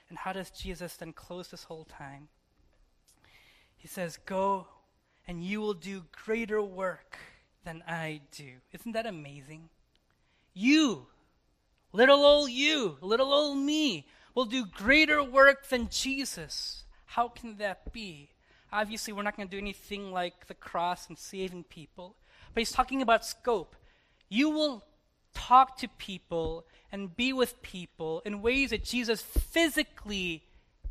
And 0.09 0.19
how 0.19 0.33
does 0.33 0.51
Jesus 0.51 0.97
then 0.97 1.13
close 1.13 1.47
this 1.47 1.63
whole 1.63 1.85
time? 1.85 2.27
He 3.77 3.87
says, 3.87 4.19
Go 4.27 4.67
and 5.29 5.45
you 5.45 5.61
will 5.61 5.75
do 5.75 6.07
greater 6.25 6.61
work 6.61 7.19
than 7.65 7.85
I 7.87 8.23
do. 8.33 8.55
Isn't 8.73 8.93
that 8.95 9.07
amazing? 9.07 9.69
You, 10.55 11.07
little 11.93 12.25
old 12.25 12.51
you, 12.51 12.97
little 13.01 13.33
old 13.33 13.59
me, 13.59 14.07
will 14.35 14.45
do 14.45 14.65
greater 14.67 15.23
work 15.23 15.69
than 15.69 15.89
Jesus. 15.89 16.85
How 17.07 17.29
can 17.29 17.57
that 17.59 17.93
be? 17.93 18.31
Obviously, 18.73 19.13
we're 19.13 19.23
not 19.23 19.37
going 19.37 19.49
to 19.49 19.51
do 19.51 19.61
anything 19.61 20.13
like 20.13 20.47
the 20.47 20.55
cross 20.55 21.09
and 21.09 21.19
saving 21.19 21.65
people, 21.65 22.17
but 22.53 22.61
he's 22.61 22.73
talking 22.73 23.01
about 23.01 23.25
scope. 23.25 23.75
You 24.29 24.51
will 24.51 24.85
talk 25.35 25.79
to 25.79 25.89
people 25.89 26.67
and 26.93 27.17
be 27.17 27.33
with 27.33 27.63
people 27.63 28.23
in 28.25 28.43
ways 28.43 28.71
that 28.71 28.85
Jesus 28.85 29.23
physically 29.23 30.45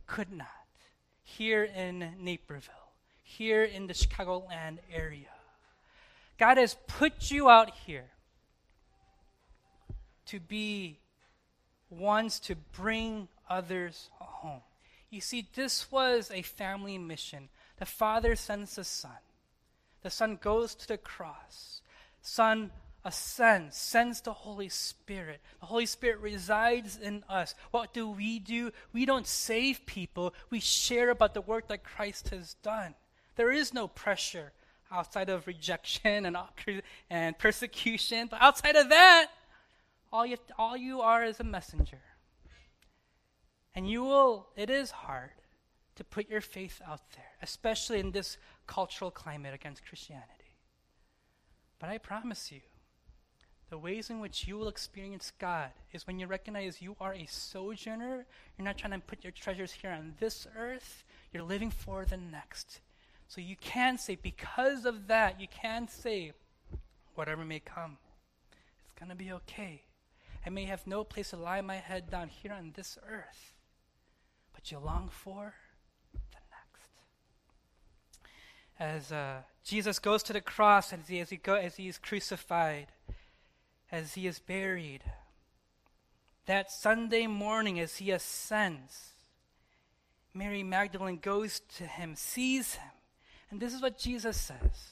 could 0.08 0.32
not 0.32 0.48
here 1.24 1.64
in 1.64 2.14
Naperville, 2.20 2.74
here 3.22 3.64
in 3.64 3.88
the 3.88 3.94
Chicagoland 3.94 4.80
area. 4.92 5.28
God 6.38 6.58
has 6.58 6.76
put 6.88 7.30
you 7.30 7.50
out 7.50 7.72
here 7.86 8.06
to 10.28 10.40
be 10.40 11.00
ones 11.90 12.40
to 12.42 12.56
bring 12.56 13.28
others 13.50 14.10
home. 14.20 14.62
You 15.10 15.22
see, 15.22 15.48
this 15.56 15.92
was 15.92 16.32
a 16.34 16.42
family 16.42 16.98
mission 16.98 17.50
the 17.78 17.86
Father 17.86 18.36
sends 18.36 18.76
the 18.76 18.84
Son. 18.84 19.12
The 20.02 20.10
Son 20.10 20.38
goes 20.42 20.74
to 20.76 20.88
the 20.88 20.98
cross. 20.98 21.82
Son 22.22 22.72
ascends, 23.06 23.78
sends 23.78 24.22
the 24.22 24.34
Holy 24.34 24.70
Spirit. 24.70 25.40
The 25.60 25.68
Holy 25.68 25.86
Spirit 25.86 26.20
resides 26.20 26.98
in 26.98 27.24
us. 27.30 27.56
What 27.72 27.94
do 27.94 28.10
we 28.10 28.40
do? 28.40 28.72
We 28.94 29.06
don't 29.06 29.28
save 29.28 29.86
people, 29.86 30.34
we 30.50 30.60
share 30.60 31.10
about 31.10 31.34
the 31.34 31.42
work 31.42 31.68
that 31.68 31.84
Christ 31.84 32.30
has 32.30 32.56
done. 32.56 32.96
There 33.36 33.52
is 33.52 33.74
no 33.74 33.88
pressure 33.88 34.52
outside 34.92 35.30
of 35.30 35.48
rejection 35.48 36.26
and, 36.26 36.38
and 37.10 37.38
persecution, 37.38 38.28
but 38.30 38.42
outside 38.42 38.76
of 38.76 38.90
that, 38.90 39.28
all 40.12 40.26
you, 40.26 40.38
all 40.58 40.78
you 40.78 41.02
are 41.02 41.24
is 41.24 41.40
a 41.40 41.44
messenger. 41.44 42.02
And 43.76 43.90
you 43.90 44.04
will, 44.04 44.48
it 44.56 44.70
is 44.70 44.92
hard 44.92 45.32
to 45.96 46.04
put 46.04 46.30
your 46.30 46.42
faith 46.42 46.82
out 46.88 47.02
there, 47.16 47.32
especially 47.42 48.00
in 48.00 48.12
this 48.12 48.38
cultural 48.66 49.12
climate 49.12 49.54
against 49.54 49.86
Christianity. 49.86 50.56
But 51.80 51.90
I 51.90 51.98
promise 51.98 52.52
you, 52.52 52.62
the 53.70 53.78
ways 53.78 54.10
in 54.10 54.20
which 54.20 54.48
you 54.48 54.58
will 54.58 54.70
experience 54.70 55.34
God 55.40 55.72
is 55.92 56.08
when 56.08 56.20
you 56.20 56.28
recognize 56.28 56.82
you 56.82 56.96
are 57.02 57.14
a 57.14 57.28
sojourner. 57.28 58.26
You're 58.58 58.66
not 58.66 58.78
trying 58.78 58.94
to 58.94 59.00
put 59.00 59.24
your 59.24 59.32
treasures 59.32 59.74
here 59.74 59.92
on 59.92 60.14
this 60.20 60.48
earth, 60.58 61.04
you're 61.34 61.44
living 61.44 61.70
for 61.70 62.06
the 62.06 62.18
next. 62.18 62.80
So 63.28 63.42
you 63.42 63.58
can 63.58 63.98
say, 63.98 64.16
because 64.16 64.86
of 64.86 65.08
that, 65.08 65.42
you 65.42 65.48
can 65.50 65.90
say, 65.90 66.32
whatever 67.16 67.44
may 67.44 67.60
come, 67.60 67.98
it's 68.86 68.98
going 68.98 69.10
to 69.10 69.16
be 69.16 69.34
okay. 69.34 69.82
I 70.48 70.50
may 70.50 70.64
have 70.64 70.88
no 70.88 71.04
place 71.04 71.32
to 71.32 71.36
lie 71.36 71.60
my 71.60 71.76
head 71.76 72.10
down 72.10 72.30
here 72.30 72.54
on 72.54 72.72
this 72.74 72.98
earth, 73.06 73.52
but 74.54 74.72
you 74.72 74.80
long 74.80 75.10
for 75.12 75.54
the 76.14 76.40
next. 76.50 76.90
as 78.80 79.12
uh, 79.12 79.42
Jesus 79.66 80.00
goes 80.00 80.24
to 80.24 80.32
the 80.32 80.40
cross, 80.40 80.94
as 80.94 81.10
he, 81.10 81.20
as, 81.20 81.32
he 81.32 81.36
go, 81.36 81.56
as 81.56 81.76
he 81.76 81.90
is 81.90 81.98
crucified, 81.98 82.88
as 83.92 84.14
he 84.14 84.26
is 84.26 84.40
buried, 84.40 85.04
that 86.46 86.72
Sunday 86.72 87.28
morning 87.28 87.78
as 87.78 87.98
he 87.98 88.12
ascends, 88.12 89.16
Mary 90.34 90.64
Magdalene 90.64 91.20
goes 91.22 91.60
to 91.76 91.84
him, 91.84 92.16
sees 92.16 92.76
him. 92.76 92.92
And 93.52 93.60
this 93.60 93.74
is 93.74 93.82
what 93.82 93.98
Jesus 93.98 94.38
says 94.38 94.92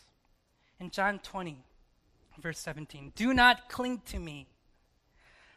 in 0.81 0.89
John 0.89 1.19
20, 1.19 1.63
verse 2.41 2.59
17 2.59 3.13
Do 3.15 3.33
not 3.33 3.69
cling 3.69 4.01
to 4.07 4.19
me, 4.19 4.47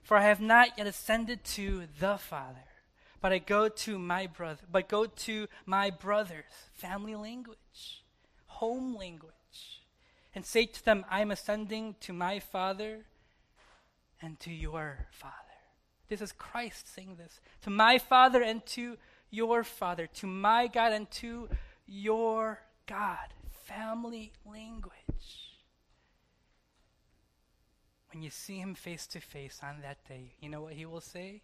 for 0.02 0.16
I 0.16 0.22
have 0.22 0.40
not 0.40 0.78
yet 0.78 0.86
ascended 0.86 1.44
to 1.44 1.84
the 2.00 2.16
Father, 2.16 2.64
but 3.20 3.32
I 3.32 3.38
go 3.38 3.68
to 3.68 3.98
my 3.98 4.26
brother, 4.26 4.62
but 4.70 4.88
go 4.88 5.06
to 5.06 5.48
my 5.66 5.90
brothers, 5.90 6.44
family 6.74 7.14
language 7.14 8.02
home 8.58 8.96
language 8.96 9.32
and 10.34 10.44
say 10.44 10.66
to 10.66 10.84
them, 10.84 11.04
I'm 11.10 11.30
ascending 11.30 11.94
to 12.00 12.12
my 12.12 12.40
Father 12.40 13.06
and 14.20 14.38
to 14.40 14.52
your 14.52 15.06
Father. 15.12 15.34
This 16.08 16.20
is 16.20 16.32
Christ 16.32 16.92
saying 16.92 17.16
this 17.18 17.40
to 17.62 17.70
my 17.70 17.98
Father 17.98 18.42
and 18.42 18.64
to 18.66 18.96
your 19.30 19.62
Father, 19.62 20.08
to 20.14 20.26
my 20.26 20.66
God 20.66 20.92
and 20.92 21.10
to 21.12 21.48
your 21.86 22.60
God. 22.86 23.28
Family 23.64 24.32
language. 24.44 24.97
When 28.12 28.22
you 28.22 28.30
see 28.30 28.58
him 28.58 28.74
face 28.74 29.06
to 29.08 29.20
face 29.20 29.60
on 29.62 29.82
that 29.82 29.98
day, 30.08 30.32
you 30.40 30.48
know 30.48 30.62
what 30.62 30.72
he 30.72 30.86
will 30.86 31.00
say? 31.00 31.42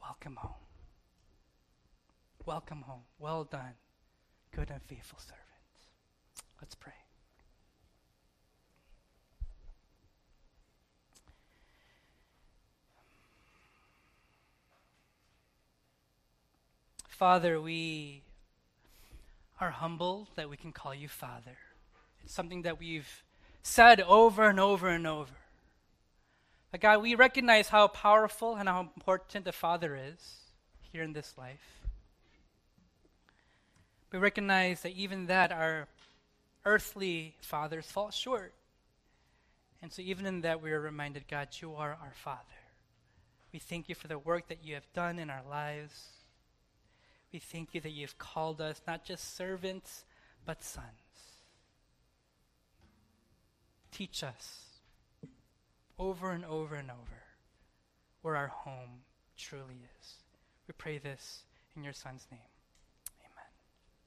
Welcome 0.00 0.36
home. 0.36 0.52
Welcome 2.46 2.82
home. 2.82 3.02
Well 3.18 3.44
done, 3.44 3.74
good 4.54 4.70
and 4.70 4.80
faithful 4.82 5.18
servant. 5.18 5.42
Let's 6.60 6.74
pray. 6.74 6.92
Father, 17.08 17.60
we 17.60 18.22
are 19.60 19.72
humbled 19.72 20.28
that 20.36 20.48
we 20.48 20.56
can 20.56 20.70
call 20.70 20.94
you 20.94 21.08
Father. 21.08 21.58
It's 22.22 22.32
something 22.32 22.62
that 22.62 22.78
we've 22.78 23.24
said 23.60 24.00
over 24.02 24.48
and 24.48 24.60
over 24.60 24.88
and 24.88 25.04
over. 25.04 25.34
But 26.70 26.80
God, 26.80 27.02
we 27.02 27.14
recognize 27.14 27.68
how 27.68 27.88
powerful 27.88 28.56
and 28.56 28.68
how 28.68 28.80
important 28.80 29.44
the 29.44 29.52
Father 29.52 29.96
is 29.96 30.36
here 30.92 31.02
in 31.02 31.12
this 31.12 31.34
life. 31.38 31.82
We 34.12 34.18
recognize 34.18 34.82
that 34.82 34.92
even 34.92 35.26
that 35.26 35.52
our 35.52 35.88
earthly 36.64 37.36
fathers 37.40 37.86
fall 37.86 38.10
short. 38.10 38.52
And 39.80 39.92
so, 39.92 40.02
even 40.02 40.26
in 40.26 40.40
that, 40.42 40.60
we 40.60 40.72
are 40.72 40.80
reminded, 40.80 41.28
God, 41.28 41.48
you 41.60 41.74
are 41.74 41.96
our 42.02 42.12
Father. 42.14 42.42
We 43.52 43.58
thank 43.58 43.88
you 43.88 43.94
for 43.94 44.08
the 44.08 44.18
work 44.18 44.48
that 44.48 44.64
you 44.64 44.74
have 44.74 44.92
done 44.92 45.18
in 45.18 45.30
our 45.30 45.42
lives. 45.48 46.08
We 47.32 47.38
thank 47.38 47.74
you 47.74 47.80
that 47.82 47.92
you've 47.92 48.18
called 48.18 48.60
us 48.60 48.80
not 48.86 49.04
just 49.04 49.36
servants, 49.36 50.04
but 50.44 50.64
sons. 50.64 50.86
Teach 53.90 54.22
us 54.22 54.67
over 55.98 56.30
and 56.30 56.44
over 56.44 56.76
and 56.76 56.90
over 56.90 57.22
where 58.22 58.36
our 58.36 58.48
home 58.48 59.02
truly 59.36 59.88
is. 60.00 60.14
We 60.66 60.74
pray 60.76 60.98
this 60.98 61.44
in 61.76 61.84
your 61.84 61.92
Son's 61.92 62.26
name. 62.30 62.40